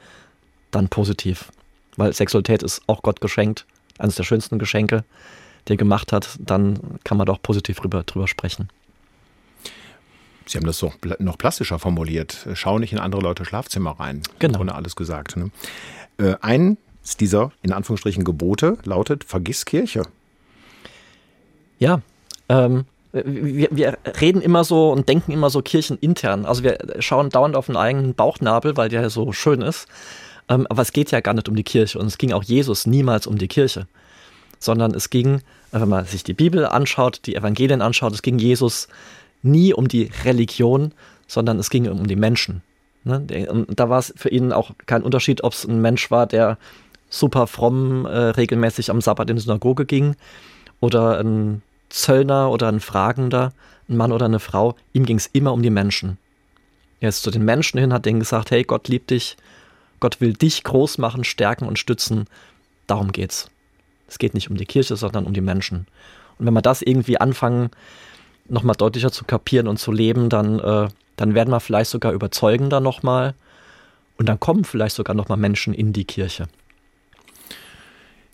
dann 0.72 0.90
positiv. 0.90 1.52
Weil 1.98 2.14
Sexualität 2.14 2.64
ist 2.64 2.82
auch 2.88 3.02
Gott 3.04 3.22
geschenkt, 3.22 3.66
eines 4.00 4.16
der 4.16 4.24
schönsten 4.24 4.60
Geschenke 4.60 5.04
der 5.68 5.78
gemacht 5.78 6.12
hat, 6.12 6.38
dann 6.40 6.80
kann 7.04 7.18
man 7.18 7.26
doch 7.26 7.42
positiv 7.42 7.80
drüber, 7.80 8.04
drüber 8.04 8.28
sprechen. 8.28 8.70
Sie 10.46 10.58
haben 10.58 10.66
das 10.66 10.80
doch 10.80 10.94
noch 11.20 11.38
plastischer 11.38 11.80
formuliert. 11.80 12.48
Schau 12.54 12.78
nicht 12.78 12.94
in 12.94 13.00
andere 13.00 13.22
Leute 13.22 13.46
Schlafzimmer 13.46 14.00
rein. 14.00 14.22
Genau. 14.40 14.60
Ohne 14.60 14.76
alles 14.76 14.96
gesagt. 14.96 15.38
Ne? 15.38 15.50
Äh, 16.18 16.36
eins 16.42 16.78
dieser, 17.20 17.52
in 17.64 17.74
Anführungsstrichen, 17.74 18.24
Gebote 18.24 18.78
lautet, 18.84 19.24
vergiss 19.24 19.66
Kirche. 19.66 20.04
Ja, 21.80 22.02
ähm, 22.48 22.86
wir, 23.12 23.70
wir 23.72 23.98
reden 24.22 24.42
immer 24.42 24.64
so 24.64 24.92
und 24.92 25.08
denken 25.10 25.32
immer 25.32 25.50
so 25.50 25.62
kirchenintern. 25.62 26.46
Also 26.46 26.64
wir 26.64 26.78
schauen 27.00 27.30
dauernd 27.30 27.56
auf 27.56 27.68
den 27.68 27.78
eigenen 27.78 28.14
Bauchnabel, 28.14 28.78
weil 28.78 28.90
der 28.90 29.02
ja 29.02 29.10
so 29.10 29.32
schön 29.32 29.62
ist. 29.62 29.88
Ähm, 30.50 30.68
aber 30.70 30.82
es 30.82 30.94
geht 30.94 31.12
ja 31.12 31.22
gar 31.22 31.34
nicht 31.34 31.50
um 31.50 31.56
die 31.56 31.64
Kirche 31.64 31.98
und 31.98 32.08
es 32.08 32.18
ging 32.18 32.34
auch 32.34 32.44
Jesus 32.44 32.86
niemals 32.86 33.26
um 33.26 33.38
die 33.38 33.48
Kirche, 33.48 33.88
sondern 34.60 34.94
es 34.94 35.10
ging, 35.10 35.42
wenn 35.72 35.90
man 35.90 36.06
sich 36.06 36.24
die 36.24 36.34
Bibel 36.34 36.66
anschaut, 36.66 37.22
die 37.26 37.36
Evangelien 37.36 37.82
anschaut, 37.82 38.14
es 38.14 38.22
ging 38.22 38.40
Jesus 38.40 38.88
nie 39.42 39.74
um 39.74 39.88
die 39.88 40.12
Religion, 40.24 40.94
sondern 41.28 41.60
es 41.60 41.70
ging 41.70 41.90
um 41.90 42.08
die 42.08 42.16
Menschen. 42.16 42.62
Ne? 43.04 43.22
Da 43.70 43.90
war 43.90 44.00
es 44.00 44.14
für 44.18 44.30
ihn 44.30 44.52
auch 44.52 44.72
kein 44.86 45.04
Unterschied, 45.04 45.44
ob 45.44 45.54
es 45.54 45.66
ein 45.66 45.82
Mensch 45.82 46.10
war, 46.12 46.26
der 46.28 46.58
super 47.10 47.48
fromm 47.48 48.06
äh, 48.06 48.18
regelmäßig 48.18 48.90
am 48.90 49.02
Sabbat 49.02 49.30
in 49.30 49.36
die 49.36 49.42
Synagoge 49.42 49.86
ging 49.86 50.16
oder 50.80 51.20
ein 51.20 51.62
Zöllner 51.90 52.50
oder 52.50 52.68
ein 52.68 52.80
Fragender, 52.80 53.54
ein 53.88 53.98
Mann 53.98 54.12
oder 54.12 54.26
eine 54.26 54.40
Frau. 54.40 54.76
Ihm 54.94 55.06
ging 55.06 55.18
es 55.18 55.28
immer 55.28 55.54
um 55.54 55.62
die 55.62 55.70
Menschen. 55.70 56.18
Er 57.00 57.10
ist 57.10 57.22
zu 57.22 57.32
den 57.32 57.46
Menschen 57.46 57.80
hin, 57.80 57.94
hat 57.94 58.06
denen 58.06 58.20
gesagt, 58.20 58.52
hey, 58.52 58.64
Gott 58.64 58.88
liebt 58.88 59.12
dich, 59.12 59.38
Gott 60.00 60.20
will 60.20 60.34
dich 60.34 60.64
groß 60.64 60.98
machen, 60.98 61.24
stärken 61.24 61.68
und 61.68 61.80
stützen. 61.80 62.26
Darum 62.88 63.12
geht's. 63.12 63.50
Es 64.08 64.18
geht 64.18 64.34
nicht 64.34 64.50
um 64.50 64.58
die 64.58 64.66
Kirche, 64.66 64.96
sondern 64.96 65.26
um 65.26 65.34
die 65.34 65.42
Menschen. 65.42 65.88
Und 66.38 66.46
wenn 66.46 66.54
wir 66.54 66.62
das 66.62 66.82
irgendwie 66.82 67.20
anfangen, 67.20 67.70
nochmal 68.48 68.76
deutlicher 68.76 69.12
zu 69.12 69.26
kapieren 69.26 69.68
und 69.68 69.78
zu 69.78 69.92
leben, 69.92 70.30
dann, 70.30 70.60
äh, 70.60 70.88
dann 71.16 71.34
werden 71.34 71.50
wir 71.50 71.60
vielleicht 71.60 71.90
sogar 71.90 72.14
überzeugender 72.14 72.80
nochmal. 72.80 73.34
Und 74.18 74.28
dann 74.28 74.40
kommen 74.40 74.64
vielleicht 74.64 74.96
sogar 74.96 75.16
nochmal 75.16 75.38
Menschen 75.38 75.74
in 75.74 75.94
die 75.94 76.06
Kirche. 76.06 76.48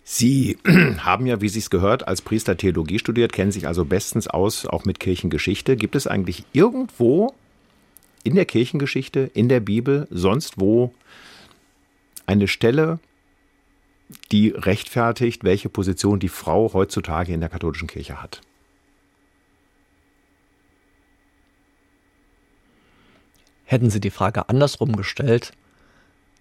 Sie 0.04 0.58
haben 1.00 1.26
ja, 1.26 1.42
wie 1.42 1.50
Sie 1.50 1.60
es 1.60 1.70
gehört, 1.70 2.08
als 2.08 2.22
Priester 2.22 2.58
Theologie 2.58 3.00
studiert, 3.00 3.34
kennen 3.34 3.52
sich 3.52 3.68
also 3.68 3.86
bestens 3.86 4.28
aus, 4.28 4.66
auch 4.66 4.86
mit 4.86 5.00
Kirchengeschichte. 5.00 5.76
Gibt 5.78 5.96
es 5.96 6.08
eigentlich 6.08 6.44
irgendwo 6.54 7.34
in 8.24 8.36
der 8.36 8.46
Kirchengeschichte, 8.46 9.32
in 9.34 9.50
der 9.50 9.62
Bibel, 9.62 10.08
sonst 10.12 10.60
wo 10.60 10.94
eine 12.26 12.48
Stelle, 12.48 13.00
die 14.32 14.50
rechtfertigt, 14.50 15.44
welche 15.44 15.70
Position 15.70 16.20
die 16.20 16.30
Frau 16.30 16.74
heutzutage 16.74 17.34
in 17.34 17.40
der 17.40 17.50
katholischen 17.50 17.88
Kirche 17.88 18.22
hat? 18.22 18.42
Hätten 23.66 23.90
Sie 23.90 24.02
die 24.02 24.10
Frage 24.10 24.50
andersrum 24.50 24.96
gestellt, 24.96 25.54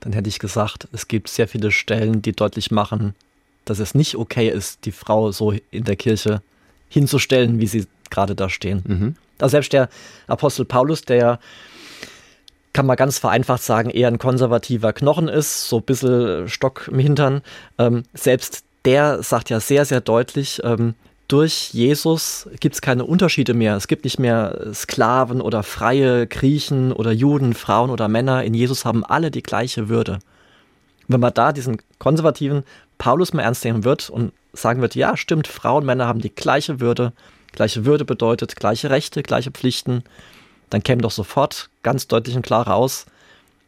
dann 0.00 0.12
hätte 0.12 0.28
ich 0.28 0.38
gesagt, 0.38 0.88
es 0.92 1.06
gibt 1.06 1.28
sehr 1.28 1.46
viele 1.46 1.70
Stellen, 1.70 2.22
die 2.22 2.32
deutlich 2.32 2.70
machen, 2.70 3.14
dass 3.64 3.78
es 3.78 3.94
nicht 3.94 4.16
okay 4.16 4.48
ist, 4.48 4.84
die 4.84 4.92
Frau 4.92 5.30
so 5.30 5.54
in 5.70 5.84
der 5.84 5.96
Kirche 5.96 6.42
hinzustellen, 6.88 7.60
wie 7.60 7.66
sie 7.66 7.86
gerade 8.10 8.34
da 8.34 8.48
stehen. 8.48 8.82
Mhm. 8.86 9.16
Also 9.38 9.52
selbst 9.52 9.72
der 9.72 9.88
Apostel 10.26 10.64
Paulus, 10.64 11.02
der 11.02 11.38
kann 12.72 12.86
man 12.86 12.96
ganz 12.96 13.18
vereinfacht 13.18 13.62
sagen, 13.62 13.90
eher 13.90 14.08
ein 14.08 14.18
konservativer 14.18 14.92
Knochen 14.92 15.28
ist, 15.28 15.68
so 15.68 15.78
ein 15.78 15.82
bisschen 15.82 16.48
Stock 16.48 16.88
im 16.90 16.98
Hintern. 16.98 17.42
Ähm, 17.78 18.04
selbst 18.14 18.64
der 18.84 19.22
sagt 19.22 19.50
ja 19.50 19.60
sehr, 19.60 19.84
sehr 19.84 20.00
deutlich, 20.00 20.60
ähm, 20.64 20.94
durch 21.30 21.70
Jesus 21.72 22.48
gibt 22.58 22.74
es 22.74 22.82
keine 22.82 23.04
Unterschiede 23.04 23.54
mehr. 23.54 23.76
Es 23.76 23.86
gibt 23.86 24.02
nicht 24.02 24.18
mehr 24.18 24.72
Sklaven 24.74 25.40
oder 25.40 25.62
freie 25.62 26.26
Griechen 26.26 26.92
oder 26.92 27.12
Juden, 27.12 27.54
Frauen 27.54 27.90
oder 27.90 28.08
Männer. 28.08 28.42
In 28.42 28.52
Jesus 28.52 28.84
haben 28.84 29.04
alle 29.04 29.30
die 29.30 29.42
gleiche 29.42 29.88
Würde. 29.88 30.18
Wenn 31.06 31.20
man 31.20 31.32
da 31.32 31.52
diesen 31.52 31.78
konservativen 32.00 32.64
Paulus 32.98 33.32
mal 33.32 33.42
ernst 33.42 33.64
nehmen 33.64 33.84
wird 33.84 34.10
und 34.10 34.32
sagen 34.52 34.80
wird, 34.80 34.96
ja, 34.96 35.16
stimmt, 35.16 35.46
Frauen 35.46 35.82
und 35.82 35.86
Männer 35.86 36.08
haben 36.08 36.20
die 36.20 36.34
gleiche 36.34 36.80
Würde. 36.80 37.12
Gleiche 37.52 37.84
Würde 37.84 38.04
bedeutet 38.04 38.56
gleiche 38.56 38.90
Rechte, 38.90 39.22
gleiche 39.22 39.52
Pflichten. 39.52 40.02
Dann 40.70 40.82
käme 40.82 41.02
doch 41.02 41.10
sofort 41.10 41.68
ganz 41.82 42.06
deutlich 42.08 42.36
und 42.36 42.42
klar 42.42 42.66
raus, 42.66 43.06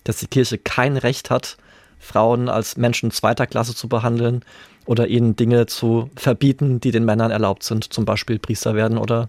dass 0.04 0.18
die 0.18 0.26
Kirche 0.26 0.58
kein 0.58 0.96
Recht 0.96 1.30
hat, 1.30 1.56
Frauen 1.98 2.48
als 2.48 2.76
Menschen 2.76 3.10
zweiter 3.10 3.46
Klasse 3.46 3.74
zu 3.74 3.88
behandeln 3.88 4.44
oder 4.86 5.06
ihnen 5.06 5.36
Dinge 5.36 5.66
zu 5.66 6.10
verbieten, 6.16 6.80
die 6.80 6.90
den 6.90 7.04
Männern 7.04 7.30
erlaubt 7.30 7.62
sind, 7.62 7.92
zum 7.92 8.04
Beispiel 8.04 8.38
Priester 8.38 8.74
werden 8.74 8.98
oder 8.98 9.28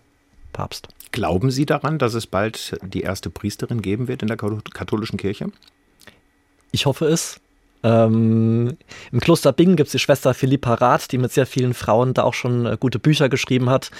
Papst. 0.53 0.88
Glauben 1.12 1.51
Sie 1.51 1.67
daran, 1.67 1.99
dass 1.99 2.15
es 2.15 2.25
bald 2.25 2.75
die 2.81 3.01
erste 3.01 3.29
Priesterin 3.29 3.81
geben 3.81 4.07
wird 4.07 4.23
in 4.23 4.27
der 4.27 4.38
katholischen 4.38 5.17
Kirche? 5.17 5.51
Ich 6.71 6.88
hoffe 6.88 7.05
es. 7.05 7.39
Ähm, 7.83 8.77
Im 9.11 9.19
Kloster 9.19 9.51
Bingen 9.51 9.75
gibt 9.75 9.87
es 9.87 9.91
die 9.91 9.99
Schwester 9.99 10.33
Philippa 10.33 10.75
Rath, 10.75 11.11
die 11.11 11.17
mit 11.17 11.31
sehr 11.33 11.45
vielen 11.45 11.73
Frauen 11.73 12.13
da 12.13 12.23
auch 12.23 12.33
schon 12.33 12.65
äh, 12.65 12.77
gute 12.79 12.97
Bücher 12.97 13.29
geschrieben 13.29 13.69
hat. 13.69 13.91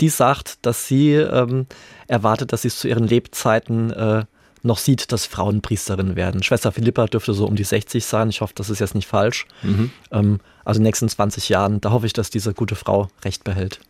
Die 0.00 0.08
sagt, 0.08 0.64
dass 0.64 0.86
sie 0.86 1.14
ähm, 1.14 1.66
erwartet, 2.06 2.52
dass 2.52 2.62
sie 2.62 2.68
es 2.68 2.78
zu 2.78 2.88
ihren 2.88 3.06
Lebzeiten 3.06 3.90
äh, 3.90 4.24
noch 4.62 4.78
sieht, 4.78 5.10
dass 5.10 5.26
Frauen 5.26 5.60
Priesterin 5.60 6.14
werden. 6.14 6.42
Schwester 6.42 6.70
Philippa 6.70 7.06
dürfte 7.06 7.34
so 7.34 7.46
um 7.46 7.56
die 7.56 7.64
60 7.64 8.04
sein. 8.04 8.30
Ich 8.30 8.40
hoffe, 8.40 8.52
das 8.54 8.70
ist 8.70 8.78
jetzt 8.78 8.94
nicht 8.94 9.08
falsch. 9.08 9.46
Mhm. 9.62 9.90
Ähm, 10.12 10.40
also 10.64 10.78
in 10.78 10.82
den 10.82 10.88
nächsten 10.88 11.08
20 11.08 11.48
Jahren, 11.48 11.80
da 11.80 11.90
hoffe 11.90 12.06
ich, 12.06 12.12
dass 12.12 12.30
diese 12.30 12.54
gute 12.54 12.76
Frau 12.76 13.08
Recht 13.24 13.42
behält. 13.42 13.80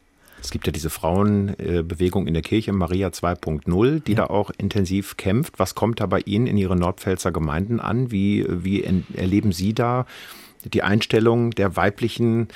Es 0.43 0.51
gibt 0.51 0.67
ja 0.67 0.73
diese 0.73 0.91
Frauenbewegung 0.91 2.27
in 2.27 2.35
der 2.35 2.43
Kirche, 2.43 2.73
Maria 2.73 3.09
2.0, 3.09 4.01
die 4.01 4.13
ja. 4.13 4.17
da 4.17 4.27
auch 4.27 4.51
intensiv 4.59 5.17
kämpft. 5.17 5.61
Was 5.61 5.77
kommt 5.77 6.01
da 6.01 6.07
bei 6.07 6.19
Ihnen 6.21 6.49
in 6.49 6.59
Ihre 6.59 6.75
Nordpfälzer 6.75 7.31
Gemeinden 7.31 7.79
an? 7.79 8.11
Wie, 8.11 8.45
wie 8.49 8.83
erleben 9.15 9.53
Sie 9.53 9.73
da 9.73 10.05
die 10.65 10.83
Einstellung 10.83 11.53
der 11.53 11.77
weiblichen 11.77 12.49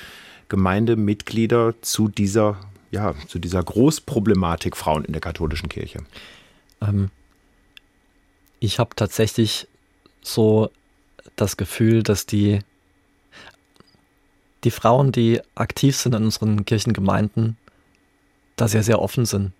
Gemeindemitglieder 0.49 1.75
zu 1.81 2.09
dieser, 2.09 2.57
ja, 2.91 3.15
zu 3.27 3.39
dieser 3.39 3.63
Großproblematik 3.63 4.75
Frauen 4.75 5.05
in 5.05 5.13
der 5.13 5.21
katholischen 5.21 5.69
Kirche? 5.69 5.99
Ähm, 6.81 7.09
ich 8.59 8.79
habe 8.79 8.95
tatsächlich 8.97 9.65
so 10.21 10.71
das 11.37 11.55
Gefühl, 11.55 12.03
dass 12.03 12.25
die, 12.25 12.59
die 14.65 14.71
Frauen, 14.71 15.13
die 15.13 15.39
aktiv 15.55 15.95
sind 15.95 16.15
in 16.15 16.25
unseren 16.25 16.65
Kirchengemeinden, 16.65 17.55
da 18.57 18.67
sehr, 18.67 18.83
sehr 18.83 19.01
offen 19.01 19.25
sind. 19.25 19.53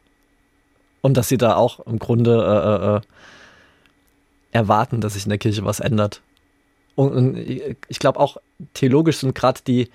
Und 1.01 1.15
dass 1.15 1.29
sie 1.29 1.37
da 1.37 1.55
auch 1.55 1.79
im 1.85 1.99
Grunde 1.99 2.31
äh, 2.31 2.95
äh, 2.95 2.97
äh 2.97 3.01
erwarten, 4.51 5.01
dass 5.01 5.13
sich 5.13 5.25
in 5.25 5.29
der 5.29 5.37
Kirche 5.37 5.65
was 5.65 5.79
ändert. 5.79 6.21
Und, 6.95 7.13
und 7.13 7.37
ich 7.37 7.99
glaube 7.99 8.19
auch, 8.19 8.37
theologisch 8.73 9.17
sind 9.17 9.35
gerade 9.35 9.61
die, 9.67 9.89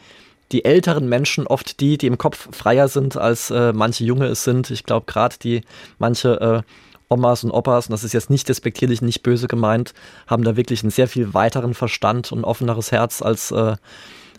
die 0.53 0.65
älteren 0.65 1.09
Menschen 1.09 1.47
oft 1.47 1.81
die, 1.81 1.99
die 1.99 2.07
im 2.07 2.19
Kopf 2.19 2.49
freier 2.55 2.87
sind, 2.87 3.17
als 3.17 3.51
äh, 3.51 3.73
manche 3.73 4.05
Junge 4.05 4.27
es 4.27 4.45
sind. 4.45 4.71
Ich 4.71 4.85
glaube 4.85 5.07
gerade 5.07 5.37
die, 5.43 5.63
manche 5.99 6.41
äh, 6.41 6.63
Omas 7.09 7.43
und 7.45 7.51
Opas, 7.51 7.87
und 7.87 7.93
das 7.93 8.05
ist 8.05 8.13
jetzt 8.13 8.31
nicht 8.31 8.49
despektierlich, 8.49 9.03
nicht 9.03 9.23
böse 9.23 9.49
gemeint, 9.49 9.95
haben 10.27 10.45
da 10.45 10.57
wirklich 10.57 10.83
einen 10.83 10.91
sehr 10.91 11.09
viel 11.09 11.35
weiteren 11.35 11.75
Verstand 11.75 12.31
und 12.31 12.45
offeneres 12.45 12.93
Herz 12.93 13.21
als, 13.21 13.51
äh, 13.51 13.77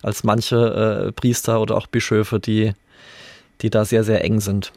als 0.02 0.24
manche 0.24 1.12
Priester 1.16 1.60
oder 1.60 1.76
auch 1.76 1.88
Bischöfe, 1.88 2.40
die 2.40 2.74
die 3.64 3.70
da 3.70 3.86
sehr, 3.86 4.04
sehr 4.04 4.24
eng 4.24 4.40
sind. 4.42 4.72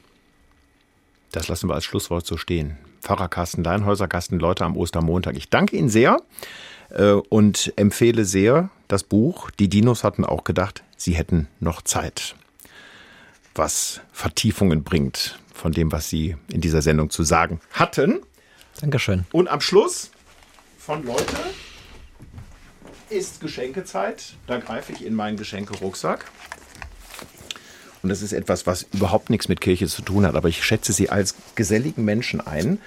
Das 1.33 1.49
lassen 1.49 1.69
wir 1.69 1.75
als 1.75 1.85
Schlusswort 1.85 2.25
so 2.25 2.39
stehen. 2.39 2.79
Pfarrer 3.03 3.29
Carsten 3.29 3.63
Leinhäuser, 3.63 4.09
Leute 4.31 4.65
am 4.65 4.77
Ostermontag. 4.77 5.37
Ich 5.37 5.51
danke 5.51 5.77
Ihnen 5.77 5.91
sehr 5.91 6.23
äh, 6.91 7.11
und 7.11 7.73
empfehle 7.77 8.25
sehr 8.25 8.71
das 8.89 9.03
Buch. 9.03 9.51
Die 9.51 9.69
Dinos 9.69 10.05
hatten 10.05 10.25
auch 10.25 10.45
gedacht, 10.45 10.83
sie 10.97 11.13
hätten 11.13 11.49
noch 11.61 11.83
Zeit. 11.83 12.37
Was 13.55 14.01
Vertiefungen 14.13 14.83
bringt 14.85 15.39
von 15.53 15.73
dem, 15.73 15.91
was 15.91 16.09
Sie 16.09 16.37
in 16.49 16.61
dieser 16.61 16.83
Sendung 16.83 17.11
zu 17.11 17.23
sagen 17.23 17.61
hatten. 17.73 18.21
Dankeschön. 18.81 19.25
Und 19.33 19.49
am 19.49 19.61
Schluss 19.61 20.11
von 20.79 21.05
Leute 21.05 21.37
ist 23.09 23.41
Geschenkezeit. 23.41 24.35
Da 24.47 24.59
greife 24.59 24.93
ich 24.93 25.05
in 25.05 25.15
meinen 25.15 25.37
Geschenkerucksack. 25.37 26.27
Und 28.07 28.11
das 28.11 28.23
ist 28.23 28.33
etwas, 28.33 28.69
was 28.69 28.87
überhaupt 28.93 29.31
nichts 29.31 29.49
mit 29.49 29.61
Kirche 29.61 29.89
zu 29.89 30.01
tun 30.01 30.25
hat. 30.25 30.37
Aber 30.37 30.49
ich 30.49 30.65
schätze 30.65 30.93
Sie 30.93 31.11
als 31.11 31.35
geselligen 31.57 32.05
Menschen 32.05 32.41
ein 32.41 32.79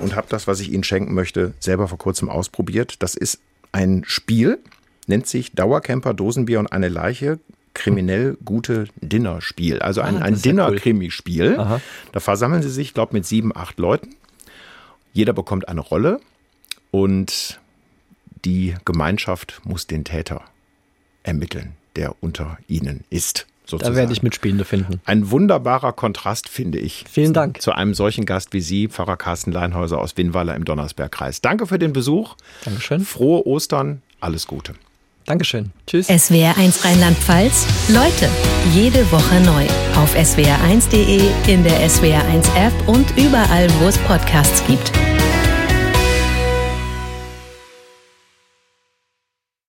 und 0.00 0.16
habe 0.16 0.26
das, 0.28 0.48
was 0.48 0.58
ich 0.58 0.72
Ihnen 0.72 0.82
schenken 0.82 1.14
möchte, 1.14 1.54
selber 1.60 1.86
vor 1.86 1.98
kurzem 1.98 2.28
ausprobiert. 2.28 2.96
Das 2.98 3.14
ist 3.14 3.38
ein 3.70 4.02
Spiel, 4.04 4.58
nennt 5.06 5.28
sich 5.28 5.52
Dauercamper, 5.52 6.14
Dosenbier 6.14 6.58
und 6.58 6.66
eine 6.66 6.88
Leiche. 6.88 7.38
Kriminell 7.74 8.36
gute 8.44 8.88
Dinnerspiel. 8.96 9.78
Also 9.78 10.00
ein, 10.00 10.16
ah, 10.16 10.22
ein 10.22 10.42
Dinner-Krimi-Spiel. 10.42 11.54
Cool. 11.56 11.80
Da 12.10 12.18
versammeln 12.18 12.64
Sie 12.64 12.70
sich, 12.70 12.88
ich 12.88 12.94
glaube, 12.94 13.12
mit 13.12 13.24
sieben, 13.24 13.56
acht 13.56 13.78
Leuten. 13.78 14.16
Jeder 15.12 15.32
bekommt 15.32 15.68
eine 15.68 15.80
Rolle 15.80 16.18
und 16.90 17.60
die 18.44 18.74
Gemeinschaft 18.84 19.60
muss 19.62 19.86
den 19.86 20.02
Täter 20.02 20.42
ermitteln, 21.22 21.76
der 21.94 22.16
unter 22.20 22.58
ihnen 22.66 23.04
ist. 23.10 23.46
Sozusagen. 23.66 23.94
Da 23.94 23.98
werde 23.98 24.12
ich 24.12 24.22
Mitspielende 24.22 24.64
finden. 24.64 25.00
Ein 25.06 25.30
wunderbarer 25.30 25.92
Kontrast, 25.92 26.48
finde 26.48 26.78
ich. 26.78 27.04
Vielen 27.10 27.32
Dank. 27.32 27.62
Zu 27.62 27.72
einem 27.72 27.94
solchen 27.94 28.26
Gast 28.26 28.52
wie 28.52 28.60
Sie, 28.60 28.88
Pfarrer 28.88 29.16
Carsten 29.16 29.52
Leinhäuser 29.52 29.98
aus 29.98 30.16
Winnweiler 30.16 30.54
im 30.54 30.64
Donnersbergkreis. 30.64 31.40
Danke 31.40 31.66
für 31.66 31.78
den 31.78 31.92
Besuch. 31.92 32.36
Dankeschön. 32.64 33.04
Frohe 33.04 33.46
Ostern. 33.46 34.02
Alles 34.20 34.46
Gute. 34.46 34.74
Dankeschön. 35.26 35.70
Tschüss. 35.86 36.10
SWR1 36.10 36.84
Rheinland-Pfalz. 36.84 37.66
Leute, 37.88 38.28
jede 38.74 39.10
Woche 39.10 39.40
neu. 39.40 39.64
Auf 39.96 40.14
swr1.de, 40.14 41.22
in 41.46 41.64
der 41.64 41.88
SWR1 41.88 42.44
App 42.56 42.88
und 42.88 43.06
überall, 43.16 43.68
wo 43.80 43.86
es 43.86 43.96
Podcasts 43.98 44.62
gibt. 44.66 44.92